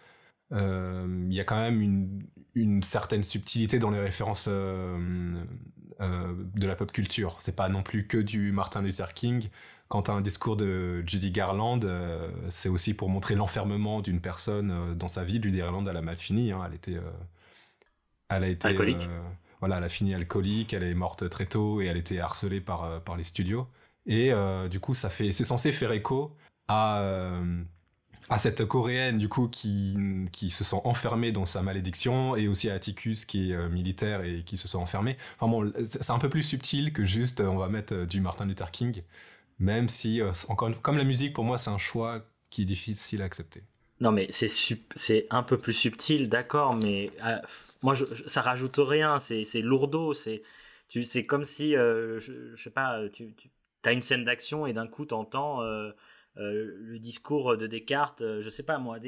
il 0.51 0.57
euh, 0.59 1.27
y 1.31 1.41
a 1.41 1.45
quand 1.45 1.61
même 1.61 2.23
une, 2.55 2.83
certaine 2.83 3.23
subtilité 3.23 3.79
dans 3.79 3.91
les 3.91 4.01
références 4.01 4.49
euh, 4.49 5.45
de 6.01 6.67
la 6.67 6.77
pop 6.77 6.91
culture. 6.91 7.37
C'est 7.39 7.55
pas 7.55 7.69
non 7.69 7.83
plus 7.83 8.07
que 8.07 8.19
du 8.19 8.53
Martin 8.53 8.83
Luther 8.83 9.13
King. 9.15 9.49
Quand 9.89 10.05
tu 10.05 10.11
as 10.11 10.15
un 10.15 10.21
discours 10.21 10.57
de 10.57 11.03
Judy 11.07 11.31
Garland, 11.31 11.81
c'est 12.49 12.69
aussi 12.69 12.95
pour 12.95 13.09
montrer 13.09 13.35
l'enfermement 13.35 14.01
d'une 14.03 14.21
personne 14.21 14.95
dans 14.97 15.09
sa 15.09 15.25
vie. 15.25 15.41
Judy 15.43 15.59
Garland, 15.59 15.87
elle 15.87 15.97
a 15.97 16.03
mal 16.03 16.17
fini. 16.17 16.53
Hein. 16.53 16.63
Elle 16.67 16.75
était, 16.75 16.99
elle 18.29 18.45
a 18.45 18.49
été 18.49 18.69
alcoolique. 18.69 19.09
voilà, 19.61 19.79
elle 19.79 19.85
a 19.85 19.89
fini 19.89 20.15
alcoolique. 20.15 20.73
Elle 20.73 20.85
est 20.85 20.95
morte 20.95 21.29
très 21.29 21.47
tôt 21.47 21.81
et 21.81 21.87
elle 21.87 21.97
était 21.97 22.21
harcelée 22.21 22.61
par 22.61 23.03
par 23.03 23.17
les 23.17 23.25
studios. 23.25 23.67
Et 24.07 24.33
du 24.71 24.81
coup, 24.81 24.95
ça 24.95 25.11
fait, 25.11 25.33
c'est 25.33 25.45
censé 25.45 25.73
faire 25.73 25.93
écho 25.93 26.37
à 26.69 27.41
à 28.29 28.39
cette 28.39 28.65
coréenne 28.65 29.19
du 29.19 29.29
coup 29.29 29.49
qui, 29.49 29.97
qui 30.33 30.51
se 30.51 30.65
sent 30.65 30.81
enfermée 30.85 31.33
dans 31.33 31.45
sa 31.45 31.63
malédiction 31.63 32.37
et 32.37 32.49
aussi 32.49 32.69
à 32.71 32.75
Atticus 32.75 33.25
qui 33.25 33.51
est 33.51 33.55
euh, 33.55 33.69
militaire 33.69 34.23
et 34.23 34.43
qui 34.45 34.57
se 34.57 34.69
sent 34.69 34.77
enfermé. 34.77 35.17
Enfin 35.39 35.51
bon, 35.51 35.73
c'est 35.85 36.11
un 36.11 36.19
peu 36.19 36.29
plus 36.29 36.43
subtil 36.43 36.93
que 36.93 37.05
juste 37.05 37.41
euh, 37.41 37.47
on 37.47 37.57
va 37.57 37.69
mettre 37.69 37.95
euh, 37.95 38.07
du 38.07 38.21
Martin 38.21 38.47
Luther 38.47 38.71
King, 38.71 39.03
même 39.59 39.89
si 39.89 40.21
encore 40.49 40.71
comme 40.83 40.99
la 40.99 41.05
musique 41.05 41.33
pour 41.33 41.45
moi 41.45 41.59
c'est 41.59 41.71
un 41.71 41.79
choix 41.79 42.23
qui 42.51 42.63
est 42.63 42.67
difficile 42.67 43.23
à 43.23 43.25
accepter. 43.25 43.63
Non 44.01 44.13
mais 44.13 44.29
c'est 44.31 44.49
c'est 44.95 45.27
un 45.31 45.43
peu 45.43 45.59
plus 45.59 45.73
subtil, 45.73 46.29
d'accord, 46.29 46.75
mais 46.75 47.11
moi 47.83 47.95
je, 47.95 48.05
ça 48.27 48.43
rajoute 48.43 48.77
rien, 48.79 49.19
c'est 49.19 49.45
lourdeau, 49.61 50.15
c'est 50.15 50.43
tu 50.89 51.05
c'est 51.05 51.27
comme 51.27 51.45
si 51.45 51.73
je, 51.73 52.19
je, 52.19 52.57
sais 52.57 52.71
pas, 52.71 53.09
tu, 53.09 53.35
tu 53.35 53.51
as 53.85 53.93
une 53.93 54.03
scène 54.03 54.25
d'action 54.25 54.67
et 54.67 54.73
d'un 54.73 54.87
coup 54.87 55.05
t'entends 55.05 55.63
euh, 56.39 56.77
le 56.79 56.99
discours 56.99 57.57
de 57.57 57.67
Descartes, 57.67 58.23
euh, 58.23 58.41
je 58.41 58.49
sais 58.49 58.63
pas 58.63 58.79
moi, 58.79 58.99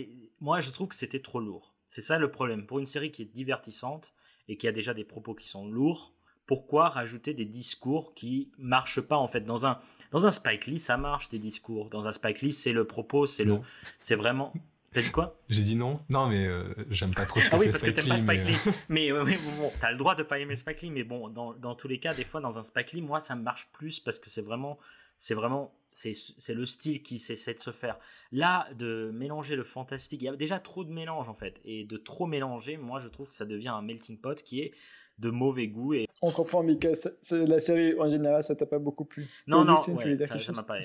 moi 0.40 0.60
je 0.60 0.70
trouve 0.70 0.88
que 0.88 0.94
c'était 0.96 1.20
trop 1.20 1.38
lourd. 1.38 1.74
C'est 1.88 2.00
ça 2.02 2.18
le 2.18 2.30
problème. 2.30 2.66
Pour 2.66 2.78
une 2.80 2.86
série 2.86 3.12
qui 3.12 3.22
est 3.22 3.32
divertissante 3.32 4.12
et 4.48 4.56
qui 4.56 4.66
a 4.66 4.72
déjà 4.72 4.94
des 4.94 5.04
propos 5.04 5.34
qui 5.34 5.48
sont 5.48 5.68
lourds, 5.68 6.12
pourquoi 6.46 6.88
rajouter 6.88 7.32
des 7.32 7.44
discours 7.44 8.14
qui 8.14 8.50
marchent 8.58 9.00
pas 9.00 9.16
en 9.16 9.28
fait? 9.28 9.42
Dans 9.42 9.64
un 9.64 9.78
dans 10.10 10.26
un 10.26 10.32
Spike 10.32 10.66
Lee 10.66 10.80
ça 10.80 10.96
marche 10.96 11.28
des 11.28 11.38
discours 11.38 11.88
dans 11.88 12.08
un 12.08 12.12
Spike 12.12 12.42
Lee 12.42 12.50
c'est 12.50 12.72
le 12.72 12.84
propos 12.84 13.26
c'est 13.26 13.44
le 13.44 13.60
c'est 14.00 14.16
vraiment 14.16 14.52
T'as 14.92 15.02
dit 15.02 15.10
quoi? 15.10 15.38
J'ai 15.48 15.62
dit 15.62 15.76
non. 15.76 16.00
Non, 16.08 16.28
mais 16.28 16.46
euh, 16.46 16.74
j'aime 16.90 17.14
pas 17.14 17.24
trop 17.24 17.38
ce 17.38 17.48
que 17.48 17.54
ah 17.54 17.58
oui, 17.58 17.70
parce 17.70 17.82
que 17.82 17.90
t'aimes 17.90 18.08
pas 18.08 18.18
Spike 18.18 18.44
Lee. 18.44 18.56
Mais, 18.88 19.10
mais, 19.24 19.38
bon, 19.58 19.70
t'as 19.80 19.92
le 19.92 19.96
droit 19.96 20.16
de 20.16 20.24
pas 20.24 20.38
aimer 20.40 20.56
Spike 20.56 20.82
Lee, 20.82 20.90
mais 20.90 21.04
bon, 21.04 21.28
dans, 21.28 21.54
dans, 21.54 21.76
tous 21.76 21.86
les 21.86 22.00
cas, 22.00 22.12
des 22.12 22.24
fois, 22.24 22.40
dans 22.40 22.58
un 22.58 22.62
Spike 22.62 22.92
Lee, 22.92 23.02
moi, 23.02 23.20
ça 23.20 23.36
me 23.36 23.42
marche 23.42 23.68
plus 23.72 24.00
parce 24.00 24.18
que 24.18 24.28
c'est 24.30 24.42
vraiment, 24.42 24.78
c'est 25.16 25.34
vraiment 25.34 25.72
c'est 25.92 26.54
le 26.54 26.66
style 26.66 27.02
qui 27.02 27.16
essaie 27.16 27.54
de 27.54 27.60
se 27.60 27.70
faire. 27.72 27.98
Là, 28.32 28.68
de 28.74 29.10
mélanger 29.12 29.56
le 29.56 29.64
fantastique, 29.64 30.22
il 30.22 30.26
y 30.26 30.28
a 30.28 30.36
déjà 30.36 30.58
trop 30.58 30.84
de 30.84 30.92
mélange 30.92 31.28
en 31.28 31.34
fait, 31.34 31.60
et 31.64 31.84
de 31.84 31.96
trop 31.96 32.26
mélanger, 32.26 32.76
moi 32.76 33.00
je 33.00 33.08
trouve 33.08 33.28
que 33.28 33.34
ça 33.34 33.44
devient 33.44 33.68
un 33.68 33.82
melting 33.82 34.18
pot 34.18 34.40
qui 34.42 34.60
est 34.60 34.72
de 35.18 35.30
mauvais 35.30 35.68
goût. 35.68 35.94
Et... 35.94 36.06
On 36.22 36.30
comprend, 36.30 36.62
Mika, 36.62 36.90
la 37.32 37.60
série 37.60 37.98
en 37.98 38.08
général, 38.08 38.42
ça 38.42 38.54
t'a 38.54 38.66
pas 38.66 38.78
beaucoup 38.78 39.04
plu. 39.04 39.28
Non, 39.46 39.64
non, 39.64 39.76
ça, 39.76 39.92
m'a 39.92 40.62
pas, 40.62 40.78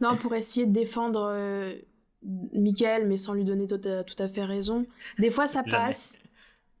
Non, 0.00 0.16
pour 0.16 0.34
essayer 0.34 0.66
de 0.66 0.72
défendre 0.72 1.32
euh, 1.32 1.74
Michael, 2.52 3.06
mais 3.06 3.16
sans 3.16 3.34
lui 3.34 3.44
donner 3.44 3.66
tout 3.66 3.80
à, 3.84 4.28
fait 4.28 4.44
raison, 4.44 4.86
des 5.18 5.30
fois 5.30 5.46
ça 5.46 5.62
passe. 5.62 6.18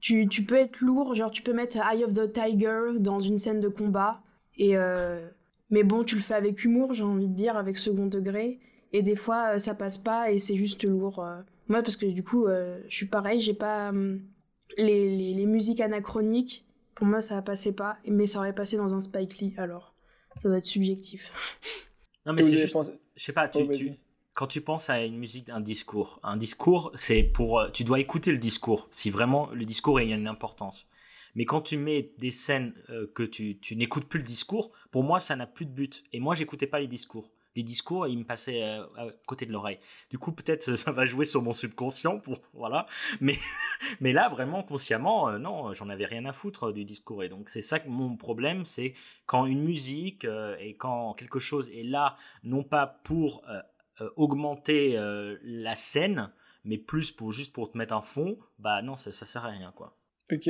Tu, 0.00 0.26
tu, 0.26 0.42
peux 0.44 0.56
être 0.56 0.80
lourd, 0.80 1.14
genre 1.14 1.30
tu 1.30 1.42
peux 1.42 1.52
mettre 1.52 1.76
Eye 1.76 2.02
of 2.04 2.12
the 2.12 2.32
Tiger 2.32 2.98
dans 2.98 3.20
une 3.20 3.38
scène 3.38 3.60
de 3.60 3.68
combat, 3.68 4.22
et. 4.56 4.76
Euh, 4.76 5.28
mais 5.72 5.84
bon, 5.84 6.04
tu 6.04 6.14
le 6.14 6.20
fais 6.20 6.34
avec 6.34 6.64
humour, 6.64 6.92
j'ai 6.92 7.02
envie 7.02 7.30
de 7.30 7.34
dire, 7.34 7.56
avec 7.56 7.78
second 7.78 8.06
degré. 8.06 8.60
Et 8.92 9.02
des 9.02 9.16
fois, 9.16 9.54
euh, 9.54 9.58
ça 9.58 9.74
passe 9.74 9.96
pas 9.96 10.30
et 10.30 10.38
c'est 10.38 10.56
juste 10.56 10.84
lourd. 10.84 11.20
Euh. 11.20 11.40
Moi, 11.68 11.82
parce 11.82 11.96
que 11.96 12.04
du 12.04 12.22
coup, 12.22 12.46
euh, 12.46 12.78
je 12.88 12.94
suis 12.94 13.06
pareil, 13.06 13.40
j'ai 13.40 13.54
pas. 13.54 13.88
Hum, 13.88 14.20
les, 14.76 15.34
les, 15.34 15.46
musiques 15.46 15.80
anachroniques, 15.80 16.66
pour 16.94 17.06
moi, 17.06 17.22
ça 17.22 17.40
passait 17.40 17.72
pas. 17.72 17.96
Mais 18.06 18.26
ça 18.26 18.38
aurait 18.38 18.54
passé 18.54 18.76
dans 18.76 18.94
un 18.94 19.00
Spike 19.00 19.38
Lee, 19.38 19.54
alors. 19.56 19.94
Ça 20.42 20.48
doit 20.48 20.58
être 20.58 20.64
subjectif. 20.64 21.32
Non, 22.24 22.34
mais 22.34 22.42
c'est 22.42 22.56
juste. 22.56 22.76
Je 23.16 23.24
sais 23.24 23.32
pas, 23.32 23.48
tu, 23.48 23.58
oh, 23.58 23.92
quand 24.34 24.46
tu 24.46 24.60
penses 24.60 24.90
à 24.90 25.02
une 25.02 25.18
musique, 25.18 25.48
un 25.50 25.60
discours, 25.60 26.20
un 26.22 26.36
discours, 26.36 26.90
c'est 26.94 27.22
pour. 27.22 27.70
Tu 27.72 27.84
dois 27.84 28.00
écouter 28.00 28.32
le 28.32 28.38
discours, 28.38 28.88
si 28.90 29.10
vraiment 29.10 29.50
le 29.52 29.64
discours 29.64 29.98
a 29.98 30.02
une 30.02 30.26
importance. 30.26 30.88
Mais 31.34 31.44
quand 31.44 31.62
tu 31.62 31.76
mets 31.78 32.12
des 32.18 32.30
scènes 32.30 32.74
euh, 32.90 33.10
que 33.14 33.22
tu, 33.22 33.58
tu 33.58 33.76
n'écoutes 33.76 34.06
plus 34.06 34.18
le 34.18 34.26
discours, 34.26 34.72
pour 34.90 35.02
moi, 35.02 35.18
ça 35.20 35.36
n'a 35.36 35.46
plus 35.46 35.66
de 35.66 35.70
but. 35.70 36.04
Et 36.12 36.20
moi, 36.20 36.34
j'écoutais 36.34 36.66
pas 36.66 36.80
les 36.80 36.88
discours. 36.88 37.30
Les 37.54 37.62
discours, 37.62 38.06
ils 38.06 38.18
me 38.18 38.24
passaient 38.24 38.62
euh, 38.62 38.84
à 38.96 39.06
côté 39.26 39.44
de 39.44 39.52
l'oreille. 39.52 39.78
Du 40.10 40.18
coup, 40.18 40.32
peut-être 40.32 40.62
ça 40.76 40.92
va 40.92 41.06
jouer 41.06 41.24
sur 41.24 41.42
mon 41.42 41.54
subconscient, 41.54 42.18
pour 42.18 42.38
voilà. 42.52 42.86
Mais 43.20 43.38
mais 44.00 44.12
là, 44.12 44.28
vraiment 44.28 44.62
consciemment, 44.62 45.30
euh, 45.30 45.38
non, 45.38 45.72
j'en 45.72 45.88
avais 45.88 46.06
rien 46.06 46.24
à 46.26 46.32
foutre 46.32 46.72
du 46.72 46.84
discours. 46.84 47.22
Et 47.22 47.28
donc, 47.30 47.48
c'est 47.48 47.62
ça 47.62 47.78
que 47.78 47.88
mon 47.88 48.16
problème, 48.16 48.64
c'est 48.66 48.94
quand 49.24 49.46
une 49.46 49.62
musique 49.62 50.26
et 50.60 50.76
quand 50.76 51.14
quelque 51.14 51.38
chose 51.38 51.70
est 51.70 51.84
là, 51.84 52.16
non 52.42 52.62
pas 52.62 52.86
pour 52.86 53.42
augmenter 54.16 54.96
la 55.42 55.74
scène, 55.74 56.30
mais 56.64 56.78
plus 56.78 57.10
pour 57.10 57.32
juste 57.32 57.52
pour 57.52 57.70
te 57.70 57.78
mettre 57.78 57.94
un 57.94 58.02
fond, 58.02 58.38
bah 58.58 58.82
non, 58.82 58.96
ça, 58.96 59.12
ça 59.12 59.26
sert 59.26 59.44
à 59.44 59.48
rien, 59.48 59.72
quoi. 59.74 59.96
Ok. 60.32 60.48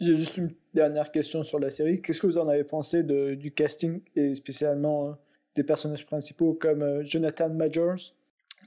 J'ai 0.00 0.16
juste 0.16 0.36
une 0.36 0.54
dernière 0.74 1.12
question 1.12 1.42
sur 1.42 1.58
la 1.58 1.70
série. 1.70 2.02
Qu'est-ce 2.02 2.20
que 2.20 2.26
vous 2.26 2.38
en 2.38 2.48
avez 2.48 2.64
pensé 2.64 3.02
de, 3.02 3.34
du 3.34 3.52
casting 3.52 4.00
et 4.16 4.34
spécialement 4.34 5.08
euh, 5.08 5.12
des 5.54 5.62
personnages 5.62 6.04
principaux 6.04 6.54
comme 6.54 6.82
euh, 6.82 7.04
Jonathan 7.04 7.48
Majors 7.48 8.12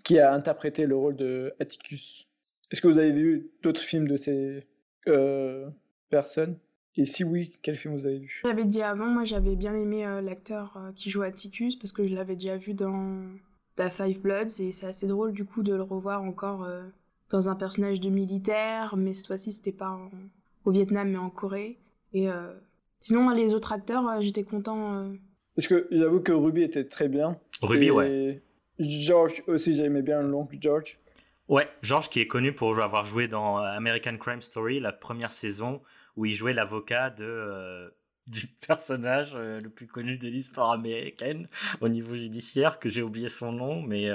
qui 0.04 0.20
a 0.20 0.34
interprété 0.34 0.86
le 0.86 0.96
rôle 0.96 1.18
de 1.18 1.54
Atticus? 1.60 2.28
Est-ce 2.72 2.82
que 2.82 2.88
vous 2.88 2.98
avez 2.98 3.12
vu 3.12 3.52
d'autres 3.62 3.82
films 3.82 4.08
de 4.08 4.16
ces 4.16 4.68
euh, 5.08 5.70
personnes? 6.10 6.58
Et 6.96 7.06
si 7.06 7.24
oui, 7.24 7.58
quel 7.62 7.76
film 7.76 7.94
vous 7.94 8.08
avez 8.08 8.20
vu? 8.20 8.42
J'avais 8.44 8.66
dit 8.66 8.82
avant, 8.82 9.08
moi 9.08 9.24
j'avais 9.24 9.56
bien 9.56 9.76
aimé 9.76 10.04
l'acteur 10.24 10.80
qui 10.96 11.12
joue 11.12 11.22
Atticus 11.22 11.76
parce 11.76 11.92
que 11.92 12.08
je 12.08 12.16
l'avais 12.16 12.34
déjà 12.34 12.58
vu 12.58 12.74
dans 12.74 13.22
The 13.78 13.90
Five 13.90 14.20
Bloods 14.20 14.60
et 14.60 14.72
c'est 14.72 14.88
assez 14.88 15.08
drôle 15.08 15.32
du 15.32 15.46
coup 15.46 15.64
de 15.64 15.74
le 15.74 15.84
revoir 15.84 16.24
encore 16.24 16.68
dans 17.30 17.50
un 17.50 17.56
personnage 17.56 18.00
de 18.00 18.10
militaire, 18.10 18.96
mais 18.98 19.14
cette 19.14 19.28
fois-ci 19.28 19.52
c'était 19.52 19.72
pas 19.72 19.90
en 19.92 20.10
au 20.68 20.72
Vietnam 20.72 21.10
mais 21.10 21.18
en 21.18 21.30
Corée. 21.30 21.78
Et 22.14 22.30
euh, 22.30 22.54
sinon, 22.98 23.30
les 23.30 23.54
autres 23.56 23.72
acteurs, 23.72 24.08
euh, 24.08 24.22
j'étais 24.22 24.44
content. 24.44 24.96
Euh. 24.96 25.14
Parce 25.56 25.68
que 25.68 25.88
j'avoue 25.90 26.20
que 26.20 26.34
Ruby 26.34 26.62
était 26.62 26.86
très 26.86 27.08
bien. 27.08 27.40
Ruby, 27.62 27.90
ouais. 27.90 28.42
George 28.80 29.44
aussi, 29.48 29.74
j'aimais 29.74 30.04
bien 30.04 30.22
l'oncle 30.22 30.58
George. 30.60 30.98
Ouais, 31.48 31.68
George 31.82 32.10
qui 32.10 32.20
est 32.20 32.28
connu 32.28 32.54
pour 32.54 32.78
avoir 32.78 33.06
joué 33.06 33.28
dans 33.28 33.58
American 33.58 34.18
Crime 34.18 34.42
Story, 34.42 34.80
la 34.80 34.92
première 34.92 35.32
saison, 35.32 35.82
où 36.18 36.26
il 36.26 36.34
jouait 36.34 36.54
l'avocat 36.54 37.10
de, 37.10 37.92
du 38.28 38.48
personnage 38.48 39.34
le 39.34 39.70
plus 39.70 39.88
connu 39.88 40.18
de 40.18 40.28
l'histoire 40.28 40.72
américaine 40.72 41.48
au 41.82 41.88
niveau 41.88 42.16
judiciaire, 42.16 42.80
que 42.80 42.90
j'ai 42.90 43.02
oublié 43.02 43.30
son 43.30 43.52
nom, 43.52 43.82
mais 43.82 44.10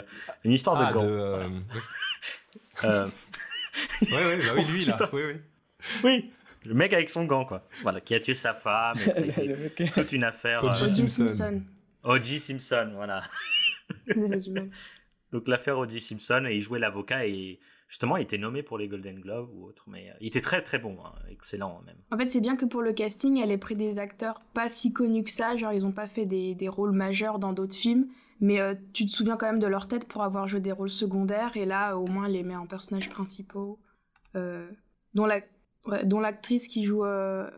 une 0.44 0.52
histoire 0.52 0.76
de 0.78 0.84
ah, 0.84 0.92
gants. 0.92 1.06
oui, 2.82 2.82
oui, 4.02 4.36
bah 4.46 4.52
oui, 4.56 4.64
lui, 4.66 4.84
là. 4.84 4.96
Oui, 5.12 5.22
oui. 5.26 5.40
Oui, 6.04 6.30
le 6.64 6.74
mec 6.74 6.92
avec 6.92 7.10
son 7.10 7.24
gant, 7.24 7.44
quoi. 7.44 7.66
Voilà, 7.82 8.00
qui 8.00 8.14
a 8.14 8.20
tué 8.20 8.34
sa 8.34 8.54
femme. 8.54 8.96
Et 9.78 9.90
toute 9.94 10.12
une 10.12 10.24
affaire. 10.24 10.64
O.J. 10.64 10.84
Euh, 10.84 11.06
Simpson. 11.06 11.62
O.J. 12.04 12.38
Simpson, 12.38 12.92
voilà. 12.94 13.22
Donc 15.32 15.48
l'affaire 15.48 15.78
O.J. 15.78 16.00
Simpson, 16.00 16.44
et 16.46 16.54
il 16.54 16.62
jouait 16.62 16.78
l'avocat 16.78 17.26
et 17.26 17.58
justement 17.92 18.16
il 18.16 18.22
était 18.22 18.38
nommé 18.38 18.62
pour 18.62 18.78
les 18.78 18.88
Golden 18.88 19.20
Globes 19.20 19.50
ou 19.54 19.64
autre, 19.64 19.84
mais 19.88 20.10
euh, 20.10 20.14
il 20.20 20.28
était 20.28 20.40
très 20.40 20.62
très 20.62 20.78
bon, 20.78 20.96
hein, 21.04 21.12
excellent 21.30 21.82
même. 21.86 21.96
En 22.10 22.16
fait, 22.16 22.26
c'est 22.26 22.40
bien 22.40 22.56
que 22.56 22.64
pour 22.64 22.82
le 22.82 22.92
casting, 22.92 23.38
elle 23.38 23.50
ait 23.50 23.58
pris 23.58 23.76
des 23.76 23.98
acteurs 23.98 24.40
pas 24.54 24.68
si 24.68 24.92
connus 24.92 25.24
que 25.24 25.30
ça, 25.30 25.56
genre 25.56 25.72
ils 25.72 25.84
ont 25.84 25.92
pas 25.92 26.08
fait 26.08 26.26
des, 26.26 26.54
des 26.54 26.68
rôles 26.68 26.92
majeurs 26.92 27.38
dans 27.38 27.52
d'autres 27.52 27.76
films, 27.76 28.08
mais 28.40 28.60
euh, 28.60 28.74
tu 28.92 29.06
te 29.06 29.10
souviens 29.10 29.36
quand 29.36 29.46
même 29.46 29.60
de 29.60 29.66
leur 29.66 29.88
tête 29.88 30.08
pour 30.08 30.22
avoir 30.22 30.48
joué 30.48 30.60
des 30.60 30.72
rôles 30.72 30.90
secondaires, 30.90 31.56
et 31.56 31.64
là 31.64 31.96
au 31.96 32.06
moins 32.06 32.26
elle 32.26 32.32
les 32.32 32.42
met 32.42 32.56
en 32.56 32.66
personnages 32.66 33.10
principaux, 33.10 33.78
dont 34.34 35.26
la 35.26 35.40
dont 36.04 36.20
l'actrice 36.20 36.68
qui 36.68 36.84
joue 36.84 37.04
euh, 37.04 37.50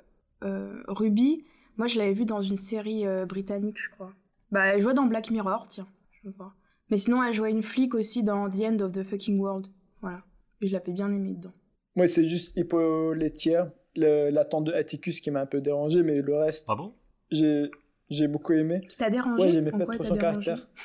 euh, 0.43 0.83
Ruby, 0.89 1.45
moi 1.77 1.87
je 1.87 1.99
l'avais 1.99 2.13
vue 2.13 2.25
dans 2.25 2.43
une 2.43 2.57
série 2.57 3.07
euh, 3.07 3.27
britannique, 3.27 3.77
je 3.79 3.91
crois. 3.91 4.13
Bah, 4.51 4.67
elle 4.67 4.81
jouait 4.81 4.95
dans 4.95 5.07
Black 5.07 5.31
Mirror, 5.31 5.67
tiens, 5.69 5.89
je 6.23 6.31
vois. 6.31 6.55
Mais 6.91 6.99
sinon, 6.99 7.23
elle 7.23 7.35
jouait 7.35 7.51
une 7.51 7.63
flic 7.63 7.95
aussi 7.95 8.23
dans 8.23 8.49
The 8.49 8.61
End 8.61 8.79
of 8.81 8.93
the 8.93 9.03
Fucking 9.03 9.39
World. 9.39 9.69
Voilà. 10.05 10.23
Et 10.61 10.69
je 10.69 10.73
l'avais 10.75 10.93
bien 10.93 11.11
aimée 11.11 11.33
dedans. 11.33 11.53
Moi, 11.97 12.07
c'est 12.07 12.27
juste 12.27 12.55
Hippolytia, 12.59 13.73
l'attente 13.97 14.65
de 14.65 14.73
Atticus 14.75 15.19
qui 15.21 15.31
m'a 15.31 15.41
un 15.41 15.47
peu 15.47 15.63
dérangé, 15.63 16.03
mais 16.03 16.21
le 16.21 16.37
reste. 16.37 16.67
Ah 16.69 16.75
bon? 16.75 16.93
J'ai 17.31 18.29
beaucoup 18.29 18.53
aimé. 18.53 18.83
Qui 18.87 18.99
t'a 18.99 19.09
dérangé? 19.09 19.43
Ouais, 19.43 19.51
j'aimais 19.51 19.71
pas 19.71 19.87
trop 19.87 20.05
son 20.05 20.17
caractère. 20.17 20.69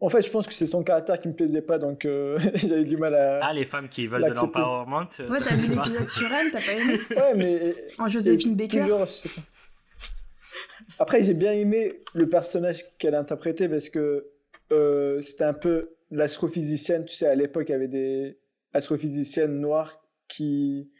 En 0.00 0.10
fait, 0.10 0.20
je 0.20 0.28
pense 0.28 0.46
que 0.46 0.52
c'est 0.52 0.66
son 0.66 0.82
caractère 0.82 1.18
qui 1.18 1.28
me 1.28 1.32
plaisait 1.32 1.62
pas, 1.62 1.78
donc 1.78 2.04
euh, 2.04 2.38
j'avais 2.56 2.84
du 2.84 2.98
mal 2.98 3.14
à. 3.14 3.40
Ah, 3.42 3.54
les 3.54 3.64
femmes 3.64 3.88
qui 3.88 4.06
veulent 4.06 4.24
de 4.24 4.34
l'empowerment. 4.34 4.98
Ouais, 4.98 5.38
t'as 5.42 5.54
vu 5.54 5.68
l'épisode 5.68 6.08
sur 6.08 6.30
elle, 6.30 6.50
t'as 6.50 6.60
pas 6.60 6.72
aimé 6.72 6.98
Ouais, 7.16 7.34
mais. 7.34 7.74
En 7.98 8.08
Joséphine 8.08 8.54
Baker. 8.54 8.80
Toujours, 8.80 9.06
je 9.06 9.12
sais 9.12 9.28
pas. 9.30 9.40
Après, 10.98 11.22
j'ai 11.22 11.32
bien 11.32 11.52
aimé 11.52 12.02
le 12.12 12.28
personnage 12.28 12.84
qu'elle 12.98 13.14
a 13.14 13.20
interprété 13.20 13.66
parce 13.66 13.88
que 13.88 14.26
euh, 14.72 15.20
c'était 15.20 15.44
un 15.44 15.54
peu 15.54 15.90
l'astrophysicienne. 16.10 17.04
Tu 17.04 17.14
sais, 17.14 17.26
à 17.26 17.34
l'époque, 17.34 17.68
il 17.68 17.72
y 17.72 17.74
avait 17.74 17.88
des 17.88 18.38
astrophysiciennes 18.72 19.60
noires 19.60 20.02
qui, 20.28 20.90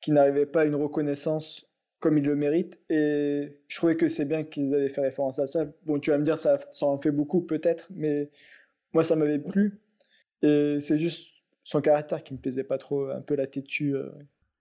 qui 0.00 0.12
n'arrivaient 0.12 0.46
pas 0.46 0.62
à 0.62 0.64
une 0.64 0.74
reconnaissance 0.74 1.68
comme 2.00 2.18
il 2.18 2.24
le 2.24 2.36
mérite. 2.36 2.80
Et 2.90 3.60
je 3.68 3.76
trouvais 3.76 3.96
que 3.96 4.08
c'est 4.08 4.24
bien 4.24 4.44
qu'ils 4.44 4.74
avaient 4.74 4.88
fait 4.88 5.00
référence 5.00 5.38
à 5.38 5.46
ça. 5.46 5.66
Bon, 5.84 5.98
tu 5.98 6.10
vas 6.10 6.18
me 6.18 6.24
dire, 6.24 6.36
ça, 6.36 6.58
ça 6.72 6.86
en 6.86 6.98
fait 6.98 7.12
beaucoup 7.12 7.40
peut-être, 7.42 7.88
mais 7.94 8.30
moi, 8.92 9.04
ça 9.04 9.16
m'avait 9.16 9.38
plu. 9.38 9.80
Et 10.42 10.78
c'est 10.80 10.98
juste 10.98 11.28
son 11.64 11.80
caractère 11.80 12.24
qui 12.24 12.34
me 12.34 12.38
plaisait 12.38 12.64
pas 12.64 12.78
trop, 12.78 13.08
un 13.08 13.20
peu 13.20 13.36
l'attitude. 13.36 13.94
Euh. 13.94 14.10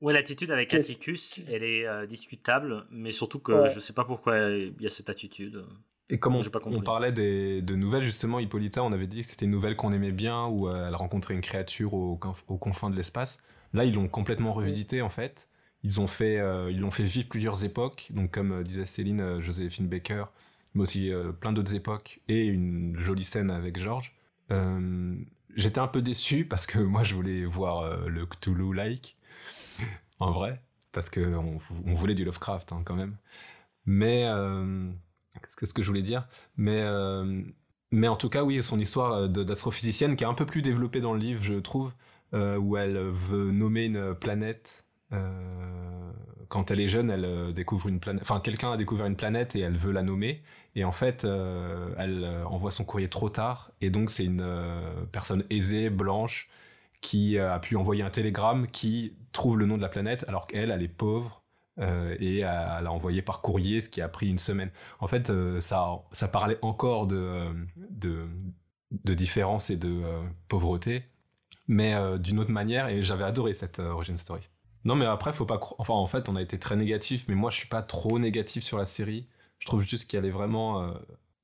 Oui, 0.02 0.14
l'attitude 0.14 0.52
avec 0.52 0.74
Atticus, 0.74 1.41
elle 1.47 1.64
est 1.64 1.86
euh, 1.86 2.08
discutable, 2.08 2.86
mais 2.91 3.12
surtout 3.12 3.39
que 3.39 3.70
je 3.70 3.80
sais 3.80 3.93
pas 3.93 4.06
pourquoi 4.06 4.49
il 4.49 4.74
y 4.80 4.88
a 4.88 4.89
cette 4.89 5.10
attitude. 5.10 5.64
Et 6.12 6.20
comme 6.20 6.36
on, 6.36 6.41
on 6.66 6.82
parlait 6.82 7.12
des, 7.12 7.64
de 7.64 7.76
nouvelles, 7.76 8.03
justement, 8.03 8.39
Hippolyta, 8.39 8.84
on 8.84 8.91
avait 8.91 9.07
dit 9.07 9.22
que 9.22 9.28
c'était 9.28 9.45
une 9.45 9.51
nouvelle 9.51 9.76
qu'on 9.76 9.91
aimait 9.91 10.12
bien, 10.12 10.45
où 10.45 10.68
euh, 10.68 10.88
elle 10.88 10.95
rencontrait 10.95 11.34
une 11.34 11.41
créature 11.41 11.95
au, 11.95 12.20
au 12.47 12.57
confins 12.57 12.91
de 12.91 12.95
l'espace. 12.95 13.39
Là, 13.74 13.86
ils 13.86 13.95
l'ont 13.95 14.07
complètement 14.07 14.53
revisité, 14.53 15.01
en 15.01 15.09
fait. 15.09 15.49
Ils 15.84 15.99
ont 15.99 16.07
fait, 16.07 16.39
ils 16.70 16.80
l'ont 16.80 16.91
fait 16.91 17.05
vivre 17.05 17.28
plusieurs 17.28 17.64
époques, 17.64 18.12
donc 18.12 18.30
comme 18.30 18.62
disait 18.62 18.86
Céline, 18.86 19.39
Joséphine 19.39 19.88
Baker, 19.88 20.26
mais 20.76 20.82
aussi 20.82 21.12
plein 21.39 21.53
d'autres 21.53 21.74
époques, 21.74 22.22
et 22.28 22.45
une 22.45 22.95
jolie 22.97 23.24
scène 23.24 23.49
avec 23.49 23.80
George. 23.80 24.14
J'étais 25.55 25.80
un 25.80 25.88
peu 25.88 26.01
déçu 26.01 26.45
parce 26.45 26.66
que 26.66 26.80
moi 26.80 27.03
je 27.03 27.14
voulais 27.14 27.45
voir 27.45 27.80
euh, 27.80 28.07
le 28.07 28.26
Cthulhu-like, 28.26 29.18
en 30.20 30.32
vrai, 30.32 30.62
parce 30.91 31.09
qu'on 31.09 31.57
on 31.86 31.93
voulait 31.93 32.14
du 32.14 32.24
Lovecraft 32.24 32.72
hein, 32.72 32.84
quand 32.86 32.95
même. 32.95 33.18
Mais, 33.86 34.26
euh, 34.28 34.89
qu'est-ce 35.39 35.73
que 35.73 35.82
je 35.82 35.88
voulais 35.88 36.01
dire 36.01 36.27
mais, 36.57 36.82
euh, 36.82 37.41
mais 37.91 38.07
en 38.07 38.15
tout 38.15 38.29
cas, 38.29 38.43
oui, 38.43 38.61
son 38.63 38.79
histoire 38.79 39.29
d'astrophysicienne 39.29 40.15
qui 40.15 40.23
est 40.23 40.27
un 40.27 40.34
peu 40.34 40.45
plus 40.45 40.61
développée 40.61 41.01
dans 41.01 41.13
le 41.13 41.19
livre, 41.19 41.43
je 41.43 41.55
trouve, 41.55 41.93
où 42.34 42.77
elle 42.77 42.97
veut 42.97 43.51
nommer 43.51 43.86
une 43.86 44.15
planète 44.15 44.86
euh, 45.13 46.11
quand 46.49 46.71
elle 46.71 46.79
est 46.79 46.88
jeune, 46.88 47.09
elle 47.09 47.25
euh, 47.25 47.51
découvre 47.51 47.88
une 47.88 47.99
planète. 47.99 48.21
Enfin, 48.23 48.39
quelqu'un 48.39 48.71
a 48.71 48.77
découvert 48.77 49.05
une 49.05 49.15
planète 49.15 49.55
et 49.55 49.59
elle 49.61 49.77
veut 49.77 49.91
la 49.91 50.03
nommer. 50.03 50.41
Et 50.75 50.84
en 50.84 50.91
fait, 50.91 51.25
euh, 51.25 51.93
elle 51.97 52.25
envoie 52.45 52.71
son 52.71 52.84
courrier 52.86 53.09
trop 53.09 53.29
tard. 53.29 53.71
Et 53.82 53.89
donc, 53.89 54.09
c'est 54.09 54.25
une 54.25 54.45
personne 55.11 55.43
aisée, 55.49 55.89
blanche, 55.89 56.49
qui 57.01 57.38
a 57.38 57.59
pu 57.59 57.75
envoyer 57.75 58.03
un 58.03 58.09
télégramme 58.09 58.67
qui 58.67 59.15
trouve 59.32 59.57
le 59.57 59.65
nom 59.65 59.77
de 59.77 59.82
la 59.82 59.89
planète, 59.89 60.25
alors 60.27 60.47
qu'elle, 60.47 60.71
elle 60.71 60.84
est 60.84 60.88
pauvre. 60.88 61.41
Et 61.80 62.39
elle 62.39 62.45
a 62.45 62.91
envoyé 62.91 63.22
par 63.22 63.41
courrier, 63.41 63.82
ce 63.82 63.89
qui 63.89 64.01
a 64.01 64.09
pris 64.09 64.30
une 64.30 64.39
semaine. 64.39 64.72
En 64.99 65.07
fait, 65.07 65.32
ça, 65.59 66.03
ça 66.11 66.28
parlait 66.28 66.59
encore 66.61 67.07
de, 67.07 67.45
de, 67.89 68.28
de 68.91 69.13
différence 69.13 69.69
et 69.69 69.78
de 69.78 70.01
pauvreté, 70.47 71.03
mais 71.67 71.95
d'une 72.19 72.39
autre 72.39 72.51
manière. 72.51 72.89
Et 72.89 73.01
j'avais 73.01 73.24
adoré 73.24 73.53
cette 73.53 73.80
origin 73.80 74.17
story. 74.17 74.47
Non, 74.84 74.95
mais 74.95 75.05
après, 75.05 75.32
faut 75.34 75.45
pas. 75.45 75.59
Enfin, 75.78 75.93
en 75.93 76.07
fait, 76.07 76.28
on 76.28 76.36
a 76.36 76.41
été 76.41 76.57
très 76.59 76.76
négatif, 76.76 77.26
mais 77.28 77.36
moi, 77.36 77.49
je 77.51 77.57
suis 77.57 77.67
pas 77.67 77.84
trop 77.84 78.19
négatif 78.19 78.63
sur 78.63 78.78
la 78.78 78.86
série. 78.86 79.28
Je 79.59 79.67
trouve 79.67 79.82
juste 79.82 80.09
qu'elle 80.09 80.26
est 80.26 80.32
vraiment 80.32 80.82
euh, 80.82 80.93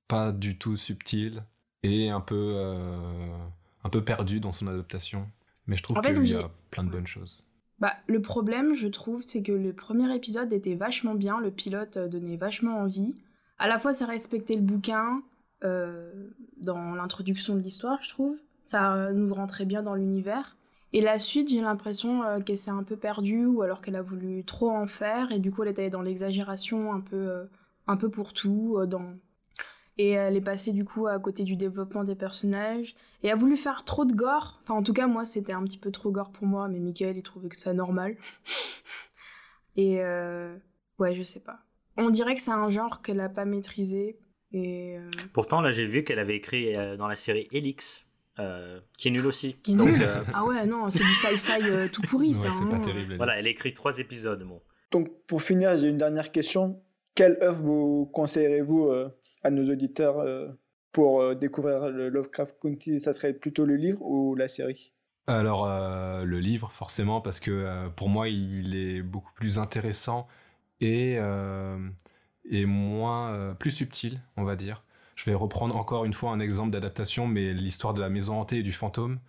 pas 0.08 0.32
du 0.32 0.58
tout 0.58 0.76
subtile 0.76 1.44
et 1.84 2.10
un 2.10 2.20
peu, 2.20 2.54
euh, 2.56 3.38
un 3.84 3.90
peu 3.90 4.04
perdue 4.04 4.40
dans 4.40 4.52
son 4.52 4.68
adaptation. 4.68 5.30
Mais 5.68 5.76
je 5.76 5.84
trouve 5.84 6.02
qu'il 6.02 6.28
y 6.28 6.34
a 6.36 6.50
plein 6.72 6.84
de 6.84 6.90
bonnes 6.90 7.06
choses. 7.06 7.47
Bah, 7.80 7.94
le 8.08 8.22
problème, 8.22 8.74
je 8.74 8.88
trouve, 8.88 9.24
c'est 9.28 9.44
que 9.44 9.52
le 9.52 9.74
premier 9.74 10.14
épisode 10.16 10.52
était 10.52 10.76
vachement 10.76 11.14
bien, 11.14 11.40
le 11.40 11.52
pilote 11.52 11.98
euh, 11.98 12.08
donnait 12.08 12.38
vachement 12.38 12.80
envie. 12.80 13.16
À 13.60 13.68
la 13.68 13.80
fois, 13.80 13.94
ça 13.94 14.06
respectait 14.06 14.56
le 14.56 14.62
bouquin 14.62 15.22
dans 15.62 16.94
l'introduction 16.94 17.56
de 17.56 17.62
l'histoire, 17.62 18.00
je 18.04 18.10
trouve. 18.10 18.38
Ça 18.64 19.12
nous 19.12 19.34
rentrait 19.34 19.66
bien 19.66 19.82
dans 19.82 19.96
l'univers. 19.96 20.56
Et 20.94 21.02
la 21.02 21.20
suite, 21.20 21.50
j'ai 21.50 21.62
l'impression 21.62 22.24
euh, 22.24 22.40
qu'elle 22.40 22.58
s'est 22.58 22.72
un 22.72 22.84
peu 22.84 22.96
perdue 22.96 23.46
ou 23.46 23.62
alors 23.62 23.82
qu'elle 23.82 23.96
a 23.96 24.02
voulu 24.02 24.44
trop 24.44 24.70
en 24.70 24.88
faire 24.88 25.32
et 25.32 25.40
du 25.40 25.52
coup 25.52 25.64
elle 25.64 25.70
était 25.70 25.90
dans 25.90 26.02
l'exagération 26.02 26.94
un 26.94 27.02
peu, 27.02 27.16
euh, 27.16 27.46
un 27.88 27.98
peu 27.98 28.10
pour 28.10 28.34
tout. 28.34 28.78
Euh, 28.80 28.86
dans... 28.86 29.14
Et 29.98 30.12
elle 30.12 30.36
est 30.36 30.42
passée 30.42 30.74
du 30.74 30.86
coup 30.86 31.08
à 31.08 31.18
côté 31.20 31.44
du 31.44 31.56
développement 31.56 32.04
des 32.04 32.16
personnages 32.16 32.96
et 33.24 33.32
a 33.32 33.36
voulu 33.36 33.58
faire 33.58 33.84
trop 33.84 34.06
de 34.06 34.14
gore. 34.14 34.60
Enfin 34.64 34.76
en 34.76 34.84
tout 34.84 34.94
cas 34.94 35.08
moi 35.08 35.26
c'était 35.26 35.54
un 35.54 35.64
petit 35.64 35.80
peu 35.80 35.92
trop 35.92 36.12
gore 36.12 36.32
pour 36.32 36.46
moi 36.46 36.68
mais 36.68 36.80
Michael 36.80 37.18
il 37.18 37.24
trouvait 37.24 37.50
que 37.50 37.58
ça 37.58 37.74
normal. 37.74 38.16
et 39.76 39.98
ouais 41.00 41.16
je 41.16 41.24
sais 41.24 41.40
pas. 41.40 41.62
On 41.98 42.12
dirait 42.12 42.36
que 42.36 42.42
c'est 42.42 42.52
un 42.52 42.70
genre 42.70 43.02
qu'elle 43.02 43.20
a 43.20 43.30
pas 43.30 43.46
maîtrisé. 43.46 44.20
Et 44.54 44.98
Pourtant 45.34 45.62
là 45.62 45.72
j'ai 45.72 45.86
vu 45.86 46.04
qu'elle 46.04 46.20
avait 46.20 46.36
écrit 46.36 46.76
dans 46.98 47.08
la 47.08 47.16
série 47.16 47.48
Elix 47.52 48.08
euh, 48.40 48.80
qui 48.98 49.08
est 49.08 49.12
nul 49.12 49.26
aussi. 49.26 49.56
Qui 49.64 49.72
est 49.72 49.76
nul. 49.76 50.02
Euh, 50.02 50.24
ah 50.34 50.46
ouais, 50.46 50.66
non, 50.68 50.90
c'est 50.92 51.04
du 51.04 51.14
sci-fi 51.14 51.60
euh, 51.64 51.88
tout 51.92 52.02
pourri, 52.04 52.36
ça. 52.36 52.48
c'est 52.58 52.70
pas 52.70 52.76
hein. 52.76 52.82
terrible. 52.82 53.16
Voilà, 53.16 53.40
elle 53.40 53.48
écrit 53.48 53.74
trois 53.74 53.98
épisodes. 53.98 54.44
Bon. 54.44 54.62
Donc, 54.92 55.10
pour 55.26 55.42
finir, 55.42 55.76
j'ai 55.78 55.88
une 55.88 55.98
dernière 55.98 56.32
question. 56.32 56.80
Quelle 57.16 57.40
œuvre 57.42 57.64
vous 57.64 58.10
conseillerez-vous 58.14 58.92
à 59.44 59.52
nos 59.52 59.64
auditeurs 59.64 60.26
pour 60.92 61.36
découvrir 61.36 61.90
le 61.90 62.10
Lovecraft 62.10 62.58
Country 62.62 63.00
Ça 63.00 63.14
serait 63.14 63.34
plutôt 63.34 63.66
le 63.66 63.76
livre 63.76 64.02
ou 64.02 64.36
la 64.36 64.48
série? 64.48 64.94
Alors, 65.28 65.68
le 65.68 66.40
livre, 66.40 66.72
forcément, 66.72 67.22
parce 67.22 67.40
que 67.40 67.90
pour 67.96 68.10
moi, 68.10 68.30
il 68.30 68.76
est 68.76 69.02
beaucoup 69.02 69.34
plus 69.34 69.60
intéressant 69.60 70.28
et, 70.80 71.18
et 72.50 72.66
moins, 72.66 73.56
plus 73.60 73.72
subtil, 73.72 74.22
on 74.38 74.44
va 74.44 74.56
dire. 74.56 74.84
Je 75.16 75.26
vais 75.26 75.34
reprendre 75.34 75.76
encore 75.76 76.06
une 76.06 76.14
fois 76.14 76.32
un 76.32 76.40
exemple 76.40 76.70
d'adaptation, 76.72 77.28
mais 77.28 77.54
l'histoire 77.54 77.94
de 77.94 78.02
la 78.02 78.10
maison 78.10 78.40
hantée 78.40 78.60
et 78.60 78.64
du 78.64 78.72
fantôme. 78.72 79.20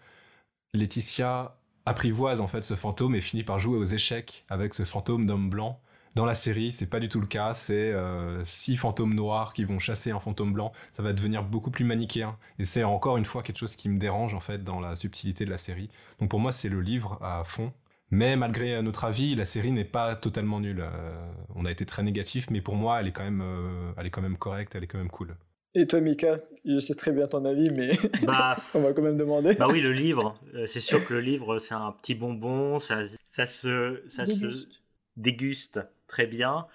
Laetitia 0.74 1.56
apprivoise 1.86 2.40
en 2.40 2.46
fait 2.46 2.62
ce 2.62 2.74
fantôme 2.74 3.14
et 3.14 3.20
finit 3.20 3.42
par 3.42 3.59
jouer 3.59 3.78
aux 3.78 3.84
échecs 3.84 4.44
avec 4.50 4.74
ce 4.74 4.84
fantôme 4.84 5.26
d'homme 5.26 5.48
blanc. 5.50 5.80
Dans 6.19 6.25
la 6.25 6.35
série, 6.35 6.73
c'est 6.73 6.91
pas 6.91 6.99
du 6.99 7.09
tout 7.09 7.21
le 7.21 7.29
cas. 7.29 7.53
C'est 7.53 7.93
euh, 7.93 8.43
six 8.43 8.77
fantômes 8.77 9.14
noirs 9.14 9.53
qui 9.53 9.62
vont 9.62 9.79
chasser 9.79 10.11
un 10.11 10.19
fantôme 10.19 10.53
blanc. 10.53 10.73
Ça 10.91 11.01
va 11.01 11.12
devenir 11.12 11.45
beaucoup 11.45 11.71
plus 11.71 11.85
manichéen. 11.85 12.37
Et 12.59 12.64
c'est 12.64 12.83
encore 12.83 13.19
une 13.19 13.25
fois 13.25 13.45
quelque 13.45 13.59
chose 13.59 13.77
qui 13.77 13.89
me 13.89 14.01
dérange 14.01 14.35
en 14.35 14.41
fait 14.41 14.64
dans 14.64 14.81
la 14.81 14.97
subtilité 14.97 15.45
de 15.45 15.51
la 15.51 15.59
série. 15.59 15.91
Donc 16.19 16.29
pour 16.29 16.41
moi, 16.41 16.51
c'est 16.51 16.69
le 16.69 16.81
livre 16.81 17.21
à 17.23 17.45
fond. 17.45 17.73
Mais 18.11 18.35
malgré 18.35 18.83
notre 18.83 19.05
avis, 19.05 19.37
la 19.37 19.45
série 19.45 19.71
n'est 19.71 19.85
pas 19.85 20.16
totalement 20.16 20.59
nulle. 20.59 20.81
Euh, 20.81 21.31
on 21.55 21.64
a 21.64 21.71
été 21.71 21.87
très 21.87 22.03
négatif, 22.03 22.51
mais 22.51 22.62
pour 22.62 22.75
moi, 22.75 23.01
elle 23.01 23.07
est 23.07 23.12
quand 23.12 23.23
même, 23.23 23.41
euh, 23.41 23.93
elle 23.97 24.07
est 24.07 24.11
quand 24.11 24.23
même 24.23 24.39
correcte, 24.39 24.75
elle 24.75 24.83
est 24.83 24.89
quand 24.89 24.99
même 24.99 25.11
cool. 25.11 25.37
Et 25.77 25.87
toi, 25.87 26.01
Mika, 26.01 26.41
je 26.64 26.81
sais 26.81 26.97
très 26.97 27.12
bien 27.12 27.29
ton 27.29 27.45
avis, 27.45 27.71
mais 27.71 27.93
bah, 28.25 28.57
on 28.75 28.81
va 28.81 28.93
quand 28.93 29.03
même 29.03 29.19
demander. 29.19 29.55
Bah 29.55 29.69
oui, 29.71 29.81
le 29.81 29.93
livre, 29.93 30.35
euh, 30.57 30.66
c'est 30.66 30.81
sûr 30.81 31.05
que 31.05 31.14
le 31.14 31.21
livre, 31.21 31.59
c'est 31.59 31.75
un 31.75 31.93
petit 31.93 32.16
bonbon, 32.16 32.81
ça, 32.81 33.03
ça, 33.23 33.47
se, 33.47 34.03
ça 34.09 34.25
déguste. 34.25 34.73
se 34.73 34.79
déguste 35.16 35.81
très 36.09 36.26
bien. 36.26 36.66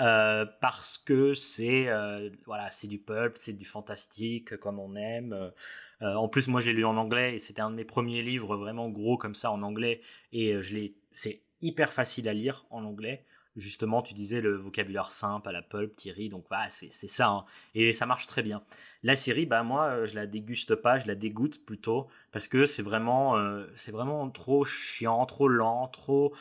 Euh, 0.00 0.46
parce 0.62 0.96
que 0.96 1.34
c'est 1.34 1.88
euh, 1.88 2.30
voilà 2.46 2.70
c'est 2.70 2.86
du 2.86 2.98
pulp 2.98 3.34
c'est 3.36 3.52
du 3.52 3.66
fantastique 3.66 4.56
comme 4.56 4.78
on 4.78 4.96
aime 4.96 5.52
en 6.00 6.26
plus 6.26 6.48
moi 6.48 6.62
je 6.62 6.68
l'ai 6.68 6.72
lu 6.72 6.86
en 6.86 6.96
anglais 6.96 7.34
et 7.34 7.38
c'était 7.38 7.60
un 7.60 7.70
de 7.70 7.74
mes 7.74 7.84
premiers 7.84 8.22
livres 8.22 8.56
vraiment 8.56 8.88
gros 8.88 9.18
comme 9.18 9.34
ça 9.34 9.50
en 9.50 9.60
anglais 9.60 10.00
et 10.32 10.62
je 10.62 10.74
l'ai 10.74 10.94
c'est 11.10 11.42
hyper 11.60 11.92
facile 11.92 12.30
à 12.30 12.32
lire 12.32 12.64
en 12.70 12.84
anglais 12.84 13.26
justement, 13.56 14.02
tu 14.02 14.14
disais 14.14 14.40
le 14.40 14.56
vocabulaire 14.56 15.10
simple 15.10 15.48
à 15.48 15.52
la 15.52 15.62
pulp, 15.62 15.94
Thierry, 15.96 16.28
donc 16.28 16.44
bah, 16.50 16.68
c'est 16.68 16.90
ça, 16.90 17.28
hein. 17.28 17.44
et 17.74 17.92
ça 17.92 18.06
marche 18.06 18.26
très 18.26 18.42
bien. 18.42 18.62
La 19.02 19.16
série, 19.16 19.46
bah 19.46 19.62
moi, 19.62 19.86
euh, 19.86 20.06
je 20.06 20.14
la 20.14 20.26
déguste 20.26 20.74
pas, 20.74 20.98
je 20.98 21.06
la 21.06 21.14
dégoûte 21.14 21.64
plutôt, 21.64 22.08
parce 22.32 22.48
que 22.48 22.66
c'est 22.66 22.82
vraiment, 22.82 23.36
euh, 23.36 23.66
c'est 23.74 23.92
vraiment 23.92 24.28
trop 24.30 24.64
chiant, 24.64 25.24
trop 25.26 25.48
lent, 25.48 25.88
trop, 25.88 26.34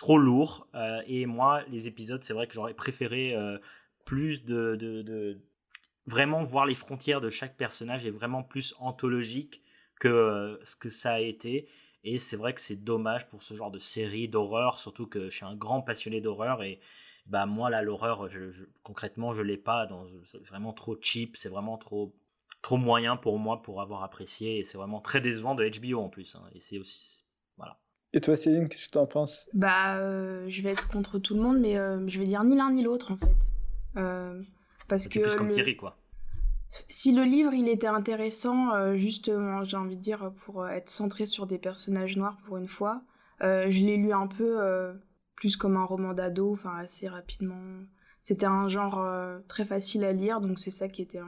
trop 0.00 0.16
lourd, 0.16 0.66
euh, 0.74 1.02
et 1.06 1.26
moi, 1.26 1.62
les 1.68 1.86
épisodes, 1.86 2.24
c'est 2.24 2.32
vrai 2.32 2.46
que 2.46 2.54
j'aurais 2.54 2.72
préféré 2.72 3.36
plus 4.06 4.44
de, 4.46 4.74
de, 4.74 5.38
vraiment 6.06 6.42
voir 6.42 6.64
les 6.64 6.74
frontières 6.74 7.20
de 7.20 7.28
chaque 7.28 7.58
personnage 7.58 8.06
et 8.06 8.10
vraiment 8.10 8.42
plus 8.42 8.74
anthologique 8.78 9.62
que 10.00 10.58
ce 10.64 10.74
que 10.74 10.88
ça 10.88 11.12
a 11.12 11.20
été. 11.20 11.68
Et 12.02 12.16
c'est 12.16 12.36
vrai 12.36 12.54
que 12.54 12.62
c'est 12.62 12.82
dommage 12.82 13.28
pour 13.28 13.42
ce 13.42 13.52
genre 13.52 13.70
de 13.70 13.78
série 13.78 14.26
d'horreur, 14.26 14.78
surtout 14.78 15.06
que 15.06 15.28
je 15.28 15.36
suis 15.36 15.44
un 15.44 15.54
grand 15.54 15.82
passionné 15.82 16.22
d'horreur 16.22 16.62
et 16.62 16.80
bah 17.26 17.44
moi 17.44 17.68
là 17.68 17.82
l'horreur, 17.82 18.26
je, 18.30 18.64
concrètement 18.82 19.34
je 19.34 19.42
l'ai 19.42 19.58
pas, 19.58 19.86
c'est 20.24 20.42
vraiment 20.46 20.72
trop 20.72 20.96
cheap, 20.98 21.36
c'est 21.36 21.50
vraiment 21.50 21.76
trop 21.76 22.16
trop 22.62 22.78
moyen 22.78 23.16
pour 23.16 23.38
moi 23.38 23.60
pour 23.60 23.82
avoir 23.82 24.02
apprécié 24.02 24.58
et 24.58 24.64
c'est 24.64 24.78
vraiment 24.78 25.00
très 25.02 25.20
décevant 25.20 25.54
de 25.54 25.68
HBO 25.68 26.00
en 26.00 26.08
plus. 26.08 26.36
Hein, 26.36 26.48
et 26.54 26.60
c'est 26.60 26.78
aussi. 26.78 27.19
Et 28.12 28.20
toi 28.20 28.34
Céline, 28.34 28.68
qu'est-ce 28.68 28.86
que 28.86 28.92
tu 28.92 28.98
en 28.98 29.06
penses? 29.06 29.48
Bah 29.54 29.96
euh, 29.98 30.44
je 30.48 30.62
vais 30.62 30.70
être 30.70 30.88
contre 30.88 31.18
tout 31.18 31.34
le 31.34 31.40
monde, 31.40 31.60
mais 31.60 31.76
euh, 31.78 32.06
je 32.08 32.18
vais 32.18 32.26
dire 32.26 32.42
ni 32.42 32.56
l'un 32.56 32.72
ni 32.72 32.82
l'autre 32.82 33.12
en 33.12 33.16
fait. 33.16 33.36
Euh, 33.96 34.40
parce 34.88 35.06
que 35.06 35.20
plus 35.20 35.34
comme 35.36 35.48
Thierry 35.48 35.76
quoi. 35.76 35.96
Si 36.88 37.12
le 37.12 37.22
livre 37.22 37.52
il 37.52 37.68
était 37.68 37.86
intéressant, 37.86 38.74
euh, 38.74 38.94
justement, 38.94 39.64
j'ai 39.64 39.76
envie 39.76 39.96
de 39.96 40.02
dire, 40.02 40.32
pour 40.44 40.68
être 40.68 40.88
centré 40.88 41.26
sur 41.26 41.46
des 41.46 41.58
personnages 41.58 42.16
noirs 42.16 42.38
pour 42.46 42.56
une 42.56 42.68
fois, 42.68 43.02
euh, 43.42 43.66
je 43.70 43.84
l'ai 43.84 43.96
lu 43.96 44.12
un 44.12 44.26
peu 44.26 44.58
plus 45.36 45.56
comme 45.56 45.76
un 45.76 45.84
roman 45.84 46.12
d'ado, 46.12 46.52
enfin 46.52 46.76
assez 46.78 47.08
rapidement. 47.08 47.60
C'était 48.22 48.46
un 48.46 48.68
genre 48.68 49.04
très 49.48 49.64
facile 49.64 50.04
à 50.04 50.12
lire, 50.12 50.40
donc 50.40 50.58
c'est 50.58 50.70
ça 50.70 50.88
qui 50.88 51.02
était, 51.02 51.20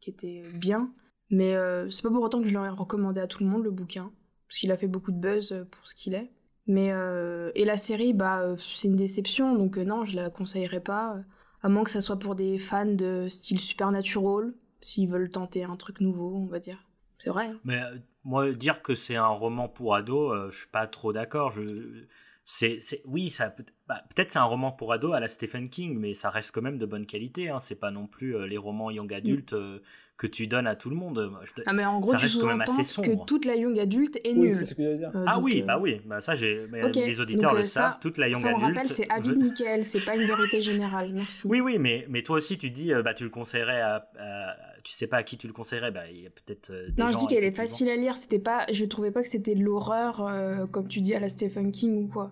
qui 0.00 0.10
était 0.10 0.42
bien. 0.54 0.92
Mais 1.30 1.54
c'est 1.90 2.02
pas 2.02 2.10
pour 2.10 2.22
autant 2.22 2.42
que 2.42 2.48
je 2.48 2.54
l'aurais 2.54 2.70
recommandé 2.70 3.20
à 3.20 3.26
tout 3.26 3.42
le 3.42 3.48
monde 3.48 3.64
le 3.64 3.70
bouquin, 3.70 4.10
parce 4.50 4.58
qu'il 4.58 4.72
a 4.72 4.76
fait 4.76 4.88
beaucoup 4.88 5.12
de 5.12 5.16
buzz 5.20 5.64
pour 5.70 5.86
ce 5.88 5.94
qu'il 5.94 6.12
est. 6.14 6.30
Mais 6.66 6.92
euh, 6.92 7.50
et 7.54 7.64
la 7.64 7.76
série, 7.78 8.12
bah, 8.12 8.40
euh, 8.42 8.56
c'est 8.58 8.88
une 8.88 8.96
déception, 8.96 9.54
donc 9.56 9.78
euh, 9.78 9.84
non, 9.84 10.04
je 10.04 10.14
la 10.16 10.28
conseillerais 10.28 10.80
pas. 10.80 11.14
euh, 11.16 11.22
À 11.62 11.68
moins 11.68 11.84
que 11.84 11.90
ça 11.90 12.00
soit 12.00 12.18
pour 12.18 12.34
des 12.34 12.58
fans 12.58 12.84
de 12.86 13.28
style 13.28 13.60
supernatural, 13.60 14.52
s'ils 14.82 15.08
veulent 15.08 15.30
tenter 15.30 15.64
un 15.64 15.76
truc 15.76 16.00
nouveau, 16.00 16.34
on 16.36 16.46
va 16.46 16.58
dire. 16.58 16.78
C'est 17.18 17.30
vrai. 17.30 17.46
hein. 17.46 17.58
Mais 17.64 17.80
euh, 17.82 17.96
moi, 18.24 18.52
dire 18.52 18.82
que 18.82 18.94
c'est 18.94 19.16
un 19.16 19.26
roman 19.28 19.68
pour 19.68 19.94
ados, 19.94 20.32
euh, 20.34 20.50
je 20.50 20.58
suis 20.58 20.68
pas 20.70 20.86
trop 20.86 21.12
d'accord. 21.12 21.50
Je, 21.50 22.06
c'est, 22.44 22.78
c'est, 22.80 23.02
oui, 23.04 23.30
ça 23.30 23.50
peut, 23.50 23.64
bah, 23.86 24.02
peut-être 24.14 24.30
c'est 24.30 24.38
un 24.38 24.44
roman 24.44 24.72
pour 24.72 24.92
ados 24.92 25.14
à 25.14 25.20
la 25.20 25.28
Stephen 25.28 25.68
King, 25.68 25.98
mais 25.98 26.14
ça 26.14 26.30
reste 26.30 26.52
quand 26.52 26.62
même 26.62 26.78
de 26.78 26.86
bonne 26.86 27.06
qualité. 27.06 27.48
Hein. 27.50 27.60
C'est 27.60 27.76
pas 27.78 27.90
non 27.90 28.06
plus 28.06 28.36
euh, 28.36 28.46
les 28.46 28.58
romans 28.58 28.90
young 28.90 29.12
adultes 29.12 29.52
euh, 29.52 29.80
que 30.20 30.26
tu 30.26 30.46
donnes 30.46 30.66
à 30.66 30.76
tout 30.76 30.90
le 30.90 30.96
monde. 30.96 31.32
Je 31.44 31.52
te- 31.54 31.62
Ah, 31.64 31.72
mais 31.72 31.82
en 31.86 31.98
gros, 31.98 32.10
Ça 32.10 32.18
tu 32.18 32.24
reste 32.24 32.38
quand 32.42 32.46
même 32.46 32.60
assez 32.60 32.82
sous-entends 32.82 33.08
que 33.08 33.14
sombre. 33.14 33.24
toute 33.24 33.46
la 33.46 33.56
young 33.56 33.78
adulte 33.78 34.18
est 34.22 34.32
Oui, 34.34 34.38
nulle. 34.40 34.52
c'est 34.54 34.64
ce 34.64 34.74
que 34.74 34.82
j'allais 34.82 34.98
dire. 34.98 35.10
Euh, 35.14 35.24
Ah 35.26 35.36
donc, 35.36 35.44
oui, 35.44 35.60
euh, 35.62 35.64
bah 35.66 35.78
oui, 35.80 36.02
bah 36.04 36.20
ça, 36.20 36.34
j'ai, 36.34 36.66
les 36.94 37.20
auditeurs 37.22 37.50
Donc, 37.52 37.58
le 37.60 37.60
euh, 37.60 37.62
ça- 37.62 37.80
savent. 37.92 37.98
Toute 38.02 38.18
la 38.18 38.28
young 38.28 38.36
Ça, 38.36 38.48
on 38.52 38.58
adulte. 38.62 38.76
rappelle, 38.76 38.86
c'est 38.92 39.10
avis 39.10 39.30
de 39.30 39.34
Michael, 39.38 39.84
c'est 39.86 40.04
pas 40.04 40.14
une 40.16 40.26
vérité 40.26 40.62
générale. 40.62 41.10
Merci. 41.14 41.46
Oui, 41.46 41.60
oui, 41.62 41.78
mais, 41.78 42.04
mais 42.10 42.22
toi 42.22 42.36
aussi, 42.36 42.58
tu 42.58 42.68
dis, 42.68 42.92
bah, 43.02 43.14
tu 43.14 43.24
le 43.24 43.30
conseillerais 43.30 43.80
à, 43.80 44.06
à- 44.18 44.56
tu 44.84 44.92
sais 44.92 45.06
pas 45.06 45.16
à 45.16 45.22
qui 45.22 45.38
tu 45.38 45.46
le 45.46 45.54
conseillerais, 45.54 45.90
bah, 45.90 46.02
il 46.12 46.20
y 46.20 46.26
a 46.26 46.30
peut-être 46.30 46.68
euh, 46.70 46.90
des 46.90 47.02
Non, 47.02 47.08
je 47.08 47.16
dis 47.16 47.26
qu'elle 47.26 47.44
est 47.44 47.56
facile 47.56 47.88
à 47.88 47.96
lire. 47.96 48.18
C'était 48.18 48.38
pas, 48.38 48.66
je 48.70 48.84
trouvais 48.84 49.10
pas 49.12 49.22
que 49.22 49.28
c'était 49.28 49.54
de 49.54 49.62
l'horreur, 49.64 50.20
euh, 50.26 50.66
comme 50.66 50.86
tu 50.86 51.00
dis 51.00 51.14
à 51.14 51.20
la 51.20 51.30
Stephen 51.30 51.72
King 51.72 52.04
ou 52.04 52.08
quoi. 52.08 52.30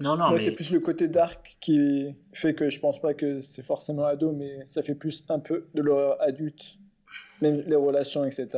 Non, 0.00 0.10
non, 0.10 0.24
Moi, 0.24 0.32
mais 0.32 0.38
c'est 0.38 0.52
plus 0.52 0.70
le 0.72 0.80
côté 0.80 1.08
dark 1.08 1.56
qui 1.60 2.14
fait 2.34 2.54
que 2.54 2.68
je 2.70 2.78
pense 2.78 3.00
pas 3.00 3.14
que 3.14 3.40
c'est 3.40 3.62
forcément 3.64 4.04
ado, 4.04 4.32
mais 4.32 4.58
ça 4.66 4.82
fait 4.82 4.94
plus 4.94 5.24
un 5.30 5.38
peu 5.38 5.64
de 5.74 5.80
l'horreur 5.82 6.16
adulte. 6.20 6.76
Même 7.42 7.60
les 7.66 7.76
relations, 7.76 8.24
etc. 8.24 8.48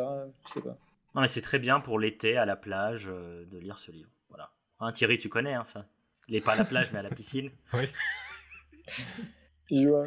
Je 0.47 0.53
sais 0.53 0.61
pas. 0.61 0.77
Non, 1.15 1.23
mais 1.23 1.27
c'est 1.27 1.41
très 1.41 1.59
bien 1.59 1.81
pour 1.81 1.99
l'été 1.99 2.37
à 2.37 2.45
la 2.45 2.55
plage 2.55 3.09
euh, 3.11 3.47
de 3.47 3.59
lire 3.59 3.79
ce 3.79 3.91
livre. 3.91 4.11
Voilà. 4.29 4.51
Hein, 4.79 4.93
Thierry, 4.93 5.17
tu 5.17 5.31
connais 5.31 5.55
hein, 5.55 5.65
ça 5.65 5.87
Il 6.29 6.37
est 6.37 6.43
pas 6.43 6.53
à 6.53 6.57
la 6.57 6.67
plage, 6.67 6.93
mais 6.93 6.99
à 6.99 7.03
la 7.03 7.09
piscine. 7.09 7.51
Je 9.71 9.89
vois. 9.89 10.05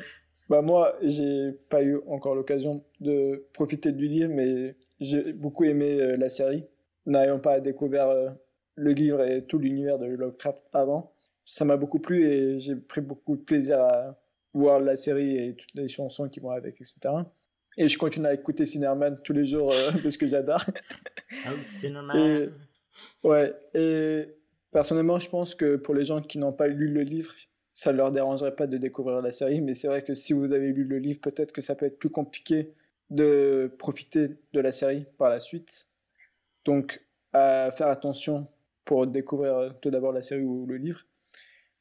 Bah 0.48 0.62
moi, 0.62 0.96
j'ai 1.02 1.54
pas 1.70 1.82
eu 1.82 1.98
encore 2.08 2.36
l'occasion 2.36 2.86
de 3.02 3.48
profiter 3.52 3.92
du 3.92 4.08
livre, 4.08 4.32
mais 4.32 4.76
j'ai 5.00 5.34
beaucoup 5.34 5.64
aimé 5.64 6.00
euh, 6.00 6.16
la 6.16 6.30
série. 6.30 6.64
N'ayant 7.08 7.40
pas 7.40 7.60
découvert 7.60 8.10
euh, 8.10 8.30
le 8.76 8.92
livre 8.92 9.24
et 9.24 9.44
tout 9.44 9.58
l'univers 9.58 9.98
de 9.98 10.06
Lovecraft 10.06 10.64
avant, 10.72 11.12
ça 11.46 11.66
m'a 11.66 11.78
beaucoup 11.78 12.00
plu 12.00 12.28
et 12.28 12.60
j'ai 12.60 12.76
pris 12.76 13.02
beaucoup 13.02 13.38
de 13.38 13.42
plaisir 13.42 13.82
à 13.82 14.16
voir 14.54 14.80
la 14.80 14.96
série 14.96 15.36
et 15.38 15.56
toutes 15.56 15.74
les 15.74 15.88
chansons 15.88 16.30
qui 16.30 16.40
vont 16.40 16.52
avec, 16.52 16.76
etc. 16.76 17.10
Et 17.78 17.88
je 17.88 17.98
continue 17.98 18.26
à 18.26 18.34
écouter 18.34 18.66
Cinnamon 18.66 19.18
tous 19.24 19.34
les 19.34 19.46
jours 19.46 19.72
euh, 19.72 19.92
parce 20.04 20.18
que 20.18 20.28
j'adore. 20.28 20.66
Ah 21.46 21.50
oui, 21.56 21.64
Ouais, 23.24 23.54
et 23.76 24.26
personnellement, 24.72 25.20
je 25.20 25.30
pense 25.30 25.54
que 25.54 25.76
pour 25.76 25.94
les 25.94 26.04
gens 26.04 26.22
qui 26.22 26.40
n'ont 26.40 26.54
pas 26.54 26.68
lu 26.68 26.88
le 26.88 27.02
livre, 27.02 27.34
ça 27.74 27.92
ne 27.92 27.98
leur 27.98 28.12
dérangerait 28.12 28.56
pas 28.56 28.66
de 28.66 28.78
découvrir 28.78 29.22
la 29.22 29.30
série, 29.30 29.62
mais 29.62 29.76
c'est 29.76 29.88
vrai 29.88 30.04
que 30.04 30.16
si 30.16 30.34
vous 30.34 30.52
avez 30.52 30.72
lu 30.72 30.84
le 30.84 30.98
livre, 30.98 31.20
peut-être 31.22 31.52
que 31.52 31.62
ça 31.62 31.76
peut 31.76 31.86
être 31.86 32.00
plus 32.00 32.10
compliqué 32.10 32.74
de 33.12 33.72
profiter 33.78 34.32
de 34.54 34.60
la 34.60 34.72
série 34.72 35.06
par 35.20 35.30
la 35.30 35.40
suite. 35.40 35.88
Donc, 36.66 37.02
à 37.34 37.70
faire 37.72 37.88
attention 37.88 38.48
pour 38.84 39.06
découvrir 39.06 39.56
euh, 39.56 39.70
tout 39.82 39.92
d'abord 39.92 40.12
la 40.12 40.22
série 40.22 40.42
ou 40.42 40.66
le 40.66 40.78
livre. 40.78 41.02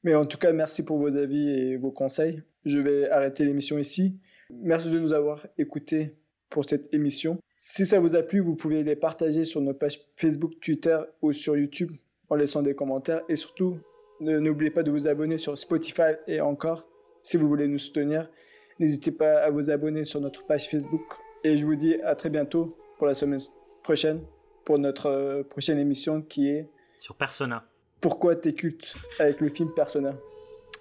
Mais 0.02 0.14
en 0.14 0.26
tout 0.26 0.38
cas, 0.38 0.52
merci 0.52 0.84
pour 0.84 0.98
vos 0.98 1.16
avis 1.16 1.48
et 1.48 1.76
vos 1.76 1.90
conseils. 1.90 2.42
Je 2.64 2.78
vais 2.78 3.10
arrêter 3.10 3.44
l'émission 3.44 3.78
ici. 3.78 4.18
Merci 4.50 4.90
de 4.90 4.98
nous 4.98 5.12
avoir 5.12 5.46
écoutés 5.58 6.14
pour 6.50 6.64
cette 6.64 6.92
émission. 6.92 7.38
Si 7.56 7.86
ça 7.86 8.00
vous 8.00 8.14
a 8.14 8.22
plu, 8.22 8.40
vous 8.40 8.54
pouvez 8.54 8.82
les 8.82 8.96
partager 8.96 9.44
sur 9.44 9.60
nos 9.60 9.74
pages 9.74 10.00
Facebook, 10.16 10.52
Twitter 10.60 10.98
ou 11.22 11.32
sur 11.32 11.56
YouTube 11.56 11.92
en 12.28 12.36
laissant 12.36 12.62
des 12.62 12.74
commentaires. 12.74 13.22
Et 13.28 13.36
surtout, 13.36 13.78
n'oubliez 14.20 14.70
pas 14.70 14.82
de 14.82 14.90
vous 14.90 15.08
abonner 15.08 15.38
sur 15.38 15.56
Spotify 15.56 16.14
et 16.26 16.40
encore, 16.40 16.86
si 17.22 17.36
vous 17.36 17.48
voulez 17.48 17.66
nous 17.66 17.78
soutenir. 17.78 18.30
N'hésitez 18.78 19.10
pas 19.10 19.38
à 19.42 19.50
vous 19.50 19.70
abonner 19.70 20.04
sur 20.04 20.20
notre 20.20 20.44
page 20.44 20.68
Facebook. 20.68 21.02
Et 21.44 21.56
je 21.56 21.64
vous 21.64 21.76
dis 21.76 21.94
à 22.02 22.14
très 22.14 22.30
bientôt 22.30 22.76
pour 22.98 23.06
la 23.06 23.14
semaine 23.14 23.40
prochaine, 23.82 24.20
pour 24.64 24.78
notre 24.78 25.06
euh, 25.06 25.42
prochaine 25.42 25.78
émission 25.78 26.22
qui 26.22 26.48
est 26.48 26.68
Sur 26.96 27.14
Persona. 27.14 27.64
Pourquoi 28.00 28.36
t'es 28.36 28.52
culte 28.52 28.92
avec 29.18 29.40
le 29.40 29.48
film 29.48 29.70
Persona. 29.74 30.14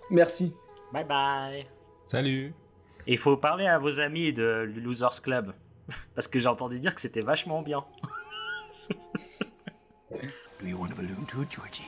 Merci. 0.09 0.53
Bye 0.91 1.05
bye. 1.05 1.63
Salut 2.05 2.53
Il 3.07 3.17
faut 3.17 3.37
parler 3.37 3.67
à 3.67 3.77
vos 3.77 3.99
amis 3.99 4.33
de 4.33 4.71
Losers 4.77 5.21
Club. 5.21 5.53
Parce 6.15 6.27
que 6.27 6.39
j'ai 6.39 6.47
entendu 6.47 6.79
dire 6.79 6.95
que 6.95 7.01
c'était 7.01 7.21
vachement 7.21 7.61
bien. 7.61 7.83
Do 10.59 10.67
you 10.67 10.77
want 10.77 10.91
a 10.91 10.95
balloon 10.95 11.25
too, 11.27 11.45
Georgie? 11.49 11.85